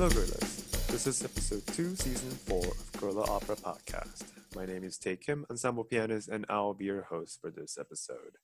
Hello, 0.00 0.08
Guerrillas. 0.14 0.86
This 0.88 1.06
is 1.06 1.22
episode 1.22 1.66
2, 1.74 1.94
season 1.94 2.30
4 2.30 2.56
of 2.56 2.92
Guerrilla 2.98 3.30
Opera 3.30 3.56
Podcast. 3.56 4.24
My 4.56 4.64
name 4.64 4.82
is 4.82 4.96
Tae 4.96 5.14
Kim, 5.14 5.44
ensemble 5.50 5.84
pianist, 5.84 6.30
and 6.30 6.46
I'll 6.48 6.72
be 6.72 6.86
your 6.86 7.02
host 7.02 7.38
for 7.38 7.50
this 7.50 7.76
episode. 7.78 8.38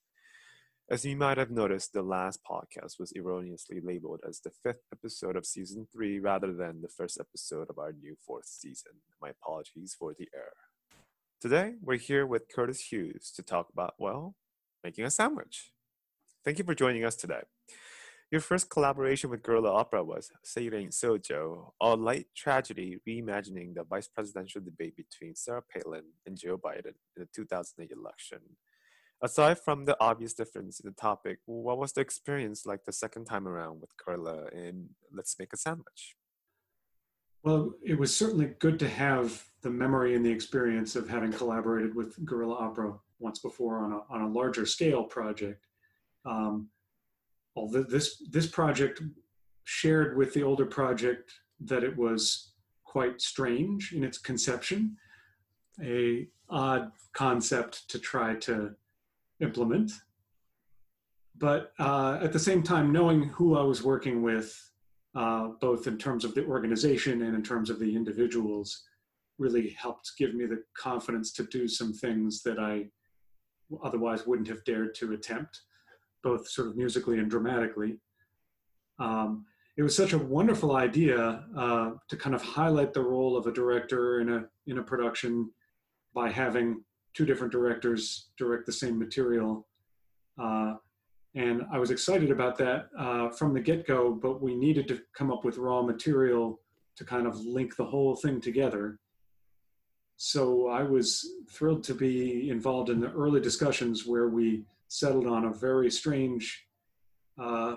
As 0.91 1.07
you 1.07 1.17
might 1.17 1.39
have 1.39 1.51
noticed, 1.51 1.95
the 1.95 2.03
last 2.03 2.41
podcast 2.45 3.01
was 3.01 3.11
erroneously 3.17 3.81
labeled 3.83 4.21
as 4.29 4.41
the 4.41 4.51
fifth 4.63 4.83
episode 4.93 5.35
of 5.35 5.47
season 5.47 5.89
3 5.91 6.19
rather 6.19 6.53
than 6.53 6.83
the 6.83 6.91
first 6.95 7.19
episode 7.19 7.71
of 7.71 7.79
our 7.79 7.95
new 7.95 8.19
fourth 8.27 8.45
season. 8.45 8.93
My 9.23 9.31
apologies 9.31 9.97
for 9.99 10.13
the 10.13 10.29
error. 10.35 10.53
Today, 11.41 11.77
we're 11.81 11.97
here 11.97 12.27
with 12.27 12.53
Curtis 12.55 12.93
Hughes 12.93 13.33
to 13.35 13.43
talk 13.43 13.69
about, 13.73 13.95
well, 13.99 14.35
making 14.85 15.07
a 15.07 15.11
sandwich. 15.11 15.73
Thank 16.45 16.59
you 16.59 16.65
for 16.67 16.75
joining 16.75 17.07
us 17.07 17.17
today. 17.17 17.45
Your 18.33 18.41
first 18.41 18.71
collaboration 18.71 19.31
with 19.31 19.45
Guerrilla 19.45 19.73
Opera 19.73 20.03
was 20.03 20.33
Say 20.43 20.67
It 20.67 20.75
Ain't 20.75 20.95
So 20.95 21.17
Joe, 21.17 21.75
a 21.81 21.95
light 21.95 22.27
tragedy 22.35 22.99
reimagining 23.09 23.75
the 23.75 23.85
vice 23.85 24.09
presidential 24.09 24.61
debate 24.61 24.97
between 24.97 25.37
Sarah 25.37 25.63
Palin 25.63 26.03
and 26.27 26.37
Joe 26.37 26.59
Biden 26.59 26.87
in 26.87 27.19
the 27.19 27.29
2008 27.33 27.93
election. 27.93 28.39
Aside 29.23 29.61
from 29.61 29.85
the 29.85 29.97
obvious 30.01 30.35
difference 30.35 30.81
in 30.81 30.91
the 30.91 30.95
topic, 30.97 31.39
what 31.47 31.79
was 31.79 31.93
the 31.93 32.01
experience 32.01 32.67
like 32.67 32.85
the 32.85 32.93
second 32.93 33.27
time 33.27 33.47
around 33.47 33.81
with 33.81 33.97
Guerrilla 33.97 34.49
in 34.49 34.89
Let's 35.13 35.39
Make 35.39 35.53
a 35.53 35.57
Sandwich? 35.57 36.17
Well, 37.45 37.75
it 37.81 37.97
was 37.97 38.15
certainly 38.15 38.55
good 38.59 38.81
to 38.81 38.89
have 38.89 39.45
the 39.63 39.71
memory 39.71 40.17
and 40.17 40.27
the 40.27 40.33
experience 40.33 40.97
of 40.97 41.09
having 41.09 41.33
collaborated 41.33 41.95
with 41.95 42.23
Guerrilla 42.25 42.57
Opera 42.57 42.95
once 43.21 43.39
before 43.39 43.79
on 43.79 43.93
a, 43.93 44.01
on 44.11 44.23
a 44.23 44.29
larger 44.29 44.67
scale 44.67 45.05
project. 45.05 45.65
Um, 46.25 46.69
although 47.57 47.83
this 47.83 48.23
this 48.31 48.47
project 48.47 49.03
shared 49.65 50.17
with 50.17 50.33
the 50.35 50.43
older 50.43 50.67
project 50.67 51.33
that 51.61 51.83
it 51.83 51.97
was 51.97 52.53
quite 52.85 53.21
strange 53.21 53.93
in 53.93 54.05
its 54.05 54.19
conception, 54.19 54.97
a 55.83 56.29
odd 56.49 56.93
concept 57.13 57.89
to 57.91 57.99
try 57.99 58.35
to 58.35 58.75
implement. 59.41 59.91
But 61.39 61.73
uh, 61.79 62.19
at 62.23 62.33
the 62.33 62.39
same 62.39 62.63
time, 62.63 62.93
knowing 62.93 63.25
who 63.29 63.59
I 63.59 63.63
was 63.63 63.83
working 63.83 64.23
with, 64.23 64.55
uh, 65.15 65.49
both 65.61 65.87
in 65.87 65.99
terms 65.99 66.25
of 66.25 66.35
the 66.35 66.47
organization 66.47 67.23
and 67.23 67.35
in 67.35 67.43
terms 67.43 67.69
of 67.69 67.79
the 67.79 67.95
individuals, 67.95 68.85
really 69.39 69.71
helped 69.71 70.13
give 70.17 70.35
me 70.35 70.47
the 70.47 70.63
confidence 70.75 71.33
to 71.33 71.45
do 71.45 71.69
some 71.69 71.93
things 71.93 72.43
that 72.43 72.59
I 72.59 72.87
otherwise 73.85 74.27
wouldn't 74.27 74.49
have 74.49 74.65
dared 74.65 74.95
to 74.95 75.13
attempt 75.13 75.61
both 76.29 76.49
sort 76.49 76.67
of 76.69 76.77
musically 76.77 77.19
and 77.21 77.31
dramatically. 77.31 77.93
Um, 78.99 79.47
it 79.79 79.83
was 79.87 79.95
such 79.95 80.13
a 80.13 80.19
wonderful 80.19 80.75
idea 80.75 81.45
uh, 81.57 81.91
to 82.09 82.17
kind 82.17 82.35
of 82.35 82.43
highlight 82.43 82.93
the 82.93 83.07
role 83.15 83.37
of 83.37 83.47
a 83.47 83.53
director 83.61 84.21
in 84.23 84.29
a 84.37 84.41
in 84.71 84.79
a 84.79 84.83
production 84.83 85.33
by 86.15 86.29
having 86.43 86.69
two 87.17 87.27
different 87.27 87.53
directors 87.53 88.03
direct 88.43 88.65
the 88.67 88.79
same 88.83 88.97
material. 88.99 89.53
Uh, 90.45 90.73
and 91.45 91.57
I 91.75 91.79
was 91.79 91.91
excited 91.91 92.31
about 92.37 92.55
that 92.65 92.81
uh, 93.05 93.29
from 93.39 93.51
the 93.53 93.65
get-go, 93.69 94.01
but 94.25 94.43
we 94.47 94.53
needed 94.67 94.89
to 94.89 94.97
come 95.19 95.31
up 95.35 95.43
with 95.45 95.59
raw 95.67 95.81
material 95.93 96.47
to 96.99 97.05
kind 97.05 97.27
of 97.31 97.35
link 97.59 97.71
the 97.77 97.91
whole 97.93 98.17
thing 98.17 98.41
together. 98.41 98.85
So 100.17 100.69
I 100.81 100.83
was 100.95 101.07
thrilled 101.55 101.85
to 101.85 101.95
be 101.95 102.49
involved 102.57 102.89
in 102.95 103.01
the 103.01 103.13
early 103.23 103.43
discussions 103.49 104.07
where 104.11 104.29
we 104.39 104.65
settled 104.89 105.27
on 105.27 105.45
a 105.45 105.53
very 105.53 105.91
strange 105.91 106.67
uh, 107.41 107.77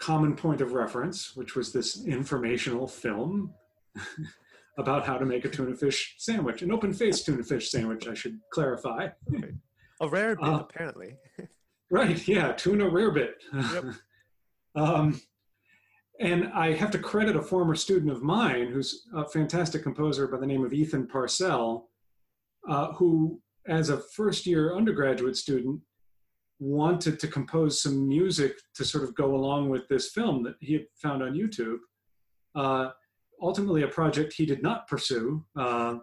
common 0.00 0.34
point 0.34 0.60
of 0.60 0.72
reference, 0.72 1.36
which 1.36 1.54
was 1.54 1.72
this 1.72 2.04
informational 2.06 2.88
film 2.88 3.52
about 4.78 5.04
how 5.04 5.18
to 5.18 5.26
make 5.26 5.44
a 5.44 5.48
tuna 5.48 5.74
fish 5.76 6.16
sandwich, 6.18 6.62
an 6.62 6.72
open 6.72 6.92
faced 6.92 7.26
tuna 7.26 7.42
fish 7.42 7.70
sandwich, 7.70 8.08
I 8.08 8.14
should 8.14 8.38
clarify. 8.52 9.08
A 10.00 10.06
rarebit, 10.06 10.42
uh, 10.42 10.60
apparently. 10.60 11.16
right, 11.90 12.26
yeah, 12.26 12.52
tuna 12.52 12.84
rarebit. 12.84 13.34
Yep. 13.52 13.84
um, 14.74 15.20
and 16.20 16.50
I 16.54 16.72
have 16.72 16.90
to 16.92 16.98
credit 16.98 17.36
a 17.36 17.42
former 17.42 17.74
student 17.74 18.10
of 18.10 18.22
mine 18.22 18.68
who's 18.68 19.06
a 19.14 19.26
fantastic 19.26 19.82
composer 19.82 20.26
by 20.26 20.38
the 20.38 20.46
name 20.46 20.64
of 20.64 20.72
Ethan 20.72 21.06
Parcell, 21.06 21.88
uh, 22.68 22.92
who 22.92 23.40
as 23.70 23.88
a 23.88 23.96
first 23.96 24.46
year 24.46 24.74
undergraduate 24.74 25.36
student, 25.36 25.80
wanted 26.58 27.18
to 27.20 27.28
compose 27.28 27.80
some 27.80 28.06
music 28.06 28.58
to 28.74 28.84
sort 28.84 29.04
of 29.04 29.14
go 29.14 29.34
along 29.34 29.70
with 29.70 29.88
this 29.88 30.10
film 30.10 30.42
that 30.42 30.56
he 30.60 30.74
had 30.74 30.86
found 30.96 31.22
on 31.22 31.32
YouTube. 31.32 31.78
Uh, 32.54 32.90
ultimately, 33.40 33.82
a 33.82 33.88
project 33.88 34.34
he 34.34 34.44
did 34.44 34.62
not 34.62 34.86
pursue, 34.88 35.42
uh, 35.56 35.96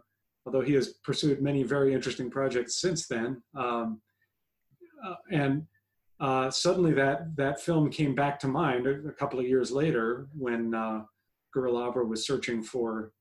although 0.46 0.62
he 0.62 0.74
has 0.74 0.94
pursued 1.04 1.42
many 1.42 1.62
very 1.62 1.94
interesting 1.94 2.32
projects 2.32 2.82
since 2.82 3.08
then. 3.08 3.44
Um, 3.56 4.02
uh, 5.06 5.16
and 5.32 5.68
uh, 6.20 6.50
suddenly, 6.50 6.94
that 6.94 7.36
that 7.36 7.60
film 7.60 7.92
came 7.92 8.16
back 8.16 8.40
to 8.40 8.48
mind 8.48 8.88
a, 8.88 9.10
a 9.10 9.12
couple 9.12 9.40
of 9.40 9.46
years 9.46 9.72
later 9.72 10.30
when 10.36 10.74
uh, 10.74 11.04
was 11.54 12.26
searching 12.26 12.64
for 12.64 13.12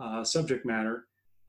uh, 0.00 0.24
subject 0.24 0.64
matter, 0.64 1.06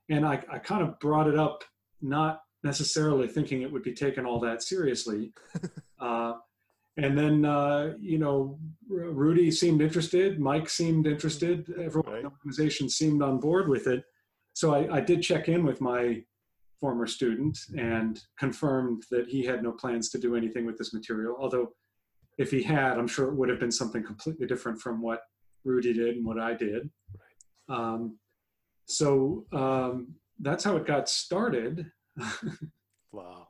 and 0.08 0.26
I, 0.26 0.42
I 0.50 0.58
kind 0.58 0.82
of 0.82 0.98
brought 1.00 1.28
it 1.28 1.38
up 1.38 1.64
not 2.02 2.40
necessarily 2.64 3.26
thinking 3.26 3.62
it 3.62 3.72
would 3.72 3.82
be 3.82 3.94
taken 3.94 4.26
all 4.26 4.40
that 4.40 4.62
seriously. 4.62 5.32
uh, 6.00 6.34
and 6.96 7.16
then, 7.16 7.44
uh, 7.44 7.94
you 7.98 8.18
know, 8.18 8.58
Rudy 8.88 9.50
seemed 9.50 9.80
interested, 9.80 10.38
Mike 10.38 10.68
seemed 10.68 11.06
interested, 11.06 11.72
everyone 11.80 12.12
right. 12.12 12.18
in 12.18 12.24
the 12.24 12.30
organization 12.30 12.88
seemed 12.88 13.22
on 13.22 13.40
board 13.40 13.68
with 13.68 13.86
it. 13.86 14.04
So 14.52 14.74
I, 14.74 14.96
I 14.96 15.00
did 15.00 15.22
check 15.22 15.48
in 15.48 15.64
with 15.64 15.80
my 15.80 16.22
former 16.80 17.06
student 17.06 17.58
and 17.78 18.20
confirmed 18.38 19.04
that 19.10 19.28
he 19.28 19.44
had 19.44 19.62
no 19.62 19.72
plans 19.72 20.10
to 20.10 20.18
do 20.18 20.36
anything 20.36 20.66
with 20.66 20.76
this 20.76 20.92
material. 20.92 21.36
Although, 21.38 21.70
if 22.38 22.50
he 22.50 22.62
had, 22.62 22.98
I'm 22.98 23.08
sure 23.08 23.28
it 23.28 23.36
would 23.36 23.48
have 23.48 23.60
been 23.60 23.72
something 23.72 24.02
completely 24.02 24.46
different 24.46 24.80
from 24.80 25.00
what 25.00 25.20
Rudy 25.64 25.92
did 25.92 26.16
and 26.16 26.26
what 26.26 26.38
I 26.38 26.54
did. 26.54 26.90
Um, 27.68 28.18
so 28.86 29.46
um, 29.52 30.14
that's 30.42 30.64
how 30.64 30.76
it 30.76 30.86
got 30.86 31.08
started. 31.08 31.90
wow. 33.12 33.48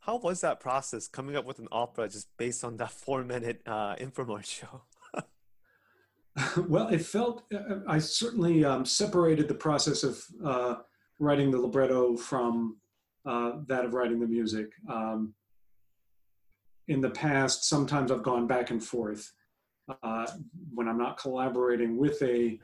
How 0.00 0.16
was 0.16 0.40
that 0.40 0.60
process 0.60 1.06
coming 1.06 1.36
up 1.36 1.44
with 1.44 1.58
an 1.58 1.68
opera 1.70 2.08
just 2.08 2.28
based 2.36 2.64
on 2.64 2.76
that 2.78 2.90
four 3.04 3.22
minute 3.22 3.62
uh, 3.66 3.94
infomercial? 3.96 4.80
well, 6.68 6.88
it 6.88 7.02
felt, 7.02 7.44
uh, 7.54 7.80
I 7.86 7.98
certainly 7.98 8.64
um, 8.64 8.84
separated 8.84 9.46
the 9.46 9.54
process 9.54 10.02
of 10.02 10.24
uh, 10.44 10.74
writing 11.20 11.50
the 11.50 11.58
libretto 11.58 12.16
from 12.16 12.78
uh, 13.24 13.52
that 13.68 13.84
of 13.84 13.94
writing 13.94 14.20
the 14.20 14.26
music. 14.26 14.72
Um, 14.90 15.34
in 16.88 17.00
the 17.00 17.10
past, 17.10 17.64
sometimes 17.64 18.10
I've 18.10 18.22
gone 18.22 18.46
back 18.46 18.70
and 18.70 18.82
forth. 18.82 19.32
Uh, 20.02 20.26
when 20.72 20.88
I'm 20.88 20.98
not 20.98 21.18
collaborating 21.18 21.96
with 21.98 22.20
a 22.22 22.58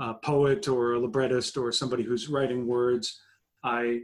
uh, 0.00 0.14
poet 0.14 0.68
or 0.68 0.94
a 0.94 0.98
librettist 0.98 1.56
or 1.56 1.72
somebody 1.72 2.02
who's 2.02 2.28
writing 2.28 2.66
words, 2.66 3.20
I 3.62 4.02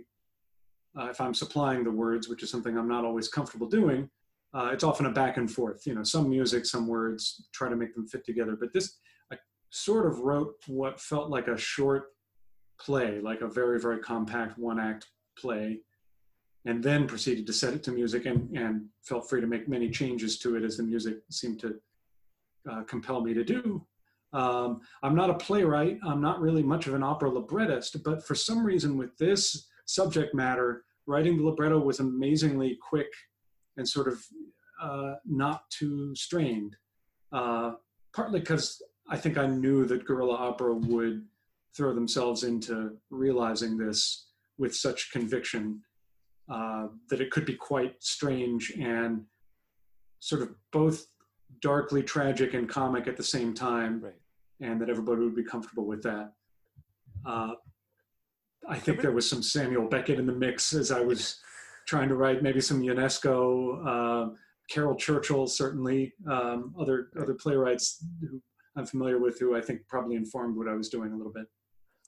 uh, 0.99 1.09
if 1.09 1.21
I'm 1.21 1.35
supplying 1.35 1.85
the 1.85 1.91
words, 1.91 2.29
which 2.29 2.43
is 2.43 2.51
something 2.51 2.77
I'm 2.77 2.89
not 2.89 3.05
always 3.05 3.29
comfortable 3.29 3.69
doing, 3.69 4.09
uh, 4.55 4.71
it's 4.73 4.85
often 4.85 5.07
a 5.07 5.11
back 5.11 5.37
and 5.37 5.51
forth. 5.51 5.87
You 5.87 5.95
know, 5.95 6.03
some 6.03 6.31
music, 6.31 6.65
some 6.65 6.87
words, 6.87 7.49
try 7.53 7.69
to 7.69 7.77
make 7.77 7.95
them 7.95 8.07
fit 8.07 8.25
together. 8.25 8.57
But 8.59 8.73
this, 8.73 8.97
I 9.31 9.37
sort 9.71 10.07
of 10.07 10.21
wrote 10.21 10.55
what 10.67 10.99
felt 10.99 11.29
like 11.29 11.49
a 11.49 11.59
short 11.59 12.07
play, 12.81 13.21
like 13.21 13.43
a 13.43 13.49
very, 13.49 13.79
very 13.79 13.99
compact 13.99 14.59
one 14.59 14.81
act 14.81 15.07
play, 15.39 15.81
and 16.65 16.83
then 16.83 17.07
proceeded 17.07 17.47
to 17.47 17.53
set 17.53 17.75
it 17.75 17.83
to 17.85 17.93
music 17.93 18.25
and, 18.27 18.57
and 18.57 18.87
felt 19.03 19.29
free 19.29 19.41
to 19.41 19.47
make 19.47 19.69
many 19.69 19.91
changes 19.91 20.39
to 20.39 20.57
it 20.57 20.65
as 20.65 20.79
the 20.79 20.83
music 20.83 21.19
seemed 21.31 21.61
to 21.61 21.75
uh, 22.71 22.83
compel 22.85 23.21
me 23.21 23.35
to 23.35 23.45
do. 23.45 23.87
Um, 24.37 24.83
I'm 25.03 25.15
not 25.15 25.31
a 25.31 25.35
playwright. 25.35 25.99
I'm 26.05 26.21
not 26.21 26.43
really 26.43 26.63
much 26.63 26.87
of 26.87 26.93
an 26.93 27.03
opera 27.03 27.31
librettist, 27.31 28.03
but 28.05 28.23
for 28.23 28.35
some 28.35 28.63
reason 28.63 28.99
with 28.99 29.17
this 29.17 29.67
subject 29.87 30.35
matter, 30.35 30.85
writing 31.07 31.39
the 31.39 31.43
libretto 31.45 31.79
was 31.79 32.01
amazingly 32.01 32.79
quick 32.87 33.09
and 33.79 33.89
sort 33.89 34.09
of 34.09 34.23
uh, 34.83 35.15
not 35.25 35.63
too 35.71 36.15
strained. 36.15 36.77
Uh, 37.33 37.73
partly 38.15 38.41
because 38.41 38.83
I 39.09 39.17
think 39.17 39.39
I 39.39 39.47
knew 39.47 39.87
that 39.87 40.05
Guerrilla 40.05 40.37
Opera 40.37 40.75
would 40.75 41.25
throw 41.75 41.95
themselves 41.95 42.45
into 42.45 42.99
realizing 43.09 43.79
this 43.79 44.27
with 44.59 44.75
such 44.75 45.13
conviction 45.13 45.81
uh, 46.51 46.89
that 47.09 47.23
it 47.23 47.31
could 47.31 47.47
be 47.47 47.55
quite 47.55 47.95
strange 48.01 48.73
and 48.79 49.25
sort 50.21 50.43
of 50.43 50.51
both 50.73 51.07
darkly 51.63 52.03
tragic 52.03 52.53
and 52.53 52.69
comic 52.69 53.07
at 53.07 53.17
the 53.17 53.25
same 53.25 53.55
time, 53.55 54.03
right. 54.03 54.15
And 54.61 54.81
that 54.81 54.89
everybody 54.89 55.21
would 55.23 55.37
be 55.37 55.45
comfortable 55.45 55.87
with 55.87 56.03
that. 56.03 56.33
Uh, 57.25 57.55
I 58.69 58.79
think 58.79 59.01
there 59.01 59.13
was 59.13 59.29
some 59.29 59.43
Samuel 59.43 59.89
Beckett 59.89 60.19
in 60.19 60.27
the 60.27 60.33
mix 60.33 60.73
as 60.73 60.91
I 60.91 61.01
was 61.01 61.41
trying 61.87 62.09
to 62.09 62.17
write 62.17 62.43
maybe 62.43 62.61
some 62.61 62.83
Ionesco, 62.83 63.87
uh, 63.87 64.35
Caryl 64.71 64.97
Churchill, 64.97 65.47
certainly 65.47 66.13
um, 66.29 66.75
other 66.79 67.11
other 67.21 67.35
playwrights. 67.35 68.05
Who, 68.21 68.41
I'm 68.77 68.87
familiar 68.87 69.19
with, 69.19 69.39
who 69.39 69.57
I 69.57 69.61
think 69.61 69.87
probably 69.89 70.17
informed 70.17 70.57
what 70.57 70.69
I 70.69 70.75
was 70.75 70.89
doing 70.89 71.13
a 71.13 71.17
little 71.17 71.33
bit. 71.33 71.47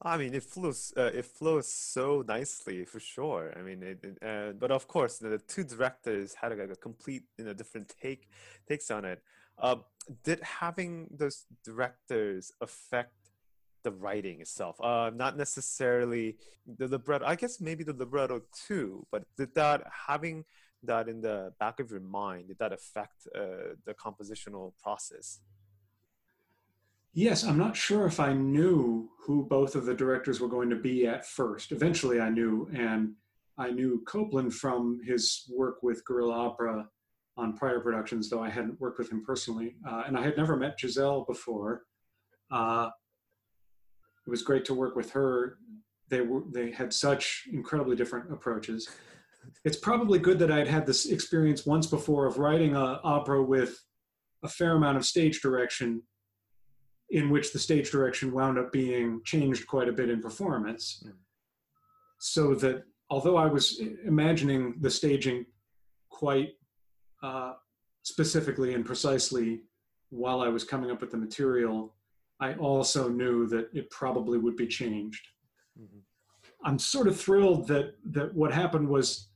I 0.03 0.17
mean, 0.17 0.35
it 0.35 0.45
flows. 0.45 0.93
Uh, 0.97 1.11
it 1.15 1.25
flows 1.25 1.73
so 1.73 2.25
nicely 2.27 2.85
for 2.85 3.01
sure. 3.01 3.53
I 3.57 3.63
mean, 3.63 3.83
it, 3.83 3.99
it, 4.03 4.19
uh, 4.23 4.53
but 4.53 4.71
of 4.71 4.87
course, 4.87 5.19
the, 5.19 5.39
two 5.39 5.65
directors 5.65 6.35
had 6.35 6.53
a, 6.53 6.63
a, 6.63 6.77
complete, 6.77 7.25
you 7.37 7.45
know, 7.45 7.53
different 7.53 7.93
take 8.01 8.29
takes 8.69 8.91
on 8.91 9.05
it. 9.05 9.23
Uh, 9.61 9.77
did 10.25 10.41
having 10.43 11.09
those 11.11 11.45
directors 11.65 12.53
affect 12.61 13.15
the 13.85 13.91
writing 13.91 14.41
itself? 14.41 14.81
Uh, 14.81 15.11
not 15.15 15.37
necessarily 15.37 16.37
the 16.79 16.89
libretto. 16.89 17.25
I 17.27 17.35
guess 17.35 17.61
maybe 17.61 17.85
the 17.85 17.93
libretto 17.93 18.43
too. 18.67 19.07
But 19.11 19.25
did 19.37 19.55
that 19.55 19.85
having 20.09 20.45
that 20.83 21.09
in 21.09 21.21
the 21.21 21.53
back 21.59 21.81
of 21.81 21.91
your 21.91 22.01
mind 22.01 22.49
did 22.49 22.59
that 22.59 22.73
affect 22.73 23.27
uh, 23.35 23.75
the 23.85 23.95
compositional 23.95 24.73
process? 24.83 25.41
Yes, 27.15 27.43
I'm 27.43 27.59
not 27.59 27.77
sure 27.77 28.07
if 28.07 28.21
I 28.21 28.33
knew 28.33 29.11
who 29.27 29.45
both 29.47 29.75
of 29.75 29.87
the 29.87 29.95
directors 29.95 30.41
were 30.41 30.49
going 30.49 30.71
to 30.71 30.77
be 30.77 31.07
at 31.07 31.27
first. 31.27 31.73
Eventually, 31.73 32.21
I 32.21 32.29
knew, 32.29 32.71
and 32.75 33.15
I 33.57 33.71
knew 33.71 34.05
Copeland 34.07 34.55
from 34.55 35.01
his 35.05 35.51
work 35.53 35.83
with 35.83 36.05
Guerrilla 36.05 36.35
Opera 36.35 36.89
on 37.39 37.57
prior 37.57 37.81
productions, 37.81 38.29
though 38.29 38.43
I 38.43 38.51
hadn't 38.51 38.81
worked 38.81 38.99
with 38.99 39.11
him 39.11 39.25
personally. 39.25 39.77
Uh, 39.89 40.03
and 40.07 40.19
I 40.19 40.23
had 40.23 40.37
never 40.37 40.57
met 40.57 40.79
Giselle 40.79 41.25
before. 41.25 41.85
Uh, 42.51 42.91
it 44.27 44.31
was 44.31 44.43
great 44.43 44.65
to 44.67 44.75
work 44.75 44.97
with 44.97 45.11
her. 45.13 45.59
They 46.11 46.21
were 46.21 46.43
they 46.53 46.71
had 46.73 46.93
such 46.93 47.49
incredibly 47.53 47.97
different 47.97 48.33
approaches. 48.33 48.89
It's 49.65 49.77
probably 49.77 50.19
good 50.19 50.39
that 50.41 50.51
I'd 50.51 50.69
had 50.69 50.85
this 50.85 51.07
experience 51.07 51.65
once 51.65 51.87
before 51.87 52.27
of 52.27 52.39
writing 52.39 52.75
an 52.75 52.99
opera 53.05 53.43
with 53.43 53.79
a 54.43 54.49
fair 54.49 54.77
amount 54.77 54.99
of 54.99 55.07
stage 55.07 55.41
direction 55.41 56.03
in 57.11 57.31
which 57.31 57.53
the 57.53 57.59
stage 57.59 57.91
direction 57.91 58.33
wound 58.33 58.59
up 58.59 58.71
being 58.73 59.21
changed 59.25 59.67
quite 59.67 59.89
a 59.89 59.93
bit 59.93 60.11
in 60.11 60.21
performance. 60.21 61.03
Mm. 61.07 61.13
So 62.21 62.55
that 62.57 62.83
although 63.09 63.37
I 63.37 63.47
was 63.47 63.81
imagining 64.05 64.75
the 64.81 64.91
staging 64.91 65.47
quite 66.11 66.51
uh, 67.23 67.55
specifically 68.03 68.75
and 68.75 68.85
precisely 68.85 69.63
while 70.11 70.41
I 70.41 70.49
was 70.49 70.65
coming 70.65 70.91
up 70.91 71.01
with 71.01 71.11
the 71.11 71.17
material, 71.17 71.95
I 72.41 72.55
also 72.55 73.09
knew 73.09 73.47
that 73.49 73.69
it 73.75 73.91
probably 73.91 74.39
would 74.39 74.57
be 74.57 74.67
changed. 74.67 75.27
Mm-hmm. 75.79 75.99
I'm 76.65 76.79
sort 76.79 77.09
of 77.09 77.19
thrilled 77.19 77.69
that 77.69 77.95
that 78.11 78.35
what 78.35 78.53
happened 78.53 78.89
was 78.89 79.29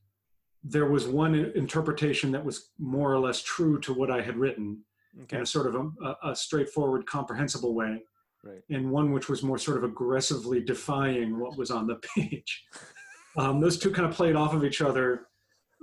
there 0.64 0.87
was 0.87 1.06
one 1.06 1.34
interpretation 1.34 2.31
that 2.32 2.44
was 2.44 2.70
more 2.79 3.12
or 3.12 3.19
less 3.19 3.43
true 3.43 3.81
to 3.81 3.93
what 3.93 4.11
I 4.11 4.23
had 4.23 4.37
written, 4.37 4.82
okay. 5.23 5.37
in 5.37 5.43
a 5.43 5.46
sort 5.46 5.67
of 5.67 5.75
a, 5.75 6.31
a 6.31 6.37
straightforward, 6.37 7.05
comprehensible 7.06 7.75
way, 7.75 8.02
right. 8.44 8.62
and 8.70 8.90
one 8.90 9.12
which 9.12 9.29
was 9.29 9.43
more 9.43 9.58
sort 9.58 9.76
of 9.76 9.84
aggressively 9.84 10.61
defying 10.61 11.38
what 11.38 11.56
was 11.58 11.70
on 11.70 11.87
the 11.87 11.96
page. 12.17 12.64
um, 13.37 13.61
those 13.61 13.79
two 13.79 13.90
kind 13.90 14.08
of 14.08 14.14
played 14.14 14.37
off 14.37 14.55
of 14.55 14.64
each 14.64 14.81
other 14.81 15.26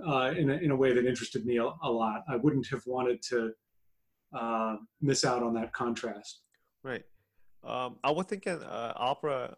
uh, 0.07 0.33
in, 0.37 0.49
a, 0.49 0.53
in 0.53 0.71
a 0.71 0.75
way 0.75 0.93
that 0.93 1.05
interested 1.05 1.45
me 1.45 1.57
a, 1.57 1.69
a 1.83 1.89
lot. 1.89 2.23
I 2.29 2.35
wouldn't 2.35 2.67
have 2.67 2.85
wanted 2.85 3.21
to 3.23 3.51
uh, 4.33 4.75
miss 5.01 5.25
out 5.25 5.43
on 5.43 5.53
that 5.55 5.73
contrast. 5.73 6.41
Right. 6.83 7.03
Um, 7.63 7.97
I 8.03 8.11
was 8.11 8.25
thinking 8.27 8.61
uh, 8.63 8.93
opera 8.95 9.55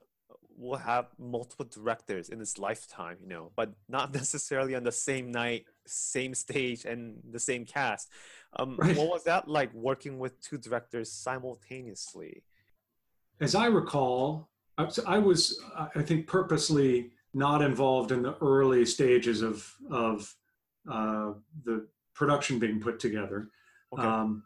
will 0.57 0.77
have 0.77 1.07
multiple 1.17 1.65
directors 1.65 2.29
in 2.29 2.39
its 2.39 2.57
lifetime, 2.57 3.17
you 3.21 3.27
know, 3.27 3.51
but 3.55 3.73
not 3.89 4.13
necessarily 4.21 4.75
on 4.75 4.83
the 4.83 4.91
same 4.91 5.31
night, 5.31 5.65
same 5.85 6.33
stage, 6.33 6.85
and 6.85 7.19
the 7.31 7.39
same 7.39 7.65
cast. 7.65 8.09
Um, 8.57 8.77
right. 8.77 8.95
What 8.95 9.09
was 9.09 9.23
that 9.25 9.47
like 9.47 9.73
working 9.73 10.19
with 10.19 10.39
two 10.41 10.57
directors 10.57 11.11
simultaneously? 11.11 12.43
As 13.39 13.55
I 13.55 13.67
recall, 13.67 14.49
I 14.77 15.17
was, 15.17 15.59
I 15.95 16.01
think, 16.01 16.27
purposely 16.27 17.11
not 17.33 17.61
involved 17.61 18.11
in 18.11 18.21
the 18.21 18.35
early 18.41 18.85
stages 18.85 19.41
of 19.41 19.69
of 19.89 20.33
uh, 20.91 21.31
the 21.63 21.87
production 22.13 22.59
being 22.59 22.79
put 22.79 22.99
together. 22.99 23.49
Okay. 23.93 24.03
Um, 24.07 24.43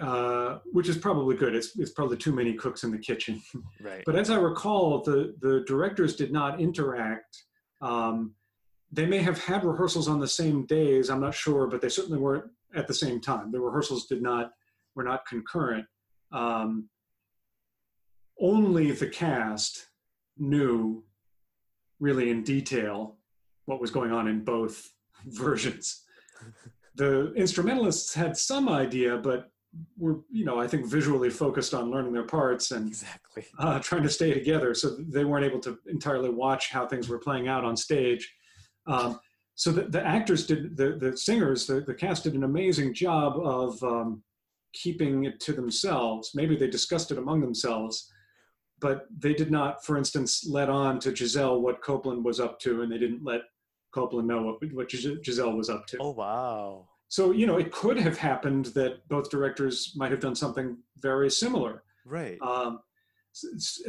uh, 0.00 0.58
which 0.72 0.88
is 0.88 0.96
probably 0.96 1.34
good. 1.34 1.56
It's, 1.56 1.76
it's 1.76 1.90
probably 1.90 2.16
too 2.16 2.30
many 2.30 2.54
cooks 2.54 2.84
in 2.84 2.92
the 2.92 2.98
kitchen. 2.98 3.42
Right. 3.80 4.04
But 4.06 4.14
as 4.14 4.30
I 4.30 4.36
recall, 4.36 5.02
the, 5.02 5.34
the 5.40 5.64
directors 5.66 6.14
did 6.14 6.32
not 6.32 6.60
interact. 6.60 7.36
Um, 7.80 8.34
they 8.92 9.06
may 9.06 9.18
have 9.18 9.42
had 9.42 9.64
rehearsals 9.64 10.08
on 10.08 10.20
the 10.20 10.28
same 10.28 10.66
days. 10.66 11.10
I'm 11.10 11.20
not 11.20 11.34
sure, 11.34 11.66
but 11.66 11.80
they 11.80 11.88
certainly 11.88 12.18
weren't 12.18 12.44
at 12.74 12.86
the 12.86 12.94
same 12.94 13.20
time. 13.20 13.50
The 13.50 13.60
rehearsals 13.60 14.06
did 14.06 14.22
not 14.22 14.52
were 14.94 15.04
not 15.04 15.26
concurrent. 15.26 15.86
Um, 16.32 16.88
only 18.40 18.92
the 18.92 19.08
cast 19.08 19.88
knew 20.36 21.04
really 22.00 22.30
in 22.30 22.42
detail 22.42 23.16
what 23.66 23.80
was 23.80 23.90
going 23.90 24.12
on 24.12 24.28
in 24.28 24.44
both 24.44 24.90
versions. 25.26 26.04
the 26.94 27.32
instrumentalists 27.34 28.14
had 28.14 28.36
some 28.36 28.68
idea, 28.68 29.16
but 29.16 29.50
were 29.98 30.20
you 30.30 30.44
know 30.44 30.58
I 30.58 30.66
think 30.66 30.86
visually 30.86 31.30
focused 31.30 31.74
on 31.74 31.90
learning 31.90 32.12
their 32.12 32.24
parts 32.24 32.70
and 32.70 32.88
exactly 32.88 33.44
uh, 33.58 33.78
trying 33.80 34.02
to 34.02 34.08
stay 34.08 34.32
together, 34.32 34.74
so 34.74 34.96
they 34.98 35.24
weren't 35.24 35.44
able 35.44 35.60
to 35.60 35.78
entirely 35.86 36.30
watch 36.30 36.70
how 36.70 36.86
things 36.86 37.08
were 37.08 37.18
playing 37.18 37.48
out 37.48 37.64
on 37.64 37.76
stage. 37.76 38.32
Um, 38.86 39.20
so 39.54 39.70
the, 39.70 39.82
the, 39.82 40.04
actors 40.06 40.46
did 40.46 40.76
the 40.76 40.92
the 40.92 41.16
singers 41.16 41.66
the, 41.66 41.80
the 41.80 41.94
cast 41.94 42.24
did 42.24 42.34
an 42.34 42.44
amazing 42.44 42.94
job 42.94 43.38
of 43.38 43.82
um, 43.82 44.22
keeping 44.72 45.24
it 45.24 45.40
to 45.40 45.52
themselves. 45.52 46.30
Maybe 46.34 46.56
they 46.56 46.68
discussed 46.68 47.10
it 47.10 47.18
among 47.18 47.40
themselves, 47.40 48.10
but 48.80 49.06
they 49.16 49.34
did 49.34 49.50
not, 49.50 49.84
for 49.84 49.96
instance, 49.96 50.46
let 50.48 50.68
on 50.68 51.00
to 51.00 51.14
Giselle 51.14 51.60
what 51.60 51.82
Copeland 51.82 52.24
was 52.24 52.40
up 52.40 52.60
to, 52.60 52.82
and 52.82 52.92
they 52.92 52.98
didn't 52.98 53.24
let 53.24 53.42
Copeland 53.92 54.28
know 54.28 54.42
what, 54.42 54.72
what 54.72 54.90
Giselle 54.90 55.52
was 55.52 55.70
up 55.70 55.86
to. 55.88 55.98
Oh 56.00 56.10
wow! 56.10 56.88
So, 57.08 57.32
you 57.32 57.46
know, 57.46 57.56
it 57.56 57.72
could 57.72 57.98
have 57.98 58.18
happened 58.18 58.66
that 58.66 59.08
both 59.08 59.30
directors 59.30 59.94
might 59.96 60.10
have 60.10 60.20
done 60.20 60.34
something 60.34 60.76
very 60.98 61.30
similar. 61.30 61.82
Right. 62.04 62.38
Um, 62.42 62.80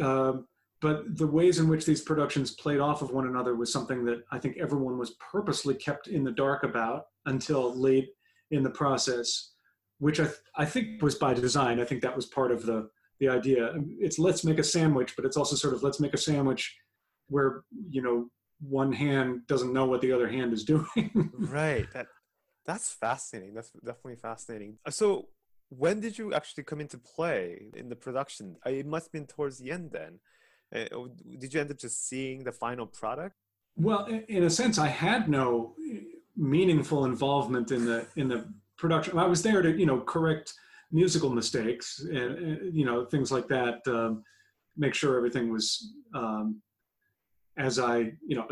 uh, 0.02 0.34
but 0.82 1.18
the 1.18 1.28
ways 1.28 1.60
in 1.60 1.68
which 1.68 1.86
these 1.86 2.02
productions 2.02 2.52
played 2.52 2.80
off 2.80 3.02
of 3.02 3.12
one 3.12 3.28
another 3.28 3.56
was 3.56 3.74
something 3.74 4.06
that 4.06 4.24
I 4.32 4.40
think 4.40 4.58
everyone 4.58 4.98
was 4.98 5.16
purposely 5.32 5.76
kept 5.76 6.08
in 6.08 6.24
the 6.24 6.32
dark 6.32 6.64
about 6.64 7.08
until 7.26 7.76
late 7.76 8.10
in 8.52 8.64
the 8.64 8.70
process, 8.70 9.52
which 9.98 10.22
I, 10.22 10.26
th- 10.26 10.38
I 10.56 10.66
think 10.66 11.02
was 11.02 11.16
by 11.16 11.34
design. 11.34 11.82
I 11.82 11.86
think 11.86 12.02
that 12.02 12.16
was 12.16 12.28
part 12.28 12.54
of 12.54 12.66
the, 12.66 12.90
the 13.20 13.30
idea. 13.30 13.74
It's 14.00 14.20
let's 14.20 14.44
make 14.44 14.60
a 14.60 14.64
sandwich, 14.64 15.16
but 15.16 15.26
it's 15.26 15.38
also 15.38 15.56
sort 15.56 15.74
of 15.74 15.84
let's 15.84 16.00
make 16.00 16.14
a 16.14 16.18
sandwich 16.18 16.76
where, 17.28 17.64
you 17.90 18.02
know, 18.02 18.30
one 18.62 18.92
hand 18.92 19.48
doesn't 19.48 19.74
know 19.74 19.86
what 19.86 20.02
the 20.02 20.12
other 20.12 20.28
hand 20.28 20.54
is 20.54 20.64
doing. 20.74 21.32
right. 21.34 21.88
That 21.94 22.08
that's 22.66 22.92
fascinating. 22.92 23.54
That's 23.54 23.72
definitely 23.72 24.18
fascinating. 24.18 24.78
Uh, 24.86 24.92
so, 24.92 25.30
when 25.70 26.00
did 26.00 26.18
you 26.18 26.34
actually 26.34 26.64
come 26.64 26.82
into 26.82 26.98
play 26.98 27.68
in 27.76 27.90
the 27.90 27.96
production? 27.96 28.58
Uh, 28.66 28.72
it 28.72 28.86
must 28.86 29.08
have 29.08 29.12
been 29.12 29.28
towards 29.28 29.60
the 29.60 29.72
end 29.72 29.92
then. 29.92 30.20
Uh, 30.74 30.86
oh, 30.94 31.10
did 31.40 31.54
you 31.54 31.62
end 31.62 31.72
up 31.72 31.78
just 31.78 32.08
seeing 32.08 32.44
the 32.44 32.52
final 32.52 32.86
product? 32.86 33.36
Well, 33.76 34.06
in 34.28 34.44
a 34.44 34.50
sense, 34.50 34.78
I 34.78 34.88
had 34.88 35.30
no 35.30 35.76
meaningful 36.36 37.06
involvement 37.06 37.72
in 37.72 37.86
the 37.86 38.06
in 38.16 38.28
the 38.28 38.46
production. 38.78 39.18
I 39.18 39.26
was 39.26 39.42
there 39.42 39.62
to 39.62 39.72
you 39.78 39.86
know 39.86 40.02
correct 40.02 40.54
musical 40.92 41.30
mistakes 41.30 42.00
and 42.00 42.76
you 42.76 42.86
know 42.86 43.06
things 43.06 43.32
like 43.32 43.48
that. 43.48 43.80
Um, 43.88 44.24
make 44.78 44.94
sure 44.94 45.18
everything 45.18 45.52
was 45.52 45.94
um, 46.14 46.62
as 47.58 47.80
I 47.80 48.12
you 48.26 48.36
know 48.36 48.48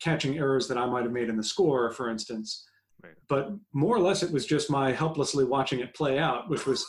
catching 0.00 0.38
errors 0.38 0.68
that 0.68 0.78
I 0.78 0.86
might 0.86 1.02
have 1.02 1.12
made 1.12 1.28
in 1.28 1.36
the 1.36 1.44
score, 1.44 1.90
for 1.90 2.10
instance. 2.10 2.66
But 3.28 3.50
more 3.72 3.96
or 3.96 4.00
less, 4.00 4.22
it 4.22 4.32
was 4.32 4.46
just 4.46 4.70
my 4.70 4.92
helplessly 4.92 5.44
watching 5.44 5.80
it 5.80 5.94
play 5.94 6.18
out, 6.18 6.48
which 6.48 6.66
was 6.66 6.86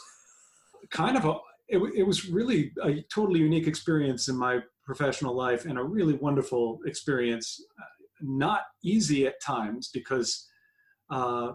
kind 0.90 1.18
of 1.18 1.26
a. 1.26 1.36
It, 1.70 1.80
it 1.96 2.04
was 2.04 2.30
really 2.30 2.72
a 2.82 3.02
totally 3.14 3.42
unique 3.42 3.68
experience 3.68 4.30
in 4.30 4.38
my 4.38 4.62
professional 4.86 5.36
life 5.36 5.66
and 5.66 5.78
a 5.78 5.84
really 5.84 6.14
wonderful 6.14 6.80
experience. 6.86 7.62
Not 8.22 8.62
easy 8.84 9.28
at 9.28 9.42
times 9.42 9.90
because, 9.94 10.48
uh, 11.10 11.52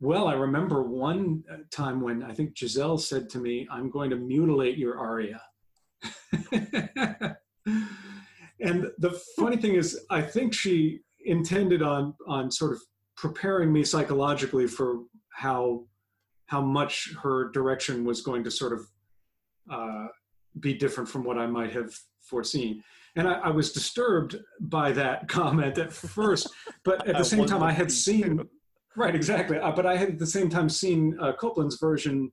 well, 0.00 0.26
I 0.28 0.34
remember 0.34 0.82
one 0.82 1.44
time 1.70 2.00
when 2.00 2.22
I 2.22 2.32
think 2.32 2.56
Giselle 2.56 2.98
said 2.98 3.28
to 3.30 3.38
me, 3.38 3.66
"I'm 3.70 3.90
going 3.90 4.10
to 4.10 4.16
mutilate 4.16 4.76
your 4.76 4.98
aria." 4.98 5.40
and 8.60 8.90
the 8.98 9.20
funny 9.36 9.56
thing 9.56 9.74
is, 9.74 10.04
I 10.10 10.22
think 10.22 10.52
she 10.52 11.00
intended 11.24 11.82
on 11.82 12.14
on 12.26 12.50
sort 12.50 12.72
of 12.72 12.80
preparing 13.16 13.72
me 13.72 13.84
psychologically 13.84 14.66
for 14.66 15.04
how 15.30 15.86
how 16.46 16.60
much 16.60 17.14
her 17.22 17.50
direction 17.50 18.04
was 18.04 18.20
going 18.20 18.44
to 18.44 18.50
sort 18.50 18.72
of 18.72 18.80
uh, 19.70 20.06
be 20.60 20.74
different 20.74 21.08
from 21.08 21.24
what 21.24 21.38
I 21.38 21.46
might 21.46 21.72
have 21.72 21.94
foreseen. 22.20 22.82
And 23.16 23.28
I, 23.28 23.34
I 23.34 23.48
was 23.50 23.72
disturbed 23.72 24.36
by 24.60 24.92
that 24.92 25.28
comment 25.28 25.78
at 25.78 25.92
first, 25.92 26.48
but 26.84 27.06
at 27.08 27.16
the 27.16 27.24
same 27.24 27.46
time, 27.46 27.62
I 27.62 27.72
had 27.72 27.90
seen 27.90 28.40
right 28.96 29.14
exactly. 29.14 29.58
Uh, 29.58 29.72
but 29.72 29.86
I 29.86 29.96
had 29.96 30.10
at 30.10 30.18
the 30.18 30.26
same 30.26 30.48
time 30.48 30.68
seen 30.68 31.18
uh, 31.20 31.32
Copeland's 31.32 31.78
version 31.78 32.32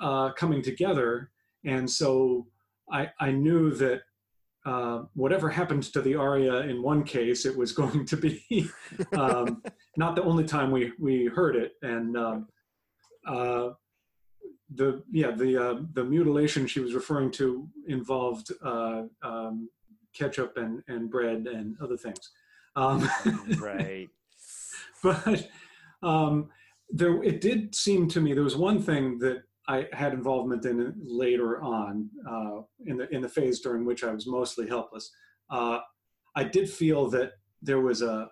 uh, 0.00 0.32
coming 0.32 0.62
together, 0.62 1.30
and 1.64 1.90
so 1.90 2.46
I, 2.90 3.10
I 3.20 3.30
knew 3.30 3.72
that 3.74 4.02
uh, 4.64 5.04
whatever 5.14 5.48
happened 5.48 5.84
to 5.84 6.00
the 6.02 6.16
aria 6.16 6.60
in 6.60 6.82
one 6.82 7.04
case, 7.04 7.46
it 7.46 7.56
was 7.56 7.72
going 7.80 8.04
to 8.06 8.16
be 8.16 8.68
um, 9.16 9.62
not 9.96 10.16
the 10.16 10.22
only 10.22 10.44
time 10.44 10.70
we, 10.70 10.92
we 10.98 11.26
heard 11.26 11.56
it. 11.56 11.72
And 11.82 12.16
um, 12.16 12.48
uh, 13.26 13.70
the 14.74 15.02
yeah 15.12 15.30
the 15.30 15.56
uh, 15.56 15.80
the 15.92 16.02
mutilation 16.02 16.66
she 16.66 16.80
was 16.80 16.92
referring 16.92 17.30
to 17.30 17.68
involved 17.86 18.50
uh, 18.64 19.02
um, 19.22 19.68
ketchup 20.12 20.56
and, 20.56 20.82
and 20.88 21.10
bread 21.10 21.46
and 21.46 21.76
other 21.80 21.96
things. 21.96 22.30
Um, 22.74 23.08
right. 23.58 24.08
but 25.02 25.48
um, 26.06 26.48
there 26.90 27.22
it 27.22 27.40
did 27.40 27.74
seem 27.74 28.08
to 28.08 28.20
me 28.20 28.32
there 28.32 28.44
was 28.44 28.56
one 28.56 28.80
thing 28.80 29.18
that 29.18 29.42
I 29.68 29.86
had 29.92 30.12
involvement 30.12 30.64
in 30.64 30.94
later 31.02 31.60
on 31.60 32.08
uh, 32.28 32.62
in 32.86 32.96
the 32.96 33.12
in 33.14 33.20
the 33.22 33.28
phase 33.28 33.60
during 33.60 33.84
which 33.84 34.04
I 34.04 34.12
was 34.12 34.26
mostly 34.26 34.68
helpless. 34.68 35.10
Uh, 35.50 35.80
I 36.36 36.44
did 36.44 36.70
feel 36.70 37.08
that 37.10 37.32
there 37.62 37.80
was 37.80 38.02
a, 38.02 38.28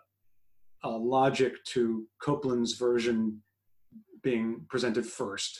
a 0.85 0.88
logic 0.88 1.52
to 1.73 2.07
Copeland's 2.23 2.75
version 2.75 3.43
being 4.23 4.64
presented 4.69 5.04
1st 5.04 5.59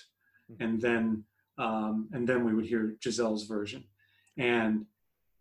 mm-hmm. 0.53 0.63
and 0.63 0.81
then 0.81 1.25
um, 1.59 2.09
and 2.13 2.29
then 2.29 2.45
we 2.45 2.55
would 2.55 2.67
hear 2.67 2.97
Giselle's 3.03 3.45
version, 3.45 3.85
and 4.39 4.87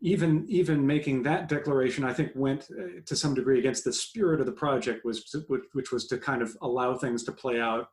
even 0.03 0.45
even 0.49 0.85
making 0.85 1.23
that 1.23 1.47
declaration, 1.47 2.03
I 2.03 2.11
think 2.11 2.33
went 2.35 2.67
uh, 2.77 2.99
to 3.05 3.15
some 3.15 3.33
degree 3.33 3.57
against 3.57 3.85
the 3.85 3.93
spirit 3.93 4.41
of 4.41 4.45
the 4.45 4.51
project, 4.51 5.05
was 5.05 5.33
which 5.47 5.93
was 5.93 6.07
to 6.07 6.17
kind 6.17 6.41
of 6.41 6.55
allow 6.61 6.95
things 6.95 7.23
to 7.23 7.31
play 7.31 7.61
out 7.61 7.87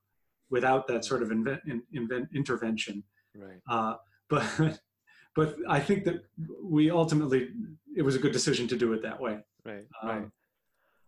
without 0.51 0.89
that 0.89 1.05
sort 1.05 1.23
of 1.23 1.31
invent, 1.31 1.61
invent 1.93 2.29
intervention. 2.35 3.05
Right. 3.37 3.61
Uh, 3.69 3.95
but 4.29 4.45
but 5.37 5.55
I 5.69 5.79
think 5.79 6.05
that 6.05 6.25
we 6.61 6.91
ultimately 6.91 7.51
it 7.97 8.03
was 8.03 8.17
a 8.17 8.19
good 8.19 8.33
decision 8.33 8.67
to 8.69 8.77
do 8.77 8.93
it 8.93 9.03
that 9.03 9.21
way. 9.21 9.39
Right. 9.65 9.87
Um, 10.03 10.09
right. 10.09 10.29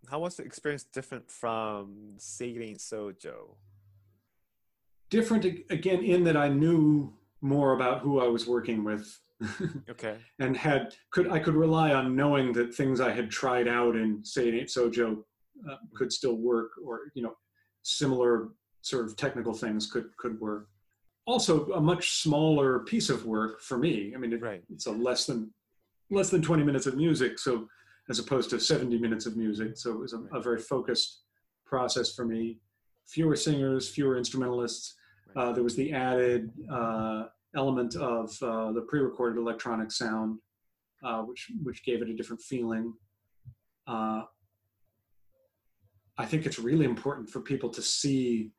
How 0.09 0.21
was 0.21 0.37
the 0.37 0.45
experience 0.45 0.85
different 0.85 1.29
from 1.29 2.15
Say 2.19 2.51
It 2.51 2.63
Ain't 2.63 2.81
So 2.81 3.11
Joe? 3.11 3.57
Different 5.11 5.45
again 5.69 6.05
in 6.05 6.23
that 6.25 6.37
I 6.37 6.49
knew 6.49 7.13
more 7.41 7.73
about 7.73 8.03
who 8.03 8.21
I 8.21 8.29
was 8.29 8.47
working 8.47 8.85
with. 8.85 9.19
okay. 9.91 10.17
and 10.39 10.57
had 10.57 10.95
could 11.11 11.31
I 11.31 11.39
could 11.39 11.55
rely 11.55 11.93
on 11.93 12.17
knowing 12.17 12.53
that 12.55 12.75
things 12.75 13.01
I 13.01 13.11
had 13.11 13.31
tried 13.31 13.69
out 13.69 13.97
in 13.97 14.25
Say 14.25 14.49
It 14.49 14.55
Ain't 14.55 14.71
So 14.71 14.91
Joe 14.91 15.25
uh, 15.71 15.77
could 15.95 16.13
still 16.13 16.37
work, 16.37 16.73
or 16.85 17.13
you 17.15 17.23
know, 17.23 17.35
similar 17.83 18.49
sort 18.83 19.07
of 19.07 19.17
technical 19.17 19.53
things 19.53 19.91
could 19.91 20.17
could 20.17 20.41
work. 20.41 20.69
Also, 21.27 21.67
a 21.73 21.81
much 21.81 22.23
smaller 22.23 22.81
piece 22.81 23.09
of 23.09 23.27
work 23.27 23.61
for 23.61 23.79
me. 23.79 24.13
I 24.15 24.19
mean, 24.19 24.33
it, 24.33 24.43
right. 24.43 24.63
it's 24.71 24.87
a 24.87 24.93
less 24.93 25.27
than 25.27 25.53
less 26.11 26.31
than 26.31 26.43
20 26.43 26.63
minutes 26.63 26.87
of 26.87 26.97
music, 26.97 27.39
so 27.39 27.69
as 28.11 28.19
opposed 28.19 28.51
to 28.51 28.61
70 28.61 28.99
minutes 28.99 29.27
of 29.27 29.37
music. 29.37 29.79
So 29.79 29.93
it 29.93 29.99
was 29.99 30.13
a, 30.13 30.21
a 30.37 30.41
very 30.41 30.59
focused 30.59 31.23
process 31.65 32.13
for 32.15 32.25
me. 32.25 32.59
Fewer 33.07 33.37
singers, 33.37 33.89
fewer 33.89 34.17
instrumentalists. 34.17 34.95
Right. 35.35 35.43
Uh, 35.43 35.53
there 35.53 35.63
was 35.63 35.77
the 35.77 35.93
added 35.93 36.51
uh, 36.71 37.27
element 37.57 37.97
of 37.97 38.37
uh, 38.43 38.73
the 38.73 38.83
pre-recorded 38.83 39.39
electronic 39.39 39.91
sound, 39.91 40.39
uh, 41.05 41.23
which 41.23 41.51
which 41.63 41.85
gave 41.85 42.03
it 42.03 42.09
a 42.09 42.15
different 42.15 42.43
feeling. 42.43 42.95
Uh, 43.87 44.23
I 46.19 46.27
think 46.27 46.47
it's 46.47 46.59
really 46.59 46.85
important 46.85 47.29
for 47.29 47.41
people 47.41 47.71
to 47.71 47.83
see 47.83 48.53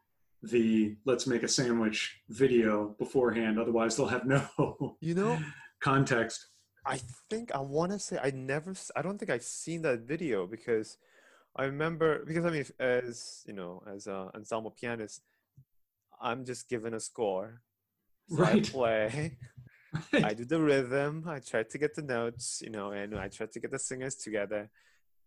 the 0.43 0.95
let's 1.05 1.25
make 1.25 1.43
a 1.43 1.47
sandwich 1.47 2.19
video 2.29 2.95
beforehand 2.99 3.57
otherwise 3.57 3.95
they'll 3.95 4.05
have 4.05 4.25
no 4.25 4.97
you 4.99 5.15
know 5.15 5.39
context 5.79 6.47
i 6.85 6.99
think 7.29 7.49
i 7.55 7.59
want 7.59 7.91
to 7.93 7.97
say 7.97 8.19
i 8.21 8.29
never 8.31 8.73
i 8.95 9.01
don't 9.01 9.17
think 9.17 9.31
i've 9.31 9.43
seen 9.43 9.81
that 9.81 10.01
video 10.01 10.45
because 10.45 10.97
i 11.55 11.63
remember 11.63 12.25
because 12.25 12.43
i 12.43 12.49
mean 12.49 12.65
as 12.77 13.41
you 13.47 13.53
know 13.53 13.81
as 13.89 14.05
an 14.07 14.29
ensemble 14.35 14.71
pianist 14.71 15.21
i'm 16.21 16.43
just 16.43 16.67
given 16.67 16.93
a 16.93 16.99
score 16.99 17.61
so 18.29 18.37
right 18.37 18.67
I 18.67 18.71
play 18.71 19.37
right. 20.13 20.25
i 20.25 20.33
do 20.33 20.45
the 20.45 20.59
rhythm 20.59 21.25
i 21.27 21.39
try 21.39 21.63
to 21.63 21.77
get 21.77 21.95
the 21.95 22.01
notes 22.01 22.61
you 22.63 22.69
know 22.69 22.91
and 22.91 23.17
i 23.17 23.27
try 23.27 23.45
to 23.45 23.59
get 23.59 23.71
the 23.71 23.79
singers 23.79 24.15
together 24.15 24.69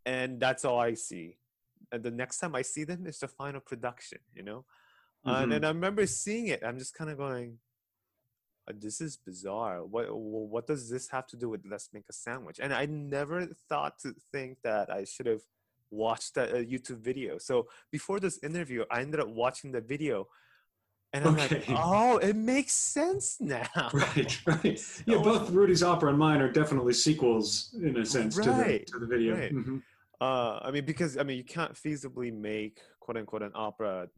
and 0.04 0.40
that's 0.40 0.64
all 0.64 0.78
i 0.78 0.94
see 0.94 1.36
and 1.92 2.02
the 2.02 2.10
next 2.10 2.38
time 2.38 2.54
i 2.54 2.62
see 2.62 2.84
them 2.84 3.06
is 3.06 3.18
the 3.18 3.28
final 3.28 3.60
production 3.60 4.18
you 4.34 4.42
know 4.42 4.64
Mm-hmm. 5.26 5.42
and 5.42 5.52
then 5.52 5.64
I 5.64 5.68
remember 5.68 6.06
seeing 6.06 6.48
it. 6.48 6.62
I'm 6.64 6.78
just 6.78 6.94
kind 6.94 7.10
of 7.10 7.18
going, 7.18 7.58
uh, 8.68 8.72
"This 8.78 9.00
is 9.00 9.16
bizarre. 9.16 9.84
What 9.84 10.06
what 10.14 10.66
does 10.66 10.88
this 10.88 11.08
have 11.08 11.26
to 11.28 11.36
do 11.36 11.48
with 11.48 11.62
Let's 11.68 11.90
Make 11.92 12.04
a 12.08 12.12
Sandwich?" 12.12 12.60
And 12.62 12.72
I 12.72 12.86
never 12.86 13.46
thought 13.68 13.98
to 14.00 14.14
think 14.32 14.58
that 14.62 14.88
I 14.88 15.04
should 15.04 15.26
have 15.26 15.42
watched 15.90 16.34
that 16.34 16.50
uh, 16.52 16.58
YouTube 16.58 17.00
video. 17.00 17.38
So 17.38 17.66
before 17.90 18.20
this 18.20 18.38
interview, 18.42 18.84
I 18.90 19.00
ended 19.00 19.20
up 19.20 19.28
watching 19.28 19.72
the 19.72 19.80
video. 19.80 20.28
And 21.16 21.26
I'm 21.26 21.34
okay. 21.40 21.62
like, 21.66 21.80
oh, 21.82 22.18
it 22.18 22.36
makes 22.36 22.74
sense 22.74 23.38
now. 23.40 23.66
Right, 23.94 24.38
right. 24.44 24.78
so, 24.78 25.02
yeah, 25.06 25.18
both 25.18 25.50
Rudy's 25.50 25.82
opera 25.82 26.10
and 26.10 26.18
mine 26.18 26.42
are 26.42 26.52
definitely 26.52 26.92
sequels 26.92 27.74
in 27.82 27.96
a 27.96 28.04
sense 28.04 28.36
right, 28.36 28.44
to, 28.44 28.52
the, 28.52 28.78
to 28.92 28.98
the 28.98 29.06
video. 29.06 29.34
Right. 29.34 29.54
Mm-hmm. 29.54 29.78
Uh, 30.20 30.58
I 30.62 30.70
mean, 30.70 30.84
because 30.84 31.16
I 31.16 31.22
mean, 31.22 31.38
you 31.38 31.44
can't 31.44 31.72
feasibly 31.72 32.32
make 32.32 32.80
quote 33.00 33.16
unquote 33.16 33.42
an 33.42 33.52
opera 33.54 34.08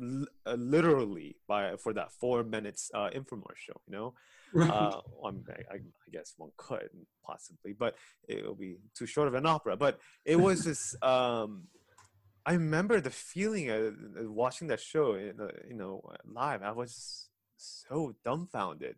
uh, 0.00 0.54
literally 0.54 1.36
by 1.48 1.74
for 1.76 1.92
that 1.94 2.12
four 2.12 2.44
minutes 2.44 2.92
uh, 2.94 3.10
infomercial. 3.10 3.78
You 3.88 3.92
know, 3.92 4.14
right. 4.54 4.70
uh, 4.70 5.00
I, 5.24 5.74
I, 5.74 5.78
guess 6.12 6.34
one 6.36 6.50
could 6.56 6.90
possibly, 7.24 7.72
but 7.72 7.96
it 8.28 8.46
will 8.46 8.54
be 8.54 8.76
too 8.96 9.06
short 9.06 9.26
of 9.26 9.34
an 9.34 9.46
opera. 9.46 9.76
But 9.76 9.98
it 10.24 10.36
was 10.36 10.64
just. 10.64 11.02
Um, 11.02 11.64
I 12.46 12.54
remember 12.54 13.00
the 13.00 13.10
feeling 13.10 13.70
of 13.70 13.94
watching 14.30 14.68
that 14.68 14.80
show, 14.80 15.14
you 15.14 15.74
know, 15.74 16.02
live. 16.24 16.62
I 16.62 16.72
was 16.72 17.28
so 17.56 18.14
dumbfounded, 18.24 18.96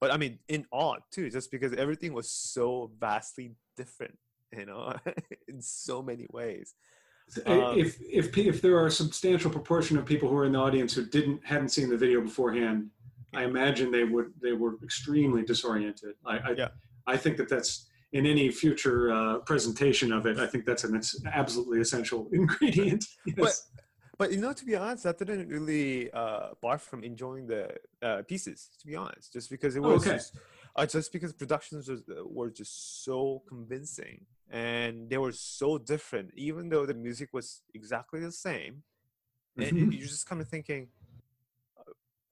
but 0.00 0.10
I 0.10 0.16
mean, 0.16 0.38
in 0.48 0.66
awe 0.70 0.96
too, 1.10 1.30
just 1.30 1.50
because 1.50 1.72
everything 1.72 2.12
was 2.12 2.28
so 2.30 2.90
vastly 2.98 3.52
different, 3.76 4.18
you 4.56 4.66
know, 4.66 4.94
in 5.48 5.62
so 5.62 6.02
many 6.02 6.26
ways. 6.30 6.74
Um, 7.46 7.78
if 7.78 7.96
if 8.00 8.36
if 8.36 8.60
there 8.60 8.76
are 8.76 8.86
a 8.86 8.90
substantial 8.90 9.50
proportion 9.50 9.96
of 9.96 10.04
people 10.04 10.28
who 10.28 10.36
are 10.36 10.44
in 10.44 10.52
the 10.52 10.58
audience 10.58 10.92
who 10.92 11.06
didn't 11.06 11.44
hadn't 11.46 11.70
seen 11.70 11.88
the 11.88 11.96
video 11.96 12.20
beforehand, 12.20 12.90
I 13.32 13.44
imagine 13.44 13.90
they 13.90 14.04
would 14.04 14.32
they 14.42 14.52
were 14.52 14.76
extremely 14.82 15.42
disoriented. 15.42 16.14
I 16.26 16.38
I, 16.38 16.50
yeah. 16.50 16.68
I 17.06 17.16
think 17.16 17.38
that 17.38 17.48
that's 17.48 17.86
in 18.12 18.26
any 18.26 18.50
future 18.50 19.12
uh, 19.12 19.38
presentation 19.38 20.12
of 20.12 20.26
it. 20.26 20.38
I 20.38 20.46
think 20.46 20.64
that's 20.66 20.84
an 20.84 21.00
absolutely 21.32 21.80
essential 21.80 22.28
ingredient. 22.32 23.04
Yes. 23.26 23.36
But 23.36 23.54
but 24.18 24.32
you 24.32 24.40
know, 24.40 24.52
to 24.52 24.64
be 24.64 24.76
honest, 24.76 25.04
that 25.04 25.18
didn't 25.18 25.48
really 25.48 26.10
uh, 26.12 26.50
bar 26.60 26.78
from 26.78 27.02
enjoying 27.02 27.46
the 27.46 27.74
uh, 28.02 28.22
pieces. 28.28 28.70
To 28.80 28.86
be 28.86 28.96
honest, 28.96 29.32
just 29.32 29.50
because 29.50 29.76
it 29.76 29.82
was. 29.82 30.06
okay. 30.06 30.16
Just, 30.16 30.36
uh, 30.74 30.86
just 30.86 31.12
because 31.12 31.32
productions 31.32 31.88
was, 31.88 32.00
uh, 32.10 32.22
were 32.24 32.50
just 32.50 33.04
so 33.04 33.42
convincing 33.46 34.24
and 34.50 35.08
they 35.10 35.18
were 35.18 35.32
so 35.32 35.78
different 35.78 36.30
even 36.34 36.68
though 36.68 36.86
the 36.86 36.94
music 36.94 37.28
was 37.32 37.62
exactly 37.74 38.20
the 38.20 38.32
same 38.32 38.82
mm-hmm. 39.58 39.76
and 39.76 39.94
you're 39.94 40.06
just 40.06 40.26
kind 40.26 40.40
of 40.40 40.48
thinking 40.48 40.88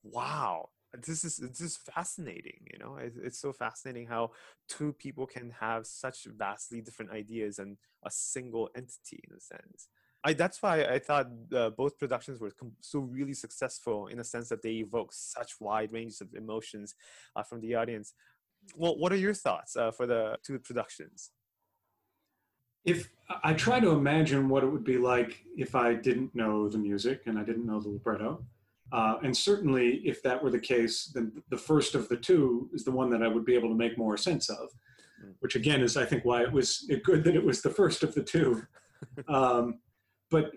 wow 0.03 0.69
this 0.93 1.23
is 1.23 1.37
this 1.37 1.61
is 1.61 1.77
fascinating 1.77 2.67
you 2.71 2.79
know 2.79 2.97
it's, 2.97 3.17
it's 3.17 3.39
so 3.39 3.51
fascinating 3.53 4.07
how 4.07 4.31
two 4.67 4.93
people 4.93 5.25
can 5.25 5.51
have 5.59 5.85
such 5.85 6.25
vastly 6.37 6.81
different 6.81 7.11
ideas 7.11 7.59
and 7.59 7.77
a 8.05 8.11
single 8.11 8.69
entity 8.75 9.19
in 9.29 9.35
a 9.35 9.39
sense 9.39 9.87
I, 10.23 10.33
that's 10.33 10.61
why 10.61 10.83
I 10.83 10.99
thought 10.99 11.27
uh, 11.55 11.71
both 11.71 11.97
productions 11.97 12.39
were 12.39 12.51
com- 12.51 12.73
so 12.79 12.99
really 12.99 13.33
successful 13.33 14.05
in 14.05 14.19
the 14.19 14.23
sense 14.23 14.49
that 14.49 14.61
they 14.61 14.73
evoke 14.73 15.11
such 15.13 15.59
wide 15.59 15.91
ranges 15.91 16.21
of 16.21 16.35
emotions 16.35 16.93
uh, 17.35 17.41
from 17.41 17.59
the 17.59 17.73
audience. 17.73 18.13
Well, 18.75 18.99
what 18.99 19.11
are 19.11 19.15
your 19.15 19.33
thoughts 19.33 19.75
uh, 19.75 19.89
for 19.89 20.05
the 20.05 20.37
two 20.45 20.59
productions? 20.59 21.31
if 22.85 23.09
I 23.43 23.53
try 23.53 23.79
to 23.79 23.91
imagine 23.91 24.49
what 24.49 24.63
it 24.63 24.67
would 24.67 24.83
be 24.83 24.97
like 24.97 25.43
if 25.55 25.75
I 25.75 25.93
didn't 25.93 26.33
know 26.33 26.67
the 26.67 26.77
music 26.77 27.23
and 27.27 27.37
I 27.37 27.43
didn't 27.43 27.65
know 27.65 27.79
the 27.79 27.89
libretto, 27.89 28.43
uh, 28.91 29.15
and 29.23 29.35
certainly 29.35 30.01
if 30.05 30.21
that 30.23 30.41
were 30.41 30.49
the 30.49 30.59
case, 30.59 31.11
then 31.13 31.31
the 31.49 31.57
first 31.57 31.95
of 31.95 32.09
the 32.09 32.17
two 32.17 32.69
is 32.73 32.83
the 32.83 32.91
one 32.91 33.09
that 33.09 33.23
I 33.23 33.27
would 33.27 33.45
be 33.45 33.55
able 33.55 33.69
to 33.69 33.75
make 33.75 33.97
more 33.97 34.17
sense 34.17 34.49
of, 34.49 34.69
hmm. 35.21 35.31
which 35.39 35.55
again 35.55 35.81
is 35.81 35.97
I 35.97 36.05
think 36.05 36.25
why 36.25 36.43
it 36.43 36.51
was 36.51 36.89
good 37.03 37.23
that 37.23 37.35
it 37.35 37.43
was 37.43 37.61
the 37.61 37.69
first 37.69 38.03
of 38.03 38.13
the 38.13 38.23
two. 38.23 38.63
Um, 39.27 39.79
but 40.29 40.51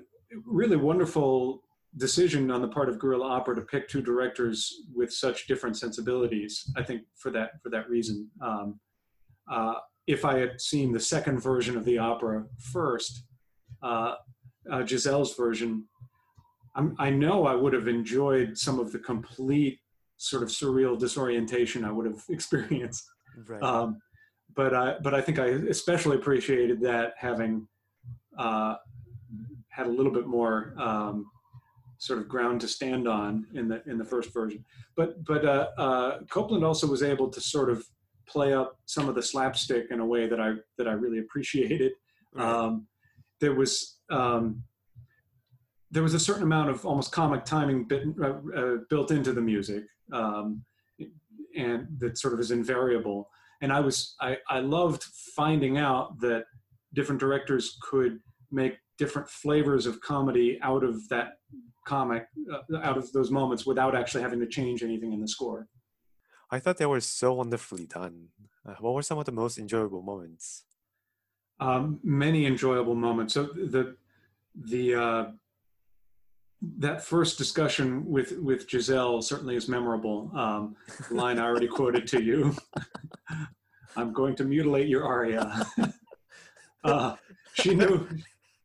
really 0.45 0.77
wonderful 0.77 1.63
decision 1.97 2.51
on 2.51 2.61
the 2.61 2.69
part 2.69 2.89
of 2.89 2.99
Guerrilla 2.99 3.27
Opera 3.27 3.55
to 3.57 3.63
pick 3.63 3.89
two 3.89 4.03
directors 4.03 4.83
with 4.95 5.13
such 5.13 5.47
different 5.47 5.77
sensibilities. 5.79 6.71
I 6.77 6.83
think 6.83 7.03
for 7.17 7.31
that 7.31 7.63
for 7.63 7.71
that 7.71 7.89
reason. 7.89 8.31
Um, 8.43 8.81
uh, 9.51 9.75
if 10.07 10.25
I 10.25 10.39
had 10.39 10.61
seen 10.61 10.93
the 10.93 11.01
second 11.01 11.41
version 11.41 11.77
of 11.77 11.85
the 11.85 11.99
opera 11.99 12.45
first, 12.59 13.25
uh, 13.83 14.15
uh, 14.71 14.83
Giselle's 14.83 15.35
version, 15.35 15.85
I'm, 16.77 16.97
i 16.99 17.11
know 17.11 17.47
I 17.47 17.55
would 17.55 17.73
have 17.73 17.89
enjoyed 17.89 18.59
some 18.59 18.81
of 18.81 18.93
the 18.93 18.99
complete 18.99 19.79
sort 20.17 20.43
of 20.43 20.49
surreal 20.49 20.99
disorientation 20.99 21.85
I 21.85 21.93
would 21.93 22.07
have 22.07 22.23
experienced. 22.29 23.05
Right. 23.47 23.63
Um, 23.63 24.01
but 24.55 24.75
I 24.75 24.97
but 25.03 25.15
I 25.15 25.21
think 25.21 25.39
I 25.39 25.47
especially 25.47 26.17
appreciated 26.17 26.81
that 26.83 27.15
having 27.19 27.67
uh, 28.39 28.77
had 29.69 29.87
a 29.87 29.91
little 29.91 30.13
bit 30.13 30.27
more 30.27 30.75
um, 30.79 31.27
sort 31.99 32.19
of 32.21 32.29
ground 32.29 32.61
to 32.61 32.69
stand 32.69 33.09
on 33.09 33.47
in 33.55 33.69
the 33.69 33.83
in 33.87 33.99
the 33.99 34.05
first 34.05 34.33
version. 34.33 34.65
But 34.97 35.25
but 35.25 35.45
uh, 35.45 35.69
uh, 35.77 36.19
Copeland 36.31 36.65
also 36.65 36.87
was 36.87 37.03
able 37.03 37.29
to 37.31 37.41
sort 37.41 37.71
of 37.71 37.85
play 38.27 38.55
up 38.55 38.79
some 38.87 39.09
of 39.09 39.15
the 39.15 39.23
slapstick 39.23 39.87
in 39.91 40.01
a 40.01 40.07
way 40.07 40.29
that 40.29 40.41
I 40.41 40.55
that 40.79 40.87
I 40.87 40.93
really 40.93 41.19
appreciated. 41.19 41.93
Right. 42.33 42.47
Um, 42.47 42.87
there 43.41 43.55
was 43.55 43.99
um, 44.11 44.63
there 45.95 46.03
was 46.03 46.15
a 46.15 46.19
certain 46.19 46.43
amount 46.43 46.71
of 46.71 46.85
almost 46.85 47.13
comic 47.13 47.45
timing 47.45 47.85
bit, 47.85 48.03
uh, 48.21 48.35
uh, 48.57 48.77
built 48.91 49.11
into 49.11 49.33
the 49.33 49.41
music, 49.41 49.85
um, 50.13 50.65
and 51.57 51.87
that 51.99 52.19
sort 52.19 52.35
of 52.35 52.41
is 52.41 52.51
invariable. 52.51 53.31
And 53.63 53.73
I 53.73 53.81
was 53.81 54.17
I, 54.21 54.39
I 54.49 54.59
loved 54.59 55.05
finding 55.37 55.79
out 55.79 56.21
that 56.21 56.45
different 56.95 57.21
directors 57.21 57.79
could 57.81 58.19
make 58.51 58.75
different 58.99 59.29
flavors 59.29 59.87
of 59.87 60.01
comedy 60.01 60.59
out 60.63 60.83
of 60.85 61.09
that 61.09 61.35
comic, 61.87 62.27
uh, 62.53 62.79
out 62.83 62.99
of 62.99 63.13
those 63.13 63.31
moments, 63.31 63.65
without 63.65 63.95
actually 63.95 64.23
having 64.23 64.41
to 64.41 64.49
change 64.49 64.83
anything 64.83 65.13
in 65.13 65.21
the 65.21 65.29
score. 65.29 65.69
I 66.51 66.59
thought 66.59 66.79
they 66.79 66.87
were 66.87 67.01
so 67.01 67.35
wonderfully 67.35 67.87
done. 67.87 68.29
Uh, 68.67 68.75
what 68.81 68.95
were 68.95 69.03
some 69.03 69.19
of 69.19 69.27
the 69.27 69.33
most 69.33 69.59
enjoyable 69.59 70.03
moments? 70.03 70.65
um, 71.61 72.01
many 72.03 72.47
enjoyable 72.47 72.95
moments. 72.95 73.35
So 73.35 73.45
the 73.45 73.97
the 74.55 74.95
uh, 74.95 75.25
that 76.79 77.05
first 77.05 77.39
discussion 77.39 78.05
with 78.07 78.33
with 78.39 78.69
Giselle 78.69 79.23
certainly 79.23 79.57
is 79.57 79.69
memorable. 79.69 80.31
Um, 80.35 80.77
the 81.09 81.15
line 81.15 81.39
I 81.39 81.45
already 81.45 81.69
quoted 81.69 82.07
to 82.09 82.23
you. 82.23 82.55
I'm 83.97 84.13
going 84.13 84.35
to 84.37 84.45
mutilate 84.45 84.89
your 84.89 85.05
aria. 85.05 85.67
uh, 86.85 87.17
she 87.55 87.75
knew. 87.75 88.09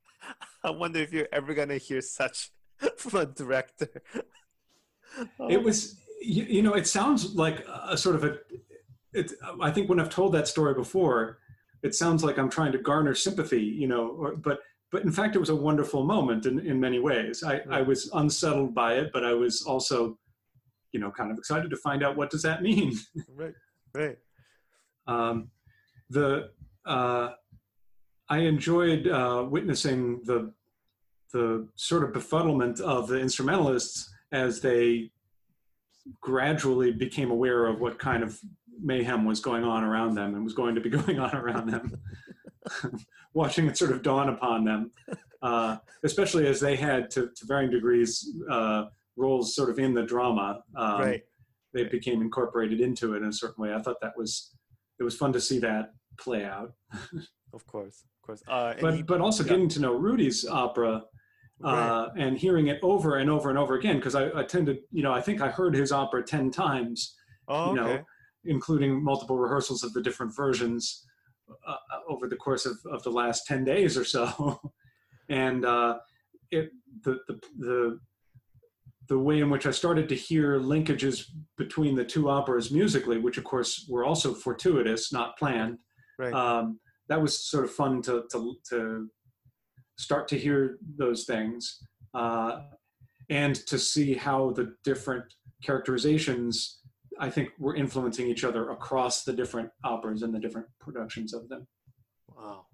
I 0.63 0.71
wonder 0.71 0.99
if 0.99 1.13
you're 1.13 1.27
ever 1.31 1.53
gonna 1.53 1.77
hear 1.77 2.01
such 2.01 2.51
from 2.97 3.19
a 3.19 3.25
director. 3.25 3.89
It 5.49 5.63
was, 5.63 5.99
you, 6.21 6.43
you 6.43 6.61
know, 6.61 6.73
it 6.73 6.87
sounds 6.87 7.35
like 7.35 7.65
a 7.67 7.97
sort 7.97 8.15
of 8.15 8.23
a. 8.23 8.37
It, 9.13 9.33
I 9.61 9.71
think 9.71 9.89
when 9.89 9.99
I've 9.99 10.09
told 10.09 10.33
that 10.33 10.47
story 10.47 10.73
before, 10.73 11.39
it 11.81 11.95
sounds 11.95 12.23
like 12.23 12.37
I'm 12.37 12.49
trying 12.49 12.71
to 12.73 12.77
garner 12.77 13.15
sympathy, 13.15 13.61
you 13.61 13.87
know, 13.87 14.07
or, 14.07 14.35
but 14.35 14.59
but 14.91 15.03
in 15.03 15.11
fact, 15.11 15.35
it 15.35 15.39
was 15.39 15.49
a 15.49 15.55
wonderful 15.55 16.03
moment 16.03 16.45
in, 16.45 16.59
in 16.59 16.79
many 16.79 16.99
ways. 16.99 17.43
I, 17.43 17.61
I 17.69 17.81
was 17.81 18.09
unsettled 18.13 18.73
by 18.73 18.95
it, 18.95 19.11
but 19.13 19.23
I 19.23 19.33
was 19.33 19.61
also, 19.61 20.17
you 20.91 20.99
know, 20.99 21.11
kind 21.11 21.31
of 21.31 21.37
excited 21.37 21.69
to 21.69 21.77
find 21.77 22.03
out 22.03 22.17
what 22.17 22.31
does 22.31 22.41
that 22.41 22.63
mean. 22.63 22.97
right, 23.35 23.53
right. 23.93 24.17
Um, 25.07 25.51
the 26.09 26.49
uh, 26.85 27.29
I 28.29 28.39
enjoyed 28.39 29.07
uh, 29.07 29.45
witnessing 29.49 30.21
the 30.23 30.53
the 31.31 31.67
sort 31.75 32.03
of 32.03 32.11
befuddlement 32.11 32.81
of 32.81 33.07
the 33.07 33.19
instrumentalists 33.19 34.11
as 34.31 34.61
they 34.61 35.11
gradually 36.21 36.91
became 36.91 37.29
aware 37.29 37.67
of 37.67 37.79
what 37.79 37.99
kind 37.99 38.23
of 38.23 38.39
mayhem 38.81 39.25
was 39.25 39.39
going 39.39 39.63
on 39.63 39.83
around 39.83 40.15
them 40.15 40.33
and 40.33 40.43
was 40.43 40.53
going 40.53 40.73
to 40.73 40.81
be 40.81 40.89
going 40.99 41.19
on 41.19 41.35
around 41.35 41.69
them. 41.69 41.99
Watching 43.33 43.67
it 43.67 43.77
sort 43.77 43.91
of 43.91 44.01
dawn 44.01 44.29
upon 44.29 44.63
them, 44.65 44.91
uh, 45.41 45.77
especially 46.03 46.47
as 46.47 46.59
they 46.59 46.75
had 46.75 47.09
to, 47.11 47.29
to 47.35 47.45
varying 47.45 47.71
degrees 47.71 48.27
uh, 48.49 48.85
roles 49.15 49.55
sort 49.55 49.69
of 49.69 49.79
in 49.79 49.93
the 49.93 50.03
drama. 50.03 50.63
Um, 50.75 51.01
right. 51.01 51.21
They 51.73 51.83
became 51.83 52.21
incorporated 52.21 52.81
into 52.81 53.13
it 53.13 53.17
in 53.17 53.29
a 53.29 53.33
certain 53.33 53.61
way. 53.63 53.73
I 53.73 53.81
thought 53.81 53.97
that 54.01 54.13
was 54.17 54.55
it 54.99 55.03
was 55.03 55.15
fun 55.15 55.31
to 55.33 55.41
see 55.41 55.59
that 55.59 55.93
play 56.19 56.43
out. 56.45 56.73
Of 57.51 57.65
course, 57.65 58.03
of 58.21 58.27
course. 58.27 58.43
Uh, 58.47 58.75
but 58.79 58.93
he- 58.93 59.01
but 59.01 59.21
also 59.21 59.43
yeah. 59.43 59.49
getting 59.49 59.69
to 59.69 59.79
know 59.81 59.93
Rudy's 59.93 60.45
opera 60.47 61.01
Right. 61.61 61.73
uh, 61.73 62.09
and 62.15 62.37
hearing 62.37 62.67
it 62.67 62.79
over 62.83 63.15
and 63.17 63.27
over 63.29 63.49
and 63.49 63.57
over 63.57 63.73
again 63.75 63.97
because 63.97 64.13
I, 64.15 64.29
I 64.33 64.43
tended 64.43 64.77
you 64.91 65.03
know 65.03 65.11
I 65.11 65.19
think 65.19 65.41
I 65.41 65.49
heard 65.49 65.75
his 65.75 65.91
opera 65.91 66.23
ten 66.23 66.51
times 66.51 67.15
oh, 67.49 67.71
you 67.71 67.75
know, 67.75 67.87
okay. 67.87 68.03
including 68.45 69.03
multiple 69.03 69.37
rehearsals 69.37 69.83
of 69.83 69.91
the 69.93 70.01
different 70.01 70.33
versions 70.33 71.05
uh, 71.67 71.75
over 72.07 72.27
the 72.27 72.35
course 72.35 72.65
of, 72.65 72.77
of 72.91 73.03
the 73.03 73.09
last 73.09 73.45
10 73.47 73.63
days 73.63 73.97
or 73.97 74.03
so. 74.03 74.59
and 75.29 75.65
uh, 75.65 75.97
it, 76.51 76.71
the, 77.03 77.19
the, 77.27 77.39
the, 77.57 77.99
the 79.07 79.17
way 79.19 79.39
in 79.39 79.49
which 79.49 79.65
I 79.65 79.71
started 79.71 80.07
to 80.09 80.15
hear 80.15 80.59
linkages 80.59 81.25
between 81.57 81.95
the 81.95 82.05
two 82.05 82.29
operas 82.29 82.71
musically, 82.71 83.17
which 83.17 83.37
of 83.37 83.43
course 83.43 83.87
were 83.89 84.05
also 84.05 84.33
fortuitous, 84.33 85.11
not 85.11 85.37
planned, 85.37 85.79
Right. 86.19 86.33
um, 86.33 86.79
that 87.07 87.21
was 87.21 87.45
sort 87.49 87.63
of 87.63 87.71
fun 87.71 88.01
to, 88.03 88.25
to, 88.31 88.55
to 88.69 89.09
start 89.97 90.27
to 90.27 90.37
hear 90.37 90.77
those 90.97 91.23
things 91.23 91.81
uh, 92.13 92.59
and 93.29 93.55
to 93.67 93.79
see 93.79 94.13
how 94.13 94.51
the 94.51 94.75
different 94.83 95.23
characterizations 95.63 96.78
I 97.19 97.29
think 97.29 97.49
we're 97.59 97.75
influencing 97.75 98.27
each 98.27 98.43
other 98.43 98.69
across 98.71 99.23
the 99.23 99.33
different 99.33 99.69
operas 99.83 100.23
and 100.23 100.33
the 100.33 100.39
different 100.39 100.67
productions 100.79 101.33
of 101.33 101.49
them. 101.49 101.67
wow. 102.35 102.65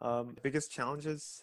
Um, 0.00 0.36
biggest 0.42 0.70
challenges? 0.72 1.42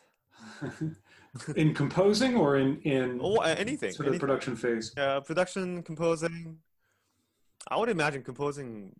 in 1.55 1.73
composing 1.73 2.35
or 2.35 2.57
in 2.57 2.81
in 2.81 3.19
Oh, 3.21 3.37
anything. 3.41 3.91
sort 3.91 3.99
of 3.99 4.05
the 4.05 4.09
anything. 4.11 4.19
production 4.19 4.55
phase. 4.55 4.93
Uh, 4.97 5.19
production, 5.21 5.83
composing. 5.83 6.57
I 7.69 7.77
would 7.77 7.89
imagine 7.89 8.23
composing 8.23 8.93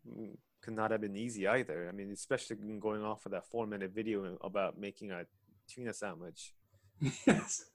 could 0.62 0.73
not 0.75 0.91
have 0.91 1.02
been 1.02 1.15
easy 1.15 1.47
either. 1.47 1.88
I 1.88 1.93
mean, 1.93 2.12
especially 2.12 2.58
going 2.80 3.04
off 3.04 3.25
of 3.25 3.32
that 3.32 3.47
four-minute 3.47 3.91
video 3.93 4.38
about 4.41 4.78
making 4.78 5.12
a 5.12 5.23
tuna 5.69 5.93
sandwich. 5.93 6.54
yes. 7.25 7.65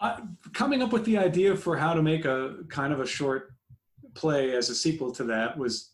I, 0.00 0.20
coming 0.52 0.82
up 0.82 0.92
with 0.92 1.04
the 1.04 1.18
idea 1.18 1.54
for 1.56 1.76
how 1.76 1.92
to 1.94 2.02
make 2.02 2.24
a 2.24 2.56
kind 2.68 2.92
of 2.92 3.00
a 3.00 3.06
short 3.06 3.53
play 4.14 4.54
as 4.54 4.70
a 4.70 4.74
sequel 4.74 5.10
to 5.12 5.24
that 5.24 5.56
was 5.58 5.90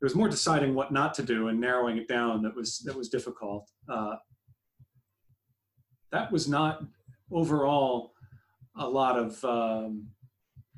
it 0.00 0.04
was 0.04 0.14
more 0.14 0.28
deciding 0.28 0.74
what 0.74 0.92
not 0.92 1.14
to 1.14 1.22
do 1.22 1.48
and 1.48 1.58
narrowing 1.58 1.96
it 1.96 2.06
down 2.06 2.42
that 2.42 2.54
was 2.54 2.80
that 2.80 2.96
was 2.96 3.08
difficult. 3.08 3.70
Uh, 3.88 4.16
that 6.12 6.30
was 6.30 6.48
not 6.48 6.82
overall 7.32 8.12
a 8.76 8.88
lot 8.88 9.18
of 9.18 9.42
um, 9.44 10.06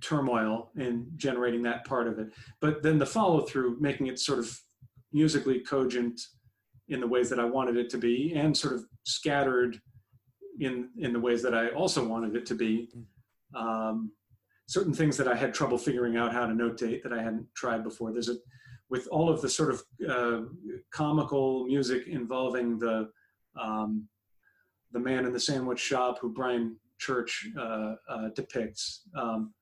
turmoil 0.00 0.70
in 0.76 1.08
generating 1.16 1.62
that 1.62 1.84
part 1.84 2.06
of 2.06 2.18
it, 2.18 2.32
but 2.60 2.82
then 2.82 2.98
the 2.98 3.06
follow 3.06 3.40
through, 3.40 3.76
making 3.80 4.06
it 4.06 4.18
sort 4.18 4.38
of 4.38 4.58
musically 5.12 5.60
cogent 5.60 6.20
in 6.88 7.00
the 7.00 7.06
ways 7.06 7.28
that 7.28 7.40
I 7.40 7.44
wanted 7.44 7.76
it 7.76 7.90
to 7.90 7.98
be, 7.98 8.32
and 8.34 8.56
sort 8.56 8.74
of 8.74 8.84
scattered 9.04 9.80
in 10.60 10.90
in 10.96 11.12
the 11.12 11.20
ways 11.20 11.42
that 11.42 11.54
I 11.54 11.68
also 11.70 12.06
wanted 12.06 12.36
it 12.36 12.46
to 12.46 12.54
be. 12.54 12.88
Um, 13.54 14.12
certain 14.68 14.92
things 14.92 15.16
that 15.16 15.26
I 15.26 15.34
had 15.34 15.52
trouble 15.54 15.78
figuring 15.78 16.16
out 16.16 16.32
how 16.32 16.46
to 16.46 16.52
notate 16.52 17.02
that 17.02 17.12
I 17.12 17.22
hadn't 17.22 17.46
tried 17.54 17.82
before. 17.82 18.12
There's 18.12 18.28
a 18.28 18.36
with 18.90 19.06
all 19.08 19.28
of 19.28 19.42
the 19.42 19.48
sort 19.48 19.70
of 19.70 19.82
uh, 20.08 20.40
comical 20.90 21.66
music 21.66 22.06
involving 22.06 22.78
the 22.78 23.10
um, 23.60 24.08
the 24.92 25.00
man 25.00 25.26
in 25.26 25.32
the 25.32 25.40
sandwich 25.40 25.80
shop 25.80 26.18
who 26.20 26.32
Brian 26.32 26.76
Church 26.98 27.48
uh, 27.58 27.94
uh, 28.08 28.28
depicts, 28.34 29.02
um, 29.14 29.52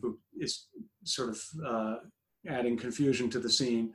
who 0.00 0.18
is 0.38 0.66
sort 1.04 1.30
of 1.30 1.42
uh, 1.66 1.96
adding 2.48 2.76
confusion 2.76 3.28
to 3.30 3.38
the 3.38 3.50
scene. 3.50 3.92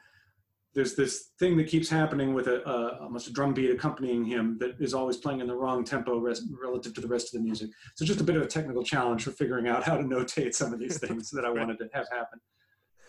There's 0.73 0.95
this 0.95 1.31
thing 1.37 1.57
that 1.57 1.67
keeps 1.67 1.89
happening 1.89 2.33
with 2.33 2.47
a, 2.47 2.67
a 2.67 3.01
almost 3.01 3.27
a 3.27 3.33
drum 3.33 3.53
beat 3.53 3.71
accompanying 3.71 4.23
him 4.23 4.57
that 4.59 4.79
is 4.79 4.93
always 4.93 5.17
playing 5.17 5.41
in 5.41 5.47
the 5.47 5.55
wrong 5.55 5.83
tempo 5.83 6.17
res- 6.17 6.47
relative 6.61 6.93
to 6.93 7.01
the 7.01 7.07
rest 7.07 7.27
of 7.27 7.39
the 7.39 7.45
music. 7.45 7.69
So 7.95 8.05
just 8.05 8.21
a 8.21 8.23
bit 8.23 8.37
of 8.37 8.41
a 8.41 8.47
technical 8.47 8.83
challenge 8.83 9.23
for 9.23 9.31
figuring 9.31 9.67
out 9.67 9.83
how 9.83 9.97
to 9.97 10.03
notate 10.03 10.53
some 10.55 10.73
of 10.73 10.79
these 10.79 10.97
things 11.05 11.29
that 11.31 11.43
I 11.43 11.49
wanted 11.49 11.77
to 11.79 11.89
have 11.93 12.07
happen. 12.09 12.39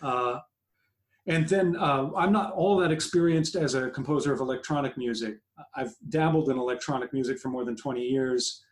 Uh, 0.01 0.39
and 1.27 1.47
then 1.47 1.77
uh, 1.77 2.09
I'm 2.17 2.33
not 2.33 2.51
all 2.51 2.75
that 2.77 2.91
experienced 2.91 3.55
as 3.55 3.75
a 3.75 3.89
composer 3.89 4.33
of 4.33 4.41
electronic 4.41 4.97
music. 4.97 5.37
I've 5.73 5.95
dabbled 6.09 6.49
in 6.49 6.57
electronic 6.57 7.13
music 7.13 7.39
for 7.39 7.47
more 7.47 7.63
than 7.63 7.77
20 7.77 8.01
years, 8.01 8.65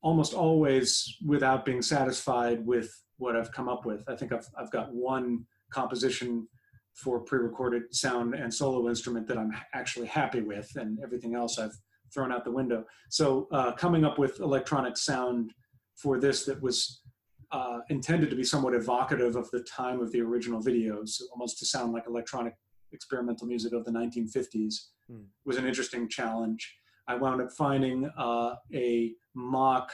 almost 0.00 0.32
always 0.32 1.16
without 1.24 1.66
being 1.66 1.82
satisfied 1.82 2.64
with 2.64 2.90
what 3.18 3.36
I've 3.36 3.52
come 3.52 3.68
up 3.68 3.84
with. 3.84 4.08
I 4.08 4.16
think 4.16 4.32
I've, 4.32 4.48
I've 4.58 4.70
got 4.70 4.94
one 4.94 5.44
composition 5.70 6.48
for 6.96 7.20
pre-recorded 7.20 7.94
sound 7.94 8.34
and 8.34 8.52
solo 8.52 8.88
instrument 8.88 9.26
that 9.28 9.38
I'm 9.38 9.52
actually 9.74 10.06
happy 10.06 10.40
with, 10.40 10.70
and 10.76 10.98
everything 11.02 11.34
else 11.34 11.58
I've 11.58 11.76
thrown 12.12 12.32
out 12.32 12.44
the 12.44 12.50
window. 12.50 12.84
So 13.10 13.48
uh, 13.52 13.72
coming 13.72 14.04
up 14.04 14.18
with 14.18 14.40
electronic 14.40 14.96
sound 14.96 15.52
for 15.94 16.18
this 16.18 16.44
that 16.46 16.60
was 16.62 17.02
uh, 17.52 17.80
intended 17.90 18.30
to 18.30 18.36
be 18.36 18.44
somewhat 18.44 18.74
evocative 18.74 19.36
of 19.36 19.50
the 19.50 19.62
time 19.64 20.00
of 20.00 20.10
the 20.12 20.20
original 20.20 20.60
videos, 20.62 21.20
almost 21.32 21.58
to 21.58 21.66
sound 21.66 21.92
like 21.92 22.04
electronic 22.06 22.54
experimental 22.92 23.46
music 23.46 23.72
of 23.72 23.84
the 23.84 23.90
1950s, 23.90 24.88
Hmm. 25.08 25.22
was 25.44 25.56
an 25.56 25.66
interesting 25.66 26.08
challenge. 26.08 26.76
I 27.06 27.14
wound 27.14 27.40
up 27.40 27.52
finding 27.52 28.10
uh, 28.18 28.56
a 28.74 29.14
mock 29.34 29.92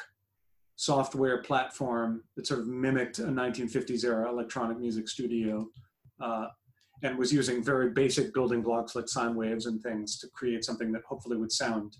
software 0.77 1.43
platform 1.43 2.23
that 2.35 2.47
sort 2.47 2.61
of 2.61 2.67
mimicked 2.69 3.19
a 3.19 3.25
1950s 3.25 4.05
era 4.05 4.31
electronic 4.31 4.79
music 4.79 5.09
studio 5.09 5.69
uh, 6.21 6.47
and 7.03 7.19
was 7.19 7.33
using 7.33 7.63
very 7.63 7.91
basic 7.91 8.33
building 8.33 8.63
blocks 8.63 8.95
like 8.95 9.09
sine 9.09 9.35
waves 9.35 9.67
and 9.67 9.83
things 9.83 10.19
to 10.19 10.29
create 10.29 10.65
something 10.65 10.93
that 10.93 11.03
hopefully 11.05 11.37
would 11.37 11.53
sound 11.53 11.97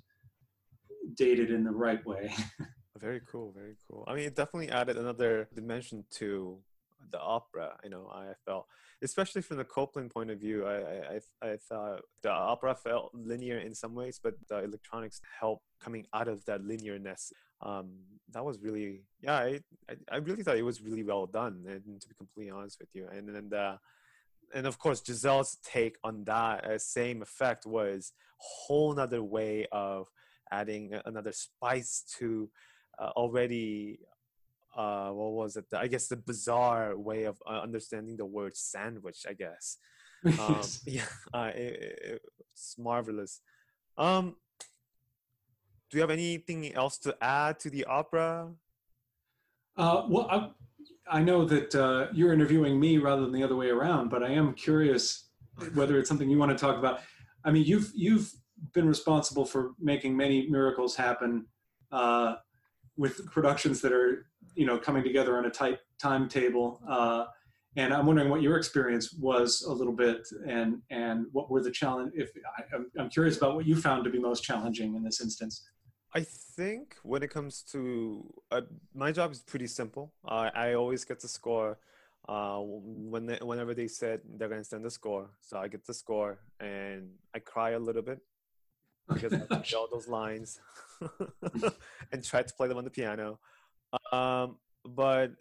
dated 1.15 1.51
in 1.51 1.65
the 1.65 1.71
right 1.71 2.05
way. 2.07 2.33
very 3.01 3.21
cool, 3.27 3.53
very 3.53 3.75
cool. 3.91 4.05
I 4.07 4.15
mean, 4.15 4.25
it 4.25 4.37
definitely 4.37 4.71
added 4.71 4.97
another 4.97 5.49
dimension 5.55 6.05
to 6.13 6.59
the 7.11 7.21
opera. 7.21 7.77
You 7.83 7.91
know, 7.91 8.09
I 8.13 8.33
felt, 8.47 8.67
especially 9.03 9.43
from 9.43 9.57
the 9.57 9.65
Copeland 9.65 10.13
point 10.13 10.31
of 10.31 10.39
view, 10.39 10.67
I 10.67 11.17
I, 11.43 11.51
I 11.51 11.57
thought 11.57 12.03
the 12.23 12.31
opera 12.31 12.77
felt 12.77 13.11
linear 13.13 13.59
in 13.59 13.75
some 13.75 13.95
ways, 13.95 14.21
but 14.23 14.35
the 14.49 14.59
electronics 14.63 15.21
helped 15.41 15.65
coming 15.81 16.07
out 16.15 16.29
of 16.29 16.45
that 16.45 16.63
linearness. 16.63 17.33
Um, 17.61 17.91
that 18.33 18.45
was 18.45 18.59
really, 18.61 19.03
yeah, 19.21 19.37
I, 19.37 19.61
I, 19.89 19.95
I 20.13 20.17
really 20.17 20.43
thought 20.43 20.57
it 20.57 20.63
was 20.63 20.81
really 20.81 21.05
well 21.05 21.27
done. 21.27 21.65
And 21.69 22.01
to 22.01 22.09
be 22.09 22.15
completely 22.15 22.51
honest 22.51 22.79
with 22.81 22.89
you, 22.93 23.09
and 23.09 23.29
then 23.29 23.49
the 23.51 23.79
and 24.55 24.67
of 24.67 24.79
course 24.79 25.01
Giselle's 25.01 25.59
take 25.63 25.97
on 26.05 26.25
that 26.25 26.65
uh, 26.65 26.79
same 26.79 27.23
effect 27.23 27.67
was 27.67 28.13
whole 28.39 28.95
nother 28.95 29.23
way 29.23 29.67
of 29.73 30.09
adding 30.51 30.93
another 31.07 31.33
spice 31.33 32.05
to 32.19 32.51
uh, 32.99 33.11
already 33.17 34.01
uh, 34.77 35.11
what 35.11 35.33
was 35.33 35.57
it? 35.57 35.67
I 35.77 35.87
guess 35.87 36.09
the 36.09 36.17
bizarre 36.17 36.97
way 36.97 37.25
of 37.25 37.37
uh, 37.47 37.61
understanding 37.61 38.17
the 38.17 38.25
word 38.25 38.57
sandwich 38.57 39.25
i 39.29 39.33
guess. 39.33 39.79
Um, 40.39 40.63
yeah 40.87 41.03
uh, 41.35 41.51
it, 41.55 42.23
it's 42.53 42.77
marvelous. 42.79 43.41
Um 43.99 44.37
do 45.91 45.99
you 45.99 46.01
have 46.01 46.11
anything 46.11 46.73
else 46.75 46.97
to 46.99 47.15
add 47.21 47.61
to 47.61 47.69
the 47.69 47.85
opera? 47.85 48.49
Uh, 49.77 50.07
well 50.09 50.27
I, 50.31 50.51
I 51.11 51.23
know 51.23 51.45
that 51.45 51.75
uh, 51.75 52.07
you're 52.13 52.33
interviewing 52.33 52.79
me 52.79 52.99
rather 52.99 53.23
than 53.23 53.33
the 53.33 53.43
other 53.43 53.57
way 53.57 53.69
around, 53.69 54.09
but 54.09 54.23
I 54.23 54.31
am 54.31 54.55
curious 54.55 55.29
whether 55.75 55.99
it's 55.99 56.09
something 56.09 56.31
you 56.31 56.39
want 56.39 56.51
to 56.51 56.57
talk 56.57 56.79
about. 56.79 57.01
I 57.45 57.51
mean, 57.51 57.65
you've 57.65 57.91
you've 57.95 58.33
been 58.73 58.89
responsible 58.89 59.45
for 59.45 59.73
making 59.81 60.17
many 60.17 60.49
miracles 60.49 60.95
happen 60.95 61.47
uh, 61.91 62.37
with 62.97 63.27
productions 63.31 63.81
that 63.81 63.93
are 63.93 64.27
you 64.55 64.67
know 64.67 64.79
coming 64.79 65.03
together 65.03 65.37
on 65.39 65.47
a 65.47 65.51
tight 65.51 65.79
timetable. 66.01 66.81
Uh, 66.89 67.27
and 67.77 67.95
I'm 67.95 68.05
wondering 68.05 68.29
what 68.29 68.43
your 68.43 68.59
experience 68.59 69.15
was 69.15 69.63
a 69.63 69.73
little 69.73 69.95
bit, 69.95 70.29
and 70.47 70.81
and 70.91 71.27
what 71.33 71.51
were 71.51 71.63
the 71.63 71.71
challenge? 71.71 72.13
If 72.15 72.31
I, 72.59 72.77
I'm, 72.77 72.87
I'm 72.99 73.11
curious 73.11 73.37
about 73.37 73.55
what 73.55 73.67
you 73.67 73.77
found 73.77 74.05
to 74.05 74.11
be 74.11 74.19
most 74.19 74.43
challenging 74.43 74.95
in 74.95 75.03
this 75.03 75.21
instance. 75.21 75.69
I 76.15 76.25
think 76.57 76.97
when 77.03 77.23
it 77.23 77.31
comes 77.31 77.63
to 77.73 78.33
uh, 78.51 78.63
my 78.95 79.13
job 79.13 79.33
is 79.33 79.41
pretty 79.41 79.67
simple. 79.67 80.13
Uh, 80.25 80.51
I 80.55 80.75
always 80.75 81.05
get 81.05 81.21
the 81.21 81.29
score 81.29 81.79
uh, 82.29 82.59
when 82.61 83.27
they, 83.27 83.39
whenever 83.43 83.75
they 83.75 83.89
said 83.89 84.21
they're 84.37 84.49
going 84.49 84.61
to 84.61 84.69
send 84.69 84.85
the 84.85 84.91
score. 84.91 85.31
So 85.41 85.59
I 85.59 85.69
get 85.69 85.87
the 85.87 85.95
score 85.95 86.39
and 86.61 87.11
I 87.35 87.39
cry 87.39 87.71
a 87.71 87.79
little 87.79 88.03
bit 88.03 88.21
because 89.09 89.33
I 89.33 89.39
know 89.39 89.63
all 89.77 89.89
those 89.91 90.09
lines 90.09 90.61
and 92.13 92.25
try 92.25 92.43
to 92.43 92.55
play 92.55 92.69
them 92.69 92.79
on 92.79 92.85
the 92.85 92.91
piano. 92.91 93.39
Um, 94.13 94.57
but 94.85 95.33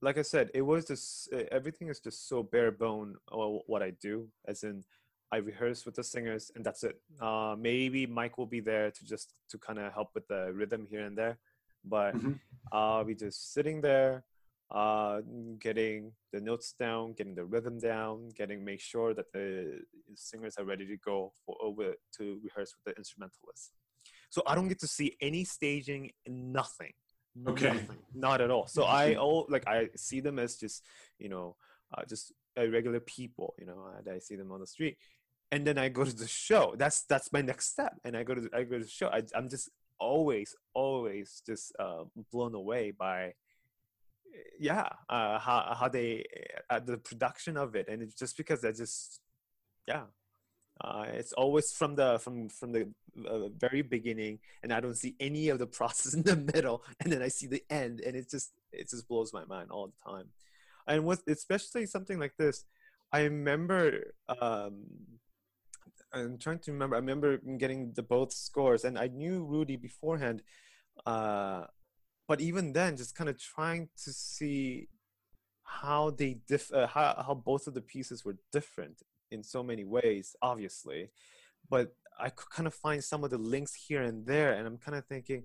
like 0.00 0.18
I 0.18 0.22
said, 0.22 0.50
it 0.54 0.62
was 0.62 0.86
just 0.86 1.32
everything 1.50 1.88
is 1.88 2.00
just 2.00 2.28
so 2.28 2.42
bare 2.42 2.72
bone 2.72 3.16
what 3.30 3.82
I 3.82 3.90
do, 3.90 4.28
as 4.46 4.64
in 4.64 4.84
I 5.32 5.38
rehearse 5.38 5.86
with 5.86 5.94
the 5.94 6.04
singers, 6.04 6.52
and 6.54 6.64
that's 6.64 6.84
it. 6.84 7.00
Uh, 7.20 7.56
maybe 7.58 8.06
Mike 8.06 8.36
will 8.36 8.46
be 8.46 8.60
there 8.60 8.90
to 8.90 9.04
just 9.04 9.32
to 9.48 9.58
kind 9.58 9.78
of 9.78 9.92
help 9.92 10.10
with 10.14 10.28
the 10.28 10.52
rhythm 10.52 10.86
here 10.90 11.06
and 11.06 11.16
there, 11.16 11.38
but 11.84 12.14
mm-hmm. 12.14 12.32
I'll 12.70 13.04
be 13.04 13.14
just 13.14 13.54
sitting 13.54 13.80
there, 13.80 14.24
uh, 14.70 15.22
getting 15.58 16.12
the 16.34 16.40
notes 16.40 16.74
down, 16.78 17.14
getting 17.14 17.34
the 17.34 17.46
rhythm 17.46 17.78
down, 17.78 18.28
getting 18.36 18.62
make 18.62 18.80
sure 18.80 19.14
that 19.14 19.32
the 19.32 19.80
singers 20.14 20.56
are 20.58 20.64
ready 20.64 20.86
to 20.86 20.98
go 20.98 21.32
for 21.46 21.56
over 21.62 21.94
to 22.18 22.40
rehearse 22.44 22.74
with 22.76 22.94
the 22.94 22.98
instrumentalists. 22.98 23.70
So 24.28 24.42
I 24.46 24.54
don't 24.54 24.68
get 24.68 24.80
to 24.80 24.86
see 24.86 25.16
any 25.22 25.44
staging, 25.44 26.10
nothing. 26.26 26.92
Okay. 27.48 27.68
Nothing, 27.68 27.98
not 28.14 28.42
at 28.42 28.50
all. 28.50 28.66
So 28.66 28.84
I 28.84 29.14
all 29.14 29.46
like 29.48 29.66
I 29.66 29.88
see 29.96 30.20
them 30.20 30.38
as 30.38 30.56
just 30.56 30.84
you 31.18 31.30
know 31.30 31.56
uh, 31.96 32.02
just 32.06 32.32
regular 32.56 33.00
people. 33.00 33.54
You 33.58 33.66
know, 33.66 33.86
I 34.10 34.18
see 34.18 34.36
them 34.36 34.52
on 34.52 34.60
the 34.60 34.66
street, 34.66 34.96
and 35.52 35.66
then 35.66 35.76
I 35.76 35.90
go 35.90 36.04
to 36.04 36.16
the 36.16 36.26
show. 36.26 36.74
That's 36.76 37.02
that's 37.02 37.30
my 37.32 37.42
next 37.42 37.70
step, 37.70 38.00
and 38.04 38.16
I 38.16 38.24
go 38.24 38.34
to 38.34 38.40
the, 38.40 38.50
I 38.56 38.64
go 38.64 38.78
to 38.78 38.84
the 38.84 38.90
show. 38.90 39.08
I, 39.08 39.22
am 39.36 39.48
just 39.50 39.68
always 40.00 40.56
always 40.74 41.42
just 41.46 41.72
uh, 41.78 42.04
blown 42.32 42.54
away 42.54 42.90
by 42.90 43.34
yeah 44.58 44.88
uh, 45.08 45.38
how 45.38 45.76
how 45.78 45.88
they 45.88 46.24
uh, 46.70 46.80
the 46.80 46.96
production 46.96 47.58
of 47.58 47.76
it, 47.76 47.86
and 47.88 48.02
it's 48.02 48.14
just 48.14 48.36
because 48.36 48.64
I 48.64 48.72
just 48.72 49.20
yeah. 49.86 50.04
Uh, 50.80 51.04
it's 51.12 51.34
always 51.34 51.70
from 51.70 51.94
the 51.94 52.18
from 52.18 52.48
from 52.48 52.72
the 52.72 52.88
uh, 53.28 53.48
very 53.48 53.82
beginning, 53.82 54.38
and 54.62 54.72
I 54.72 54.80
don't 54.80 54.96
see 54.96 55.14
any 55.20 55.50
of 55.50 55.58
the 55.58 55.66
process 55.66 56.14
in 56.18 56.22
the 56.22 56.34
middle, 56.34 56.82
and 56.98 57.12
then 57.12 57.20
I 57.20 57.28
see 57.28 57.46
the 57.46 57.62
end, 57.68 58.00
and 58.00 58.16
it 58.16 58.30
just 58.30 58.52
it 58.72 58.88
just 58.88 59.06
blows 59.06 59.34
my 59.34 59.44
mind 59.44 59.70
all 59.70 59.88
the 59.88 60.10
time. 60.10 60.28
And 60.88 61.04
with 61.04 61.22
especially 61.28 61.84
something 61.86 62.18
like 62.18 62.36
this, 62.38 62.64
I 63.12 63.24
remember 63.24 64.14
um, 64.40 64.86
I'm 66.12 66.38
trying 66.38 66.58
to 66.60 66.72
remember. 66.72 66.96
I 66.96 66.98
remember 66.98 67.38
getting 67.58 67.92
the 67.94 68.02
both 68.02 68.32
scores, 68.32 68.84
and 68.84 68.98
I 68.98 69.08
knew 69.08 69.44
Rudy 69.44 69.76
beforehand. 69.76 70.42
Uh, 71.06 71.64
but 72.28 72.40
even 72.40 72.72
then, 72.72 72.96
just 72.96 73.14
kind 73.14 73.30
of 73.30 73.38
trying 73.38 73.88
to 74.04 74.12
see 74.12 74.88
how 75.64 76.10
they 76.10 76.38
diff, 76.48 76.72
uh, 76.72 76.86
how 76.86 77.22
how 77.26 77.34
both 77.34 77.66
of 77.66 77.74
the 77.74 77.80
pieces 77.80 78.24
were 78.24 78.36
different 78.52 79.02
in 79.30 79.42
so 79.42 79.62
many 79.62 79.84
ways, 79.84 80.36
obviously. 80.42 81.10
But 81.68 81.94
I 82.18 82.28
could 82.30 82.50
kind 82.50 82.66
of 82.66 82.74
find 82.74 83.02
some 83.02 83.24
of 83.24 83.30
the 83.30 83.38
links 83.38 83.74
here 83.74 84.02
and 84.02 84.26
there, 84.26 84.52
and 84.52 84.66
I'm 84.66 84.78
kind 84.78 84.96
of 84.98 85.06
thinking, 85.06 85.44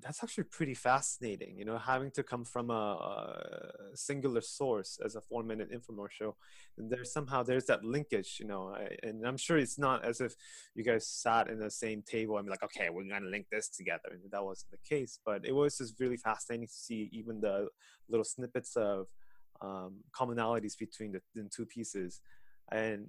that's 0.00 0.22
actually 0.22 0.44
pretty 0.44 0.74
fascinating 0.74 1.58
you 1.58 1.64
know 1.64 1.76
having 1.76 2.10
to 2.10 2.22
come 2.22 2.44
from 2.44 2.70
a, 2.70 2.72
a 3.92 3.96
singular 3.96 4.40
source 4.40 4.98
as 5.04 5.16
a 5.16 5.20
four 5.20 5.42
minute 5.42 5.70
infomercial 5.72 6.34
and 6.76 6.90
there's 6.90 7.12
somehow 7.12 7.42
there's 7.42 7.64
that 7.64 7.84
linkage 7.84 8.36
you 8.38 8.46
know 8.46 8.72
I, 8.74 8.96
and 9.02 9.26
i'm 9.26 9.36
sure 9.36 9.58
it's 9.58 9.78
not 9.78 10.04
as 10.04 10.20
if 10.20 10.34
you 10.74 10.84
guys 10.84 11.06
sat 11.08 11.48
in 11.48 11.58
the 11.58 11.70
same 11.70 12.02
table 12.02 12.36
and 12.36 12.46
be 12.46 12.50
like 12.50 12.62
okay 12.62 12.88
we're 12.90 13.08
to 13.08 13.26
link 13.26 13.46
this 13.50 13.68
together 13.68 14.10
and 14.12 14.20
that 14.30 14.44
wasn't 14.44 14.70
the 14.70 14.78
case 14.88 15.18
but 15.24 15.44
it 15.44 15.52
was 15.52 15.78
just 15.78 15.98
really 15.98 16.16
fascinating 16.16 16.68
to 16.68 16.72
see 16.72 17.08
even 17.12 17.40
the 17.40 17.68
little 18.08 18.24
snippets 18.24 18.76
of 18.76 19.06
um, 19.60 19.96
commonalities 20.16 20.78
between 20.78 21.10
the, 21.10 21.20
the, 21.34 21.48
two 21.50 21.66
pieces 21.66 22.20
and 22.70 23.08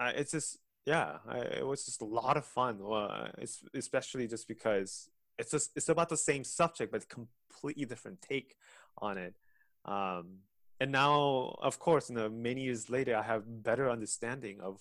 uh, 0.00 0.12
it's 0.14 0.32
just 0.32 0.58
yeah 0.86 1.18
I, 1.28 1.38
it 1.38 1.66
was 1.66 1.84
just 1.84 2.00
a 2.00 2.06
lot 2.06 2.38
of 2.38 2.46
fun 2.46 2.80
uh, 2.90 3.28
especially 3.74 4.26
just 4.26 4.48
because 4.48 5.10
it's 5.42 5.50
just 5.50 5.70
it's 5.76 5.88
about 5.88 6.08
the 6.08 6.16
same 6.16 6.44
subject 6.44 6.92
but 6.92 7.08
completely 7.08 7.84
different 7.84 8.20
take 8.22 8.54
on 8.98 9.18
it. 9.18 9.34
Um, 9.84 10.38
and 10.80 10.90
now 10.90 11.54
of 11.60 11.78
course 11.78 12.10
you 12.10 12.16
know 12.16 12.28
many 12.28 12.62
years 12.62 12.90
later 12.90 13.14
i 13.16 13.22
have 13.22 13.42
better 13.62 13.88
understanding 13.88 14.56
of 14.60 14.80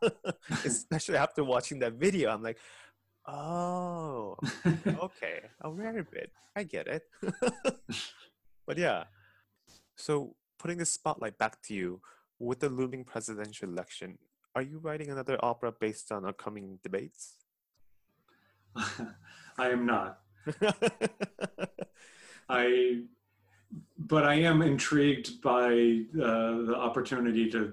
especially 0.64 1.18
after 1.18 1.44
watching 1.44 1.78
that 1.80 1.94
video 1.94 2.30
i'm 2.30 2.42
like 2.42 2.58
oh 3.26 4.36
okay 5.06 5.40
a 5.60 5.68
rarebit. 5.68 6.30
I 6.56 6.62
get 6.62 6.86
it. 6.86 7.02
But 8.66 8.78
yeah. 8.78 9.04
So 9.96 10.36
putting 10.58 10.78
the 10.78 10.86
spotlight 10.86 11.36
back 11.38 11.60
to 11.64 11.74
you 11.74 12.00
with 12.38 12.60
the 12.60 12.68
looming 12.68 13.04
presidential 13.04 13.68
election 13.68 14.18
are 14.54 14.62
you 14.62 14.78
writing 14.78 15.10
another 15.10 15.38
opera 15.42 15.72
based 15.72 16.10
on 16.12 16.24
upcoming 16.24 16.78
debates 16.82 17.36
I 19.58 19.70
am 19.70 19.86
not. 19.86 20.18
I, 22.48 23.02
but 23.98 24.24
I 24.24 24.34
am 24.34 24.62
intrigued 24.62 25.40
by 25.42 26.02
uh, 26.20 26.62
the 26.66 26.76
opportunity 26.76 27.50
to 27.50 27.72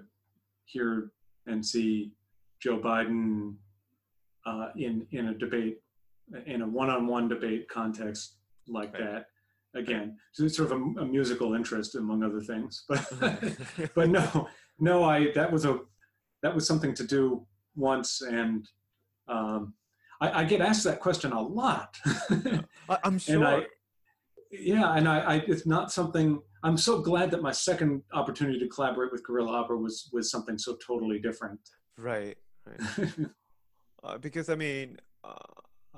hear 0.65 1.11
and 1.47 1.65
see 1.65 2.11
Joe 2.61 2.79
Biden 2.79 3.55
uh, 4.45 4.69
in 4.75 5.05
in 5.11 5.27
a 5.27 5.33
debate, 5.33 5.79
in 6.45 6.61
a 6.61 6.67
one-on-one 6.67 7.27
debate 7.27 7.67
context 7.69 8.37
like 8.67 8.93
right. 8.93 9.03
that. 9.03 9.25
Again, 9.73 10.17
so 10.33 10.43
it's 10.43 10.57
sort 10.57 10.71
of 10.71 10.81
a, 10.81 10.83
a, 10.99 11.05
musical 11.05 11.53
interest 11.53 11.95
among 11.95 12.23
other 12.23 12.41
things, 12.41 12.83
but 12.89 13.09
but 13.95 14.09
no, 14.09 14.49
no, 14.79 15.05
I 15.05 15.31
that 15.31 15.49
was 15.49 15.63
a 15.63 15.79
that 16.43 16.53
was 16.53 16.67
something 16.67 16.93
to 16.95 17.05
do 17.05 17.47
once, 17.75 18.21
and 18.21 18.67
um, 19.29 19.73
I, 20.21 20.41
I 20.41 20.43
get 20.43 20.61
asked 20.61 20.83
that 20.83 20.99
question 20.99 21.31
a 21.31 21.41
lot. 21.41 21.97
I'm 23.03 23.17
sure. 23.17 23.45
I, 23.45 23.65
yeah, 24.51 24.93
and 24.95 25.07
I, 25.07 25.19
I, 25.19 25.35
it's 25.47 25.65
not 25.65 25.91
something. 25.91 26.39
I'm 26.63 26.77
so 26.77 27.01
glad 27.01 27.31
that 27.31 27.41
my 27.41 27.51
second 27.51 28.03
opportunity 28.13 28.59
to 28.59 28.67
collaborate 28.67 29.11
with 29.11 29.23
Guerrilla 29.23 29.51
Opera 29.51 29.77
was 29.77 30.09
was 30.13 30.29
something 30.29 30.57
so 30.57 30.77
totally 30.85 31.19
different. 31.19 31.59
Right. 31.97 32.37
right. 32.65 33.09
uh, 34.03 34.17
because 34.19 34.49
I 34.49 34.55
mean, 34.55 34.97
uh, 35.23 35.33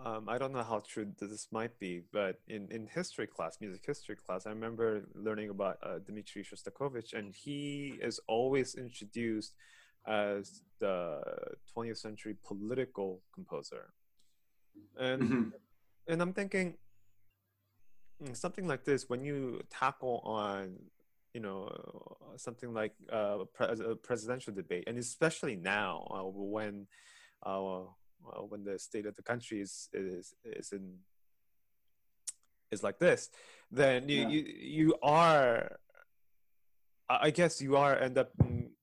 um, 0.05 0.29
I 0.29 0.37
don't 0.37 0.53
know 0.53 0.63
how 0.63 0.81
true 0.87 1.11
this 1.19 1.47
might 1.51 1.77
be, 1.79 2.03
but 2.11 2.39
in, 2.47 2.69
in 2.71 2.87
history 2.87 3.27
class, 3.27 3.57
music 3.59 3.83
history 3.85 4.15
class, 4.15 4.45
I 4.45 4.51
remember 4.51 5.03
learning 5.15 5.49
about 5.49 5.77
uh, 5.83 5.99
Dmitri 5.99 6.43
Shostakovich, 6.43 7.13
and 7.13 7.33
he 7.35 7.99
is 8.01 8.19
always 8.27 8.75
introduced 8.75 9.53
as 10.07 10.61
the 10.79 11.21
20th 11.75 11.97
century 11.97 12.35
political 12.43 13.21
composer. 13.33 13.93
And 14.99 15.21
mm-hmm. 15.21 15.49
and 16.07 16.21
I'm 16.21 16.33
thinking 16.33 16.75
mm, 18.23 18.35
something 18.35 18.67
like 18.67 18.83
this 18.83 19.09
when 19.09 19.23
you 19.23 19.61
tackle 19.69 20.21
on 20.23 20.77
you 21.33 21.41
know 21.41 21.69
something 22.37 22.73
like 22.73 22.93
uh, 23.11 23.39
a 23.59 23.95
presidential 23.95 24.53
debate, 24.53 24.83
and 24.87 24.97
especially 24.97 25.55
now 25.55 26.07
uh, 26.11 26.23
when 26.23 26.87
uh, 27.43 27.81
when 28.47 28.63
the 28.63 28.77
state 28.77 29.05
of 29.05 29.15
the 29.15 29.23
country 29.23 29.61
is 29.61 29.89
is 29.93 30.33
is 30.45 30.71
in 30.71 30.99
is 32.71 32.83
like 32.83 32.99
this, 32.99 33.29
then 33.71 34.09
you 34.09 34.21
yeah. 34.21 34.27
you, 34.27 34.41
you 34.59 34.95
are 35.01 35.79
I 37.09 37.31
guess 37.31 37.61
you 37.61 37.75
are 37.75 37.97
end 37.97 38.17
up 38.17 38.31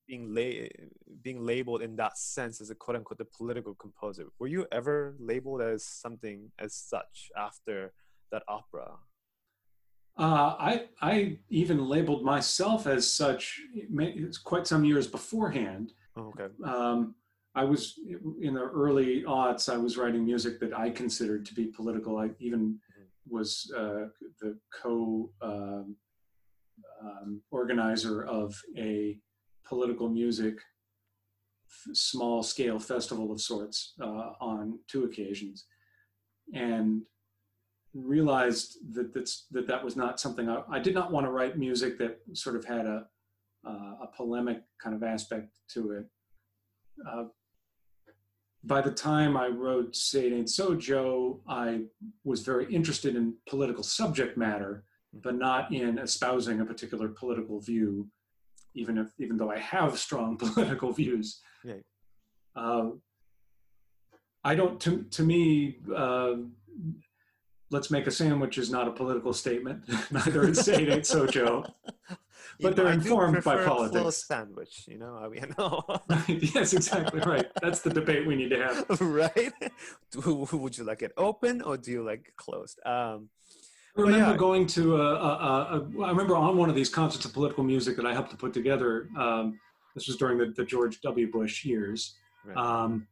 being 0.07 0.35
la- 0.35 0.69
being 1.23 1.45
labeled 1.45 1.83
in 1.83 1.97
that 1.97 2.19
sense 2.19 2.61
as 2.61 2.71
a 2.71 2.75
quote 2.75 2.97
unquote 2.97 3.19
the 3.19 3.25
political 3.25 3.75
composer. 3.75 4.27
Were 4.39 4.49
you 4.49 4.67
ever 4.73 5.15
labeled 5.19 5.63
as 5.63 5.85
something 5.85 6.51
as 6.59 6.75
such 6.75 7.31
after 7.37 7.93
that 8.33 8.43
opera? 8.49 8.93
Uh, 10.19 10.55
I 10.59 10.85
I 11.01 11.39
even 11.49 11.87
labeled 11.87 12.25
myself 12.25 12.87
as 12.87 13.11
such 13.11 13.61
quite 14.45 14.67
some 14.67 14.85
years 14.85 15.07
beforehand. 15.07 15.93
Oh, 16.17 16.33
okay. 16.33 16.53
Um, 16.65 17.15
I 17.55 17.65
was 17.65 17.99
in 18.41 18.55
the 18.55 18.63
early 18.63 19.23
aughts. 19.23 19.73
I 19.73 19.77
was 19.77 19.97
writing 19.97 20.25
music 20.25 20.61
that 20.61 20.77
I 20.77 20.91
considered 20.91 21.45
to 21.47 21.55
be 21.55 21.67
political. 21.67 22.19
I 22.19 22.31
even 22.39 22.61
mm-hmm. 22.61 23.37
was 23.37 23.73
uh, 23.77 24.07
the 24.41 24.59
co 24.83 25.31
um, 25.43 25.97
um, 27.03 27.41
organizer 27.51 28.25
of 28.25 28.55
a 28.77 29.19
political 29.67 30.09
music 30.09 30.59
small 31.93 32.43
scale 32.43 32.79
festival 32.79 33.33
of 33.33 33.41
sorts 33.41 33.95
uh, 34.03 34.33
on 34.41 34.79
two 34.89 35.05
occasions 35.05 35.67
and 36.53 37.03
realized 37.95 38.79
that 38.93 39.15
that's, 39.15 39.47
that 39.51 39.67
that 39.67 39.85
was 39.85 39.97
not 39.97 40.21
something 40.21 40.49
I, 40.49 40.63
I, 40.71 40.79
did 40.79 40.95
not 40.95 41.13
want 41.13 41.27
to 41.27 41.31
write 41.31 41.59
music 41.59 41.99
that 41.99 42.19
sort 42.33 42.57
of 42.57 42.65
had 42.65 42.87
a, 42.87 43.07
uh, 43.67 43.95
a 44.03 44.09
polemic 44.17 44.63
kind 44.83 44.95
of 44.95 45.03
aspect 45.03 45.49
to 45.75 45.93
it. 45.93 46.07
Uh, 47.09 47.25
by 48.65 48.81
the 48.81 48.91
time 48.91 49.37
I 49.37 49.49
wrote 49.49 49.97
Say 49.97 50.29
It 50.29 50.49
So 50.49 50.75
Joe, 50.75 51.41
I 51.49 51.83
was 52.25 52.43
very 52.43 52.73
interested 52.73 53.17
in 53.17 53.35
political 53.49 53.83
subject 53.83 54.37
matter, 54.37 54.85
but 55.13 55.35
not 55.35 55.73
in 55.73 55.99
espousing 55.99 56.61
a 56.61 56.65
particular 56.65 57.09
political 57.09 57.61
view 57.61 58.09
even 58.75 58.99
if 58.99 59.09
even 59.19 59.37
though 59.37 59.51
I 59.51 59.59
have 59.59 59.99
strong 59.99 60.37
political 60.45 60.93
views. 60.93 61.41
Right. 61.65 61.85
Um, 62.55 63.01
I 64.45 64.55
don't. 64.55 64.81
To 64.81 65.03
to 65.03 65.23
me, 65.23 65.79
uh, 65.95 66.35
let's 67.71 67.91
make 67.91 68.07
a 68.07 68.11
sandwich 68.11 68.59
is 68.59 68.71
not 68.71 68.89
a 68.89 68.93
political 68.93 69.33
statement. 69.33 69.85
Neither 70.11 70.49
is 70.49 70.61
say 70.61 70.85
it 70.85 71.07
so, 71.07 71.27
Joe. 71.39 71.65
But 72.63 72.77
they're 72.77 72.93
informed 72.93 73.43
by 73.43 73.65
politics. 73.65 74.27
sandwich, 74.27 74.85
you 74.87 74.99
know. 74.99 75.17
I 75.17 75.29
mean, 75.29 75.55
no. 75.57 75.83
yes, 76.55 76.75
exactly 76.75 77.21
right. 77.21 77.47
That's 77.63 77.81
the 77.81 77.89
debate 77.89 78.27
we 78.27 78.37
need 78.37 78.51
to 78.51 78.63
have. 78.63 79.01
right? 79.01 79.51
Would 80.27 80.77
you 80.77 80.85
like 80.85 81.01
it 81.01 81.13
open 81.17 81.63
or 81.63 81.79
do 81.79 81.91
you 81.91 82.03
like 82.03 82.29
it 82.29 82.37
closed? 82.37 82.79
Um, 82.85 83.31
I 83.97 84.03
remember 84.03 84.31
yeah. 84.31 84.37
going 84.37 84.67
to 84.69 84.97
a, 84.97 85.15
a, 85.15 85.89
a, 85.99 86.03
I 86.05 86.11
remember 86.11 86.37
on 86.37 86.57
one 86.57 86.69
of 86.69 86.77
these 86.77 86.89
concerts 86.89 87.25
of 87.25 87.33
political 87.33 87.65
music 87.65 87.97
that 87.97 88.07
I 88.07 88.13
helped 88.13 88.31
to 88.31 88.37
put 88.37 88.53
together. 88.53 89.09
Um, 89.19 89.59
this 89.95 90.07
was 90.07 90.17
during 90.17 90.39
the, 90.39 90.53
the 90.57 90.65
George 90.65 91.01
W. 91.01 91.31
Bush 91.31 91.65
years. 91.65 92.15
Right. 92.45 92.57
Um, 92.57 93.07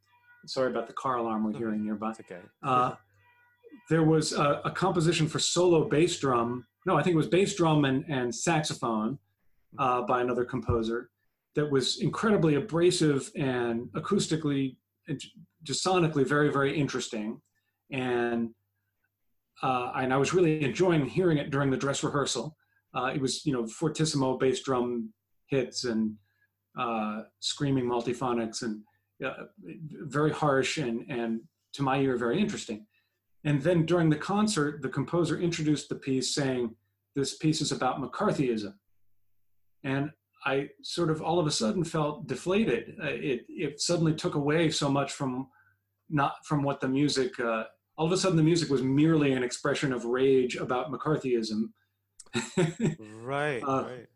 sorry 0.46 0.70
about 0.70 0.86
the 0.86 0.92
car 0.92 1.16
alarm 1.16 1.44
we're 1.44 1.58
hearing 1.58 1.84
nearby. 1.84 2.10
okay. 2.10 2.38
Uh, 2.62 2.94
there 3.90 4.04
was 4.04 4.32
a, 4.32 4.60
a, 4.64 4.70
composition 4.70 5.26
for 5.26 5.38
solo 5.38 5.88
bass 5.88 6.18
drum. 6.18 6.66
No, 6.86 6.96
I 6.96 7.02
think 7.02 7.14
it 7.14 7.16
was 7.16 7.26
bass 7.26 7.54
drum 7.54 7.84
and, 7.84 8.04
and 8.08 8.34
saxophone 8.34 9.18
uh, 9.78 10.02
by 10.02 10.20
another 10.20 10.44
composer 10.44 11.10
that 11.54 11.70
was 11.70 12.00
incredibly 12.00 12.54
abrasive 12.54 13.30
and 13.36 13.88
acoustically, 13.96 14.76
just 15.62 15.84
sonically 15.84 16.26
very, 16.26 16.50
very 16.52 16.78
interesting. 16.78 17.40
And 17.90 18.50
uh, 19.62 19.92
and 19.96 20.12
I 20.12 20.16
was 20.16 20.32
really 20.32 20.62
enjoying 20.64 21.06
hearing 21.06 21.38
it 21.38 21.50
during 21.50 21.70
the 21.70 21.76
dress 21.76 22.02
rehearsal. 22.02 22.56
Uh, 22.94 23.12
it 23.14 23.20
was, 23.20 23.44
you 23.44 23.52
know, 23.52 23.66
fortissimo 23.66 24.38
bass 24.38 24.62
drum 24.62 25.12
hits 25.46 25.84
and 25.84 26.14
uh, 26.78 27.22
screaming 27.40 27.84
multiphonics 27.84 28.62
and 28.62 28.82
uh, 29.24 29.44
very 30.06 30.32
harsh 30.32 30.78
and, 30.78 31.04
and 31.10 31.40
to 31.72 31.82
my 31.82 31.98
ear, 31.98 32.16
very 32.16 32.40
interesting. 32.40 32.86
And 33.44 33.60
then 33.62 33.86
during 33.86 34.10
the 34.10 34.16
concert, 34.16 34.82
the 34.82 34.88
composer 34.88 35.38
introduced 35.40 35.88
the 35.88 35.96
piece 35.96 36.34
saying, 36.34 36.74
this 37.14 37.36
piece 37.36 37.60
is 37.60 37.72
about 37.72 38.00
McCarthyism. 38.00 38.74
And 39.84 40.10
I 40.44 40.68
sort 40.82 41.10
of 41.10 41.20
all 41.20 41.40
of 41.40 41.46
a 41.46 41.50
sudden 41.50 41.84
felt 41.84 42.26
deflated. 42.26 42.94
Uh, 43.02 43.08
it, 43.08 43.44
it 43.48 43.80
suddenly 43.80 44.14
took 44.14 44.34
away 44.34 44.70
so 44.70 44.88
much 44.88 45.12
from 45.12 45.48
not 46.10 46.34
from 46.44 46.62
what 46.62 46.80
the 46.80 46.88
music 46.88 47.38
uh, 47.40 47.64
all 47.98 48.06
of 48.06 48.12
a 48.12 48.16
sudden 48.16 48.36
the 48.36 48.42
music 48.42 48.70
was 48.70 48.80
merely 48.80 49.32
an 49.32 49.42
expression 49.42 49.92
of 49.92 50.04
rage 50.04 50.56
about 50.56 50.90
McCarthyism. 50.90 51.64
right, 53.20 53.60
uh, 53.66 53.84
right. 53.88 54.06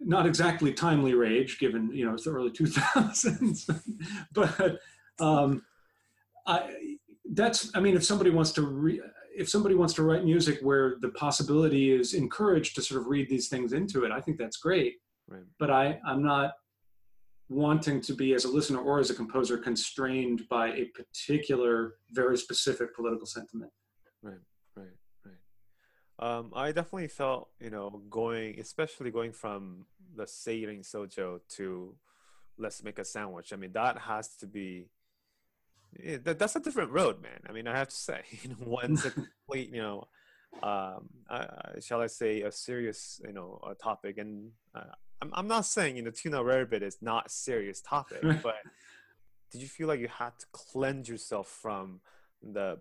Not 0.00 0.26
exactly 0.26 0.72
timely 0.72 1.14
rage, 1.14 1.58
given 1.58 1.90
you 1.92 2.06
know 2.06 2.14
it's 2.14 2.24
the 2.24 2.30
early 2.30 2.50
2000s, 2.52 3.80
but 4.32 4.78
um, 5.18 5.62
I, 6.46 6.70
that's 7.32 7.70
I 7.74 7.80
mean, 7.80 7.94
if 7.94 8.04
somebody 8.04 8.30
wants 8.30 8.52
to 8.52 8.62
re, 8.62 9.00
if 9.36 9.48
somebody 9.50 9.74
wants 9.74 9.92
to 9.94 10.02
write 10.02 10.24
music 10.24 10.58
where 10.62 10.96
the 11.00 11.10
possibility 11.10 11.92
is 11.92 12.14
encouraged 12.14 12.74
to 12.76 12.82
sort 12.82 13.02
of 13.02 13.08
read 13.08 13.28
these 13.28 13.48
things 13.48 13.74
into 13.74 14.04
it, 14.04 14.12
I 14.12 14.20
think 14.20 14.38
that's 14.38 14.56
great. 14.56 14.96
Right. 15.28 15.44
But 15.58 15.70
I 15.70 15.98
I'm 16.06 16.22
not 16.22 16.52
wanting 17.48 18.00
to 18.00 18.12
be 18.12 18.34
as 18.34 18.44
a 18.44 18.48
listener 18.48 18.80
or 18.80 18.98
as 18.98 19.10
a 19.10 19.14
composer 19.14 19.56
constrained 19.56 20.48
by 20.48 20.72
a 20.72 20.86
particular 20.86 21.94
very 22.10 22.36
specific 22.36 22.94
political 22.94 23.26
sentiment. 23.26 23.70
Right 24.22 24.38
right 24.76 24.86
right. 25.24 26.28
Um, 26.38 26.52
i 26.54 26.72
definitely 26.72 27.08
felt 27.08 27.50
you 27.60 27.70
know 27.70 28.02
going 28.10 28.58
especially 28.58 29.10
going 29.10 29.32
from 29.32 29.86
the 30.16 30.26
Say 30.26 30.62
It 30.62 30.70
Ain't 30.70 30.86
So 30.86 31.06
Joe 31.06 31.40
to 31.56 31.94
let's 32.58 32.82
make 32.82 32.98
a 32.98 33.04
sandwich. 33.04 33.52
I 33.52 33.56
mean 33.56 33.72
that 33.72 33.98
has 33.98 34.36
to 34.36 34.46
be 34.46 34.88
yeah, 36.02 36.16
that, 36.24 36.38
that's 36.38 36.56
a 36.56 36.60
different 36.60 36.90
road 36.90 37.22
man. 37.22 37.40
I 37.48 37.52
mean 37.52 37.68
i 37.68 37.76
have 37.76 37.88
to 37.88 37.96
say 37.96 38.22
you 38.42 38.50
know 38.50 38.56
one's 38.60 39.04
a 39.04 39.10
complete 39.46 39.72
you 39.72 39.82
know 39.82 40.08
um, 40.62 41.10
uh, 41.28 41.78
shall 41.80 42.00
i 42.00 42.06
say 42.06 42.42
a 42.42 42.50
serious 42.50 43.20
you 43.24 43.32
know 43.32 43.60
a 43.64 43.74
topic. 43.74 44.18
And 44.18 44.50
uh, 44.74 44.94
I'm, 45.22 45.30
I'm 45.34 45.48
not 45.48 45.64
saying 45.66 45.96
you 45.96 46.02
know 46.02 46.10
tuna 46.10 46.42
rarebit 46.42 46.82
is 46.82 46.98
not 47.00 47.26
a 47.26 47.30
serious 47.30 47.80
topic, 47.80 48.22
but 48.42 48.56
did 49.50 49.62
you 49.62 49.68
feel 49.68 49.88
like 49.88 50.00
you 50.00 50.08
had 50.08 50.38
to 50.38 50.46
cleanse 50.52 51.08
yourself 51.08 51.48
from 51.48 52.00
the 52.42 52.78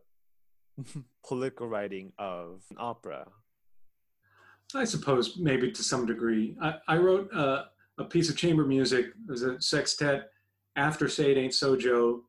political 1.26 1.68
writing 1.68 2.12
of 2.18 2.64
an 2.72 2.78
opera? 2.80 3.28
I 4.74 4.84
suppose 4.84 5.38
maybe 5.38 5.72
to 5.72 5.84
some 5.84 6.06
degree. 6.06 6.56
I, 6.62 6.76
I 6.88 6.98
wrote 6.98 7.32
uh, 7.34 7.66
a 7.98 8.04
piece 8.04 8.30
of 8.30 8.36
chamber 8.36 8.66
music. 8.66 9.08
It 9.08 9.32
was 9.32 9.44
a 9.44 9.62
sextet 9.62 10.30
after 10.76 11.08
Say 11.08 11.32
It 11.32 11.38
Ain't 11.38 11.54
So 11.54 11.76
Joe 11.76 12.24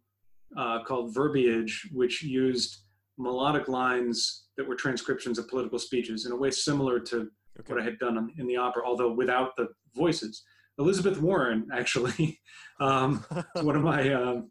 uh, 0.56 0.84
called 0.84 1.14
Verbiage, 1.14 1.88
which 1.92 2.22
used 2.22 2.82
melodic 3.18 3.68
lines 3.68 4.44
that 4.56 4.68
were 4.68 4.74
transcriptions 4.74 5.38
of 5.38 5.48
political 5.48 5.78
speeches 5.78 6.26
in 6.26 6.32
a 6.32 6.36
way 6.36 6.50
similar 6.50 7.00
to 7.00 7.30
okay. 7.58 7.72
what 7.72 7.80
I 7.80 7.84
had 7.84 7.98
done 7.98 8.32
in 8.38 8.46
the 8.46 8.56
opera, 8.56 8.82
although 8.84 9.12
without 9.12 9.56
the 9.56 9.68
voices. 9.96 10.42
Elizabeth 10.78 11.20
Warren, 11.20 11.66
actually, 11.72 12.40
um, 12.80 13.24
one 13.62 13.76
of 13.76 13.82
my 13.82 14.12
um, 14.12 14.50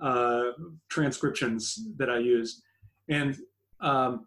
uh, 0.00 0.52
transcriptions 0.88 1.78
that 1.96 2.10
I 2.10 2.18
used. 2.18 2.62
And 3.08 3.36
um, 3.80 4.26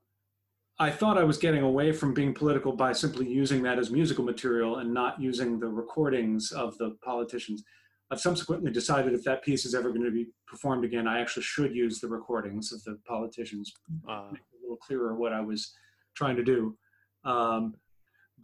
I 0.79 0.91
thought 0.91 1.17
I 1.17 1.23
was 1.23 1.37
getting 1.37 1.63
away 1.63 1.91
from 1.91 2.13
being 2.13 2.33
political 2.33 2.73
by 2.73 2.91
simply 2.91 3.27
using 3.27 3.63
that 3.63 3.79
as 3.79 3.91
musical 3.91 4.25
material 4.25 4.77
and 4.77 4.93
not 4.93 5.21
using 5.21 5.59
the 5.59 5.67
recordings 5.67 6.51
of 6.51 6.77
the 6.77 6.97
politicians. 7.03 7.63
I've 8.11 8.19
subsequently 8.19 8.71
decided 8.71 9.13
if 9.13 9.23
that 9.23 9.43
piece 9.43 9.65
is 9.65 9.73
ever 9.73 9.89
going 9.89 10.03
to 10.03 10.11
be 10.11 10.27
performed 10.47 10.85
again, 10.85 11.07
I 11.07 11.21
actually 11.21 11.43
should 11.43 11.73
use 11.73 11.99
the 11.99 12.07
recordings 12.07 12.71
of 12.71 12.83
the 12.83 12.99
politicians, 13.07 13.73
uh, 14.07 14.27
make 14.31 14.41
it 14.41 14.59
a 14.59 14.61
little 14.61 14.77
clearer 14.77 15.15
what 15.15 15.33
I 15.33 15.41
was 15.41 15.73
trying 16.13 16.35
to 16.35 16.43
do. 16.43 16.77
Um, 17.23 17.75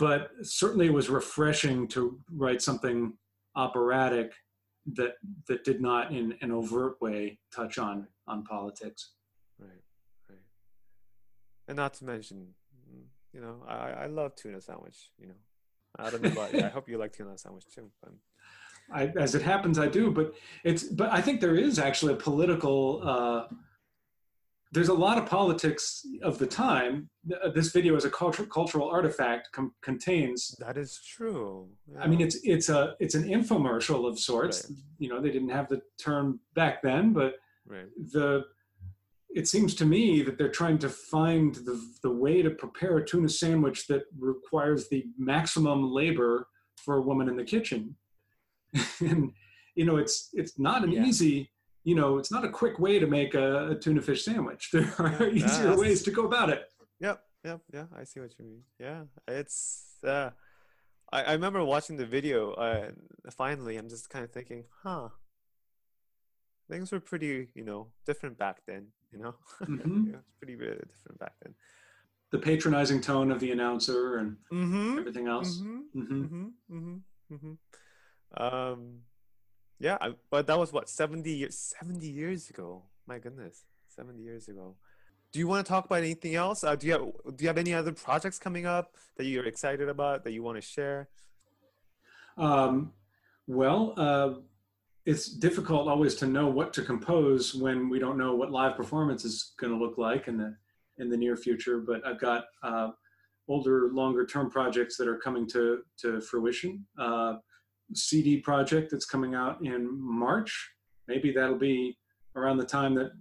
but 0.01 0.31
certainly 0.41 0.87
it 0.87 0.93
was 0.93 1.09
refreshing 1.09 1.87
to 1.87 2.19
write 2.43 2.61
something 2.61 3.13
operatic 3.55 4.29
that 4.97 5.13
that 5.47 5.63
did 5.63 5.79
not 5.79 6.11
in 6.11 6.25
an 6.41 6.51
overt 6.51 6.95
way 7.01 7.37
touch 7.57 7.77
on 7.77 8.07
on 8.27 8.43
politics 8.43 9.01
right 9.59 9.83
right 10.29 10.45
and 11.67 11.77
not 11.77 11.93
to 11.93 12.05
mention, 12.05 12.47
you 13.33 13.39
know, 13.39 13.63
I, 13.67 14.03
I 14.03 14.05
love 14.07 14.35
tuna 14.35 14.59
sandwich. 14.61 15.11
You 15.17 15.27
know, 15.27 15.39
I 15.97 16.09
don't 16.09 16.21
know 16.21 16.31
about 16.31 16.53
you. 16.53 16.63
I 16.63 16.67
hope 16.67 16.89
you 16.89 16.97
like 16.97 17.13
tuna 17.13 17.37
sandwich 17.37 17.65
too. 17.73 17.89
But 18.01 18.11
I, 18.93 19.07
as 19.17 19.35
it 19.35 19.41
happens, 19.41 19.79
I 19.79 19.87
do. 19.87 20.11
But 20.11 20.33
it's 20.63 20.83
but 20.83 21.11
I 21.11 21.21
think 21.21 21.39
there 21.39 21.55
is 21.55 21.79
actually 21.79 22.13
a 22.13 22.17
political. 22.17 23.01
Uh, 23.07 23.43
there's 24.71 24.87
a 24.89 24.93
lot 24.93 25.17
of 25.17 25.25
politics 25.25 26.05
of 26.21 26.37
the 26.37 26.47
time. 26.47 27.09
This 27.53 27.71
video 27.71 27.95
is 27.95 28.05
a 28.05 28.09
cultural 28.09 28.47
cultural 28.47 28.89
artifact 28.89 29.49
com- 29.51 29.73
contains. 29.81 30.55
that 30.59 30.77
is 30.77 31.01
true. 31.05 31.67
I 31.99 32.07
mean, 32.07 32.21
it's 32.21 32.37
it's 32.43 32.69
a 32.69 32.95
it's 32.99 33.15
an 33.15 33.23
infomercial 33.23 34.07
of 34.07 34.17
sorts. 34.17 34.65
Right. 34.69 34.77
You 34.99 35.09
know, 35.09 35.21
they 35.21 35.29
didn't 35.31 35.49
have 35.49 35.67
the 35.67 35.81
term 35.99 36.39
back 36.55 36.81
then, 36.81 37.11
but 37.11 37.35
right. 37.67 37.87
the 38.13 38.45
it 39.33 39.47
seems 39.47 39.75
to 39.75 39.85
me 39.85 40.21
that 40.23 40.37
they're 40.37 40.49
trying 40.49 40.77
to 40.79 40.89
find 40.89 41.55
the 41.55 41.79
the 42.01 42.11
way 42.11 42.41
to 42.41 42.49
prepare 42.51 42.97
a 42.97 43.05
tuna 43.05 43.29
sandwich 43.29 43.87
that 43.87 44.03
requires 44.17 44.87
the 44.87 45.05
maximum 45.17 45.91
labor 45.91 46.47
for 46.77 46.95
a 46.95 47.01
woman 47.01 47.27
in 47.27 47.35
the 47.35 47.43
kitchen. 47.43 47.95
and 49.01 49.33
you 49.75 49.85
know, 49.85 49.97
it's 49.97 50.29
it's 50.33 50.57
not 50.57 50.83
an 50.85 50.91
Yeah. 50.93 51.05
easy, 51.05 51.51
you 51.83 51.95
know, 51.95 52.17
it's 52.19 52.31
not 52.31 52.45
a 52.45 52.49
quick 52.49 52.79
way 52.79 52.99
to 52.99 53.07
make 53.07 53.33
a, 53.33 53.69
a 53.71 53.75
tuna 53.75 54.01
fish 54.01 54.23
sandwich. 54.23 54.69
There 54.73 54.93
are 54.99 55.25
Yeah, 55.29 55.45
easier 55.45 55.77
ways 55.77 56.03
to 56.03 56.11
go 56.11 56.25
about 56.25 56.49
it. 56.49 56.63
Yep, 56.99 57.23
yep, 57.43 57.61
yeah. 57.73 57.85
I 57.97 58.03
see 58.03 58.19
what 58.19 58.33
you 58.37 58.45
mean. 58.45 58.63
Yeah, 58.79 59.03
it's. 59.27 59.95
Uh, 60.03 60.29
I 61.11 61.23
I 61.23 61.33
remember 61.33 61.63
watching 61.65 61.97
the 61.97 62.05
video. 62.05 62.51
Uh, 62.53 62.91
finally, 63.31 63.77
I'm 63.77 63.89
just 63.89 64.09
kind 64.09 64.23
of 64.25 64.31
thinking, 64.31 64.65
huh. 64.83 65.09
Things 66.69 66.91
were 66.91 67.01
pretty, 67.01 67.49
you 67.53 67.65
know, 67.65 67.87
different 68.05 68.37
back 68.37 68.61
then. 68.65 68.87
You 69.11 69.19
know, 69.19 69.35
Mhm. 69.61 70.07
yeah, 70.11 70.19
it's 70.19 70.35
pretty 70.39 70.53
uh, 70.55 70.79
different 70.93 71.19
back 71.19 71.33
then. 71.43 71.53
The 72.31 72.39
patronizing 72.39 73.01
tone 73.01 73.29
of 73.31 73.39
the 73.41 73.51
announcer 73.51 74.17
and 74.19 74.37
Mm-hmm. 74.53 74.99
everything 74.99 75.27
else. 75.27 75.57
Mm-hmm. 75.59 75.99
hmm 76.01 76.23
Mm-hmm. 76.23 76.47
Mm-hmm. 76.75 76.97
Mm-hmm. 77.33 77.53
Um, 78.43 78.99
yeah, 79.81 79.97
I, 79.99 80.13
but 80.29 80.47
that 80.47 80.59
was 80.59 80.71
what 80.71 80.87
seventy 80.87 81.31
years. 81.31 81.57
Seventy 81.79 82.07
years 82.07 82.49
ago. 82.49 82.83
My 83.07 83.17
goodness, 83.17 83.63
seventy 83.87 84.21
years 84.21 84.47
ago. 84.47 84.75
Do 85.31 85.39
you 85.39 85.47
want 85.47 85.65
to 85.65 85.69
talk 85.69 85.85
about 85.85 85.99
anything 85.99 86.35
else? 86.35 86.63
Uh, 86.63 86.75
do 86.75 86.87
you 86.87 86.93
have 86.93 87.01
Do 87.35 87.43
you 87.43 87.47
have 87.47 87.57
any 87.57 87.73
other 87.73 87.91
projects 87.91 88.37
coming 88.37 88.65
up 88.65 88.95
that 89.17 89.25
you're 89.25 89.45
excited 89.45 89.89
about 89.89 90.23
that 90.23 90.33
you 90.33 90.43
want 90.43 90.57
to 90.57 90.61
share? 90.61 91.09
Um, 92.37 92.93
well, 93.47 93.93
uh, 93.97 94.33
it's 95.05 95.27
difficult 95.27 95.87
always 95.87 96.15
to 96.15 96.27
know 96.27 96.47
what 96.47 96.73
to 96.73 96.83
compose 96.83 97.55
when 97.55 97.89
we 97.89 97.97
don't 97.97 98.17
know 98.17 98.35
what 98.35 98.51
live 98.51 98.75
performance 98.75 99.25
is 99.25 99.53
going 99.59 99.73
to 99.73 99.79
look 99.83 99.97
like 99.97 100.27
in 100.27 100.37
the 100.37 100.55
in 100.99 101.09
the 101.09 101.17
near 101.17 101.35
future. 101.35 101.79
But 101.79 102.05
I've 102.05 102.19
got 102.19 102.45
uh, 102.61 102.89
older, 103.47 103.89
longer 103.91 104.25
term 104.27 104.51
projects 104.51 104.95
that 104.97 105.07
are 105.07 105.17
coming 105.17 105.47
to 105.47 105.79
to 106.01 106.21
fruition. 106.21 106.85
Uh, 106.99 107.37
CD 107.93 108.39
project 108.39 108.91
that's 108.91 109.05
coming 109.05 109.35
out 109.35 109.63
in 109.63 109.87
March. 109.99 110.71
Maybe 111.07 111.31
that'll 111.31 111.57
be 111.57 111.97
around 112.35 112.57
the 112.57 112.65
time 112.65 112.95
that 112.95 113.11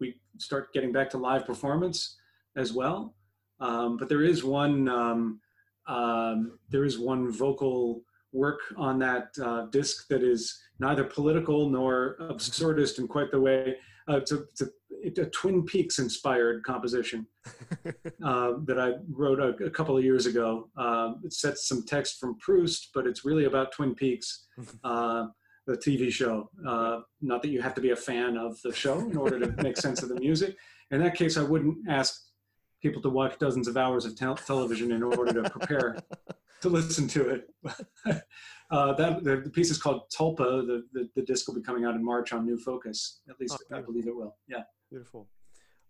we 0.00 0.20
start 0.38 0.72
getting 0.72 0.92
back 0.92 1.10
to 1.10 1.18
live 1.18 1.46
performance 1.46 2.16
as 2.56 2.72
well. 2.72 3.14
Um, 3.60 3.96
but 3.96 4.08
there 4.08 4.22
is 4.22 4.44
one 4.44 4.88
um, 4.88 5.40
um, 5.86 6.58
there 6.68 6.84
is 6.84 6.98
one 6.98 7.32
vocal 7.32 8.02
work 8.32 8.60
on 8.76 8.98
that 8.98 9.28
uh, 9.42 9.66
disc 9.66 10.06
that 10.08 10.22
is 10.22 10.58
neither 10.78 11.04
political 11.04 11.68
nor 11.68 12.16
absurdist 12.20 12.98
in 12.98 13.08
quite 13.08 13.30
the 13.30 13.40
way. 13.40 13.76
Uh, 14.08 14.16
it's, 14.16 14.32
a, 14.32 14.44
it's, 14.90 15.18
a, 15.18 15.26
Twin 15.26 15.64
Peaks 15.64 15.98
inspired 15.98 16.64
composition 16.64 17.26
uh, 18.24 18.52
that 18.64 18.78
I 18.78 18.94
wrote 19.10 19.38
a, 19.40 19.64
a 19.64 19.70
couple 19.70 19.96
of 19.96 20.04
years 20.04 20.26
ago. 20.26 20.68
Uh, 20.76 21.14
it 21.24 21.32
sets 21.32 21.68
some 21.68 21.84
text 21.84 22.18
from 22.18 22.38
Proust, 22.38 22.90
but 22.94 23.06
it's 23.06 23.24
really 23.24 23.44
about 23.44 23.72
Twin 23.72 23.94
Peaks, 23.94 24.46
uh, 24.84 25.26
the 25.66 25.76
TV 25.76 26.10
show. 26.10 26.48
Uh, 26.66 27.00
not 27.20 27.42
that 27.42 27.48
you 27.48 27.60
have 27.60 27.74
to 27.74 27.80
be 27.80 27.90
a 27.90 27.96
fan 27.96 28.36
of 28.38 28.60
the 28.62 28.72
show 28.72 28.98
in 29.00 29.16
order 29.16 29.38
to 29.38 29.62
make 29.62 29.76
sense 29.76 30.02
of 30.02 30.08
the 30.08 30.18
music. 30.18 30.56
In 30.90 31.02
that 31.02 31.14
case, 31.14 31.36
I 31.36 31.42
wouldn't 31.42 31.76
ask 31.88 32.22
people 32.80 33.02
to 33.02 33.10
watch 33.10 33.38
dozens 33.38 33.68
of 33.68 33.76
hours 33.76 34.06
of 34.06 34.16
tel- 34.16 34.36
television 34.36 34.92
in 34.92 35.02
order 35.02 35.42
to 35.42 35.50
prepare 35.50 35.98
to 36.60 36.68
listen 36.68 37.08
to 37.08 37.28
it. 37.30 37.50
uh, 38.70 38.92
that 38.94 39.24
the, 39.24 39.36
the 39.44 39.50
piece 39.50 39.70
is 39.70 39.78
called 39.78 40.02
Tulpa. 40.10 40.66
The, 40.66 40.84
the 40.92 41.08
the 41.16 41.22
disc 41.22 41.46
will 41.46 41.54
be 41.54 41.62
coming 41.62 41.84
out 41.84 41.94
in 41.94 42.04
March 42.04 42.32
on 42.32 42.44
New 42.44 42.58
Focus. 42.58 43.20
At 43.28 43.38
least 43.40 43.58
Oh, 43.72 43.76
I 43.76 43.80
believe 43.80 44.06
it 44.06 44.14
will. 44.14 44.36
Yeah. 44.48 44.62
Beautiful. 44.90 45.28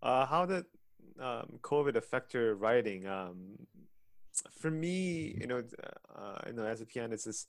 Uh, 0.03 0.27
how 0.27 0.47
did 0.47 0.65
um, 1.21 1.59
COVID 1.61 1.97
affect 1.97 2.35
your 2.35 2.55
writing? 2.55 3.07
Um, 3.07 3.59
for 4.51 4.71
me, 4.71 5.37
you 5.41 5.47
know, 5.47 5.63
uh, 6.15 6.39
you 6.47 6.53
know, 6.53 6.65
as 6.65 6.81
a 6.81 6.87
pianist, 6.87 7.27
is 7.27 7.47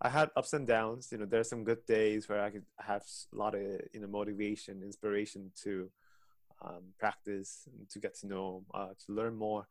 I 0.00 0.08
had 0.08 0.30
ups 0.36 0.52
and 0.52 0.66
downs. 0.66 1.08
You 1.12 1.18
know, 1.18 1.26
there 1.26 1.40
are 1.40 1.44
some 1.44 1.64
good 1.64 1.84
days 1.86 2.28
where 2.28 2.42
I 2.42 2.50
could 2.50 2.64
have 2.80 3.02
a 3.32 3.36
lot 3.36 3.54
of 3.54 3.62
you 3.92 4.00
know 4.00 4.08
motivation, 4.08 4.82
inspiration 4.82 5.52
to 5.62 5.90
um, 6.64 6.92
practice, 6.98 7.68
and 7.72 7.88
to 7.90 7.98
get 7.98 8.18
to 8.20 8.26
know, 8.26 8.64
uh, 8.74 8.88
to 9.06 9.12
learn 9.12 9.36
more. 9.36 9.66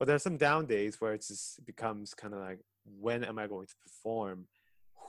But 0.00 0.06
there 0.06 0.16
are 0.16 0.20
some 0.20 0.36
down 0.36 0.66
days 0.66 1.00
where 1.00 1.12
it 1.12 1.24
just 1.24 1.64
becomes 1.64 2.14
kind 2.14 2.34
of 2.34 2.40
like, 2.40 2.58
when 2.84 3.22
am 3.22 3.38
I 3.38 3.46
going 3.46 3.68
to 3.68 3.74
perform? 3.84 4.46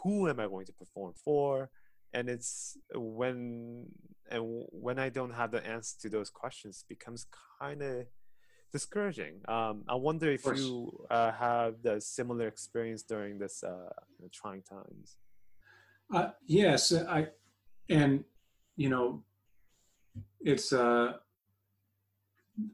Who 0.04 0.30
am 0.30 0.40
I 0.40 0.48
going 0.48 0.68
to 0.68 0.74
perform 0.74 1.14
for? 1.16 1.72
and 2.14 2.30
it's 2.30 2.78
when 2.94 3.88
and 4.30 4.66
when 4.72 5.00
I 5.00 5.10
don't 5.10 5.34
have 5.34 5.52
the 5.52 5.66
answer 5.66 5.98
to 6.02 6.10
those 6.10 6.30
questions, 6.30 6.86
it 6.86 6.94
becomes 6.94 7.26
kind 7.60 7.82
of 7.82 8.06
discouraging. 8.72 9.42
Um, 9.48 9.84
I 9.90 9.96
wonder 9.96 10.32
if 10.32 10.46
you 10.46 11.06
uh, 11.10 11.32
have 11.34 11.76
the 11.84 12.00
similar 12.00 12.48
experience 12.48 13.04
during 13.04 13.38
this 13.38 13.64
uh, 13.64 13.90
you 14.18 14.22
know, 14.22 14.30
trying 14.34 14.62
times. 14.62 15.18
Uh, 16.14 16.30
yes, 16.46 16.94
I, 16.94 17.28
and 17.90 18.24
you 18.78 18.90
know, 18.90 19.24
it's 20.40 20.72
uh, 20.72 21.14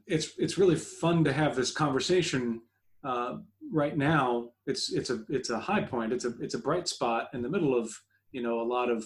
it's 0.06 0.32
it's 0.38 0.58
really 0.58 0.76
fun 0.76 1.24
to 1.24 1.32
have 1.32 1.56
this 1.56 1.70
conversation 1.70 2.60
uh, 3.04 3.36
right 3.72 3.96
now. 3.96 4.50
It's 4.66 4.92
it's 4.92 5.10
a 5.10 5.24
it's 5.28 5.50
a 5.50 5.58
high 5.58 5.82
point. 5.82 6.12
It's 6.12 6.24
a 6.24 6.34
it's 6.40 6.54
a 6.54 6.58
bright 6.58 6.88
spot 6.88 7.28
in 7.34 7.42
the 7.42 7.48
middle 7.48 7.78
of 7.78 7.90
you 8.32 8.42
know 8.42 8.60
a 8.60 8.68
lot 8.68 8.90
of 8.90 9.04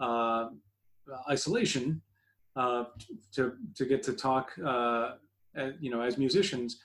uh, 0.00 0.48
isolation 1.30 2.02
uh, 2.56 2.84
to 3.34 3.54
to 3.76 3.84
get 3.84 4.02
to 4.04 4.12
talk 4.12 4.52
uh, 4.64 5.12
you 5.80 5.90
know 5.90 6.00
as 6.02 6.18
musicians. 6.18 6.80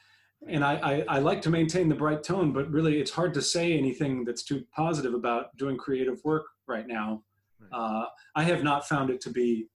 And 0.47 0.63
I, 0.63 0.75
I, 0.75 1.15
I 1.15 1.19
like 1.19 1.41
to 1.43 1.49
maintain 1.49 1.89
the 1.89 1.95
bright 1.95 2.21
tone, 2.21 2.53
but 2.53 2.69
really 2.69 2.99
it's 2.99 3.09
hard 3.09 3.33
to 3.33 3.41
say 3.41 3.75
anything 3.75 4.23
that's 4.23 4.43
too 4.43 4.63
positive 4.71 5.15
about 5.15 5.57
doing 5.57 5.77
creative 5.77 6.23
work 6.23 6.45
right 6.67 6.85
now. 6.87 7.23
Right. 7.59 7.69
Uh, 7.71 8.05
I 8.35 8.43
have 8.43 8.63
not 8.63 8.87
found 8.87 9.09
it 9.09 9.19
to 9.21 9.31
be 9.31 9.67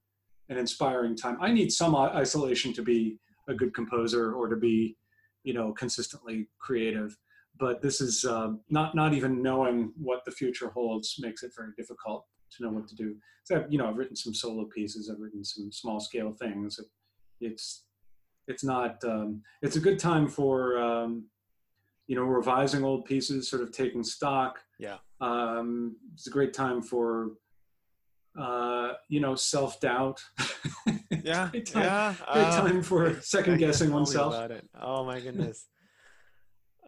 an 0.50 0.56
inspiring 0.56 1.16
time. 1.16 1.36
I 1.40 1.50
need 1.52 1.72
some 1.72 1.96
isolation 1.96 2.72
to 2.74 2.82
be 2.82 3.18
a 3.48 3.54
good 3.54 3.74
composer 3.74 4.34
or 4.34 4.48
to 4.48 4.56
be, 4.56 4.96
you 5.44 5.54
know, 5.54 5.72
consistently 5.72 6.48
creative. 6.58 7.16
But 7.58 7.82
this 7.82 8.00
is 8.00 8.24
um, 8.24 8.60
not 8.70 8.94
not 8.94 9.12
even 9.12 9.42
knowing 9.42 9.92
what 9.96 10.24
the 10.24 10.32
future 10.32 10.70
holds 10.70 11.16
makes 11.20 11.42
it 11.42 11.52
very 11.56 11.72
difficult 11.76 12.26
to 12.56 12.64
know 12.64 12.70
what 12.70 12.88
to 12.88 12.94
do. 12.94 13.16
So 13.44 13.56
I've, 13.56 13.72
you 13.72 13.78
know, 13.78 13.88
I've 13.88 13.96
written 13.96 14.16
some 14.16 14.34
solo 14.34 14.64
pieces. 14.64 15.10
I've 15.10 15.20
written 15.20 15.44
some 15.44 15.70
small 15.70 16.00
scale 16.00 16.32
things. 16.32 16.80
It's 17.40 17.84
it's 18.48 18.64
not. 18.64 19.02
Um, 19.04 19.42
it's 19.60 19.76
a 19.76 19.80
good 19.80 19.98
time 19.98 20.28
for 20.28 20.78
um, 20.78 21.24
you 22.06 22.16
know 22.16 22.22
revising 22.22 22.84
old 22.84 23.04
pieces, 23.04 23.48
sort 23.48 23.62
of 23.62 23.72
taking 23.72 24.02
stock. 24.02 24.60
Yeah. 24.78 24.96
Um, 25.20 25.96
it's 26.14 26.26
a 26.26 26.30
great 26.30 26.52
time 26.52 26.82
for 26.82 27.32
uh, 28.38 28.92
you 29.08 29.20
know 29.20 29.34
self 29.34 29.80
doubt. 29.80 30.20
Yeah, 31.32 31.48
great 31.50 31.66
time, 31.66 31.82
yeah. 31.82 32.14
great 32.32 32.46
uh, 32.48 32.60
time 32.60 32.82
for 32.82 33.20
second 33.34 33.58
guessing 33.58 33.90
oneself. 33.92 34.34
Oh 34.80 35.04
my 35.04 35.20
goodness. 35.20 35.66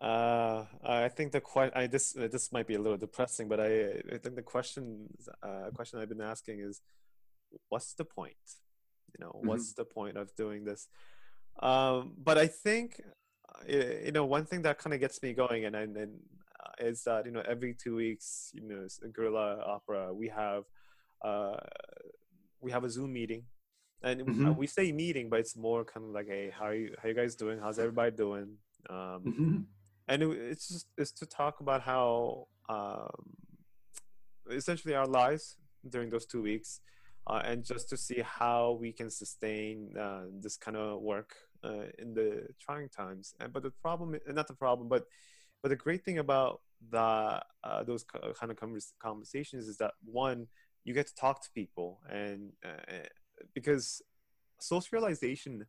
uh, 0.01 0.65
I 0.85 1.09
think 1.09 1.33
the 1.33 1.41
question. 1.41 1.73
I 1.77 1.87
this 1.87 2.17
uh, 2.17 2.29
this 2.29 2.53
might 2.53 2.67
be 2.67 2.75
a 2.75 2.81
little 2.81 2.99
depressing, 2.99 3.49
but 3.49 3.61
I 3.61 4.03
I 4.15 4.19
think 4.23 4.35
the 4.37 4.43
question 4.43 5.09
uh, 5.43 5.71
question 5.75 6.01
I've 6.01 6.09
been 6.09 6.21
asking 6.21 6.61
is, 6.61 6.81
what's 7.69 7.95
the 7.95 8.05
point? 8.05 8.35
You 9.19 9.25
know, 9.25 9.33
Mm-hmm. 9.33 9.49
what's 9.49 9.73
the 9.75 9.85
point 9.85 10.17
of 10.17 10.35
doing 10.35 10.65
this? 10.65 10.89
Um, 11.61 12.15
but 12.19 12.37
I 12.37 12.49
think 12.49 13.01
uh, 13.49 13.73
you 14.07 14.13
know 14.13 14.25
one 14.27 14.45
thing 14.45 14.63
that 14.63 14.79
kind 14.79 14.93
of 14.95 15.01
gets 15.01 15.23
me 15.23 15.33
going, 15.33 15.65
and 15.65 15.77
and, 15.77 15.97
and 15.97 16.13
uh, 16.61 16.87
is 16.91 17.05
that 17.05 17.27
you 17.27 17.33
know 17.33 17.43
every 17.47 17.75
two 17.75 17.95
weeks, 17.95 18.51
you 18.53 18.67
know, 18.69 18.87
Guerrilla 19.13 19.63
Opera, 19.65 20.13
we 20.13 20.29
have 20.29 20.65
uh, 21.25 21.57
we 22.61 22.73
have 22.73 22.83
a 22.85 22.91
Zoom 22.91 23.13
meeting, 23.13 23.45
and 24.05 24.21
uh, 24.23 24.53
Mhm. 24.53 24.57
we 24.57 24.67
say 24.67 24.93
meeting, 24.93 25.29
but 25.31 25.41
it's 25.41 25.57
more 25.57 25.85
kind 25.85 26.05
of 26.07 26.13
like, 26.13 26.29
hey, 26.29 26.51
how 26.51 26.67
are 26.67 26.75
you 26.75 26.95
how 27.01 27.09
you 27.09 27.15
guys 27.15 27.35
doing? 27.35 27.59
How's 27.59 27.79
everybody 27.79 28.13
doing? 28.25 28.49
Um, 28.91 29.21
Mhm. 29.25 29.67
and 30.09 30.23
it, 30.23 30.31
it's 30.53 30.69
just 30.69 30.87
it's 30.97 31.13
to 31.21 31.27
talk 31.27 31.61
about 31.61 31.81
how 31.83 32.47
um, 32.69 33.37
essentially 34.51 34.95
our 34.95 35.07
lives 35.07 35.57
during 35.89 36.11
those 36.11 36.27
two 36.27 36.43
weeks 36.43 36.81
uh, 37.27 37.43
and 37.45 37.65
just 37.65 37.89
to 37.91 37.97
see 37.97 38.21
how 38.23 38.79
we 38.81 38.93
can 38.93 39.11
sustain 39.11 39.97
uh, 39.97 40.25
this 40.45 40.57
kind 40.57 40.77
of 40.77 41.01
work 41.01 41.35
uh, 41.65 41.87
in 41.99 42.15
the 42.15 42.47
trying 42.61 42.89
times. 42.89 43.35
And 43.41 43.53
but 43.53 43.63
the 43.63 43.71
problem, 43.71 44.19
not 44.29 44.49
the 44.49 44.55
problem, 44.55 44.89
but 44.89 45.05
but 45.63 45.71
the 45.71 45.77
great 45.77 46.05
thing 46.05 46.19
about 46.19 46.61
the 46.91 47.41
uh, 47.65 47.83
those 47.85 48.05
kind 48.05 48.53
of 48.53 48.59
conversations 48.99 49.67
is 49.67 49.79
that 49.79 49.93
one, 50.05 50.47
you 50.85 50.93
get 50.93 51.07
to 51.07 51.15
talk 51.15 51.43
to 51.43 51.51
people, 51.55 52.01
and 52.11 52.53
uh, 53.45 53.49
because 53.55 54.03
socialization 54.59 55.67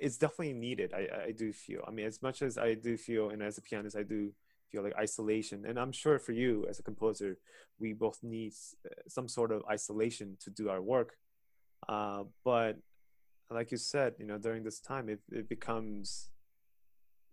is 0.00 0.18
definitely 0.18 0.52
needed. 0.52 0.92
I 0.92 1.28
I 1.28 1.32
do 1.32 1.52
feel. 1.52 1.82
I 1.86 1.90
mean, 1.90 2.06
as 2.06 2.20
much 2.22 2.42
as 2.42 2.58
I 2.58 2.74
do 2.74 2.96
feel, 2.96 3.30
and 3.30 3.42
as 3.42 3.58
a 3.58 3.62
pianist, 3.62 3.96
I 3.96 4.02
do 4.02 4.32
feel 4.70 4.82
like 4.82 4.94
isolation. 4.96 5.64
And 5.66 5.78
I'm 5.78 5.92
sure 5.92 6.18
for 6.18 6.32
you 6.32 6.66
as 6.68 6.78
a 6.78 6.82
composer, 6.82 7.38
we 7.78 7.92
both 7.92 8.18
need 8.22 8.52
uh, 8.84 8.88
some 9.08 9.28
sort 9.28 9.52
of 9.52 9.62
isolation 9.70 10.36
to 10.40 10.50
do 10.50 10.68
our 10.68 10.82
work. 10.82 11.16
Uh, 11.88 12.24
but 12.44 12.78
like 13.50 13.70
you 13.70 13.78
said, 13.78 14.14
you 14.18 14.26
know, 14.26 14.38
during 14.38 14.64
this 14.64 14.80
time, 14.80 15.08
it, 15.08 15.20
it 15.30 15.48
becomes 15.48 16.30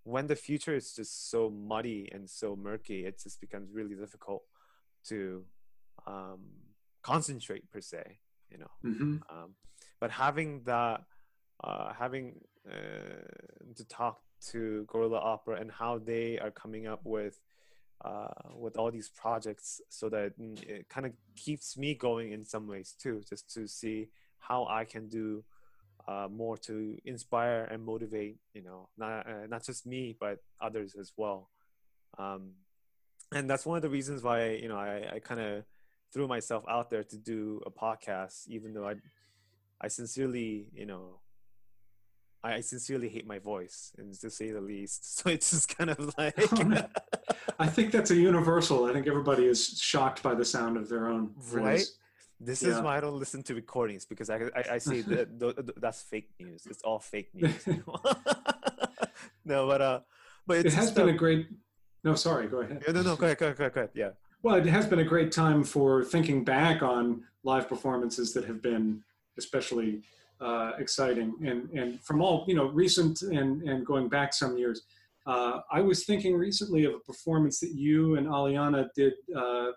when 0.03 0.27
the 0.27 0.35
future 0.35 0.75
is 0.75 0.93
just 0.93 1.29
so 1.29 1.49
muddy 1.49 2.09
and 2.11 2.29
so 2.29 2.55
murky, 2.55 3.05
it 3.05 3.19
just 3.21 3.39
becomes 3.39 3.71
really 3.71 3.95
difficult 3.95 4.43
to 5.05 5.43
um, 6.07 6.39
concentrate 7.01 7.69
per 7.71 7.81
se, 7.81 8.19
you 8.51 8.57
know. 8.57 8.71
Mm-hmm. 8.85 9.17
Um, 9.29 9.55
but 9.99 10.11
having 10.11 10.63
that, 10.65 11.03
uh, 11.63 11.93
having 11.93 12.41
uh, 12.69 13.73
to 13.75 13.85
talk 13.87 14.21
to 14.51 14.85
Guerrilla 14.87 15.19
Opera 15.19 15.59
and 15.59 15.71
how 15.71 15.99
they 15.99 16.39
are 16.39 16.51
coming 16.51 16.87
up 16.87 17.01
with 17.03 17.39
uh, 18.03 18.27
with 18.55 18.77
all 18.77 18.89
these 18.89 19.09
projects, 19.09 19.79
so 19.89 20.09
that 20.09 20.33
it 20.67 20.89
kind 20.89 21.05
of 21.05 21.13
keeps 21.35 21.77
me 21.77 21.93
going 21.93 22.31
in 22.31 22.43
some 22.43 22.67
ways 22.67 22.95
too, 22.99 23.21
just 23.29 23.53
to 23.53 23.67
see 23.67 24.07
how 24.39 24.65
I 24.67 24.85
can 24.85 25.07
do 25.07 25.43
uh, 26.07 26.27
more 26.31 26.57
to 26.57 26.97
inspire 27.05 27.67
and 27.71 27.85
motivate. 27.85 28.37
You 28.53 28.63
know, 28.63 28.89
not 28.97 29.27
uh, 29.27 29.47
not 29.47 29.63
just 29.63 29.85
me 29.85 30.15
but 30.19 30.39
others 30.59 30.95
as 30.99 31.13
well. 31.15 31.49
Um, 32.17 32.53
and 33.33 33.49
that's 33.49 33.65
one 33.65 33.77
of 33.77 33.81
the 33.81 33.89
reasons 33.89 34.23
why 34.23 34.49
you 34.49 34.67
know 34.67 34.77
I, 34.77 35.15
I 35.15 35.19
kind 35.19 35.39
of 35.39 35.63
threw 36.13 36.27
myself 36.27 36.63
out 36.69 36.89
there 36.89 37.03
to 37.03 37.17
do 37.17 37.61
a 37.65 37.71
podcast, 37.71 38.47
even 38.47 38.73
though 38.73 38.87
I 38.87 38.95
I 39.81 39.87
sincerely 39.87 40.69
you 40.73 40.85
know 40.85 41.21
I 42.43 42.61
sincerely 42.61 43.07
hate 43.07 43.27
my 43.27 43.39
voice, 43.39 43.91
and 43.97 44.13
to 44.19 44.29
say 44.29 44.51
the 44.51 44.61
least. 44.61 45.05
So 45.21 45.29
it's 45.29 45.51
just 45.51 45.77
kind 45.77 45.89
of 45.89 46.13
like. 46.17 46.35
I 47.59 47.67
think 47.67 47.91
that's 47.91 48.11
a 48.11 48.15
universal. 48.15 48.85
I 48.85 48.93
think 48.93 49.07
everybody 49.07 49.45
is 49.45 49.79
shocked 49.79 50.23
by 50.23 50.33
the 50.33 50.45
sound 50.45 50.77
of 50.77 50.89
their 50.89 51.07
own 51.07 51.31
voice. 51.37 51.61
Right. 51.61 51.85
This 52.39 52.63
yeah. 52.63 52.69
is 52.69 52.81
why 52.81 52.97
I 52.97 53.01
don't 53.01 53.19
listen 53.19 53.43
to 53.43 53.53
recordings 53.53 54.05
because 54.05 54.31
I 54.31 54.37
I, 54.55 54.63
I 54.71 54.77
say 54.79 55.01
that 55.01 55.73
that's 55.77 56.01
fake 56.01 56.29
news. 56.39 56.65
It's 56.65 56.81
all 56.81 56.99
fake 56.99 57.29
news. 57.35 57.67
no, 59.45 59.67
but 59.67 59.81
uh, 59.81 59.99
but 60.47 60.65
it 60.65 60.73
has 60.73 60.91
been 60.91 61.09
a 61.09 61.13
great. 61.13 61.47
No, 62.03 62.15
sorry. 62.15 62.47
Go 62.47 62.61
ahead. 62.61 62.83
No, 62.87 62.93
no, 62.93 63.01
no. 63.03 63.15
Go 63.15 63.27
ahead. 63.27 63.37
Go 63.37 63.45
ahead. 63.45 63.57
Go 63.57 63.63
ahead. 63.63 63.73
Go 63.73 63.81
ahead. 63.81 63.91
Yeah. 63.93 64.09
Well, 64.43 64.55
it 64.55 64.65
has 64.65 64.87
been 64.87 64.99
a 64.99 65.03
great 65.03 65.31
time 65.31 65.63
for 65.63 66.03
thinking 66.03 66.43
back 66.43 66.81
on 66.81 67.23
live 67.43 67.67
performances 67.69 68.33
that 68.33 68.45
have 68.45 68.61
been 68.61 69.03
especially 69.37 70.01
uh, 70.39 70.71
exciting 70.79 71.33
and 71.45 71.69
and 71.69 72.01
from 72.01 72.21
all 72.21 72.45
you 72.47 72.55
know 72.55 72.65
recent 72.65 73.21
and 73.21 73.61
and 73.63 73.85
going 73.85 74.09
back 74.09 74.33
some 74.33 74.57
years. 74.57 74.83
Uh, 75.27 75.59
I 75.71 75.81
was 75.81 76.05
thinking 76.05 76.35
recently 76.35 76.85
of 76.85 76.95
a 76.95 76.99
performance 76.99 77.59
that 77.59 77.75
you 77.75 78.15
and 78.15 78.25
Aliana 78.25 78.89
did 78.95 79.13
uh, 79.37 79.67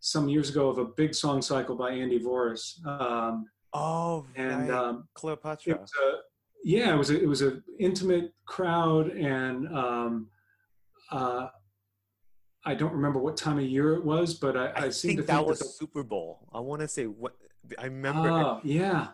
some 0.00 0.28
years 0.28 0.48
ago 0.48 0.70
of 0.70 0.78
a 0.78 0.86
big 0.86 1.14
song 1.14 1.42
cycle 1.42 1.76
by 1.76 1.90
Andy 1.90 2.18
Vores. 2.18 2.80
Um, 2.86 3.46
oh, 3.74 4.24
and 4.34 4.70
right. 4.70 4.70
um, 4.70 5.08
Cleopatra. 5.12 5.74
It 5.74 5.80
a, 5.80 6.12
yeah, 6.64 6.94
it 6.94 6.96
was 6.96 7.10
a, 7.10 7.22
it 7.22 7.26
was 7.26 7.42
an 7.42 7.62
intimate 7.78 8.32
crowd, 8.46 9.08
and 9.10 9.68
um, 9.76 10.28
uh, 11.10 11.48
I 12.64 12.74
don't 12.74 12.92
remember 12.92 13.18
what 13.18 13.36
time 13.36 13.58
of 13.58 13.64
year 13.64 13.94
it 13.94 14.04
was, 14.04 14.34
but 14.34 14.56
I, 14.56 14.66
I, 14.66 14.84
I 14.86 14.90
think 14.90 15.26
that 15.26 15.26
think 15.26 15.46
was 15.46 15.58
that 15.58 15.66
the, 15.66 15.70
Super 15.70 16.02
Bowl. 16.02 16.48
I 16.52 16.60
want 16.60 16.80
to 16.80 16.88
say 16.88 17.04
what 17.04 17.36
I 17.78 17.84
remember. 17.84 18.30
Oh, 18.30 18.60
yeah. 18.62 19.08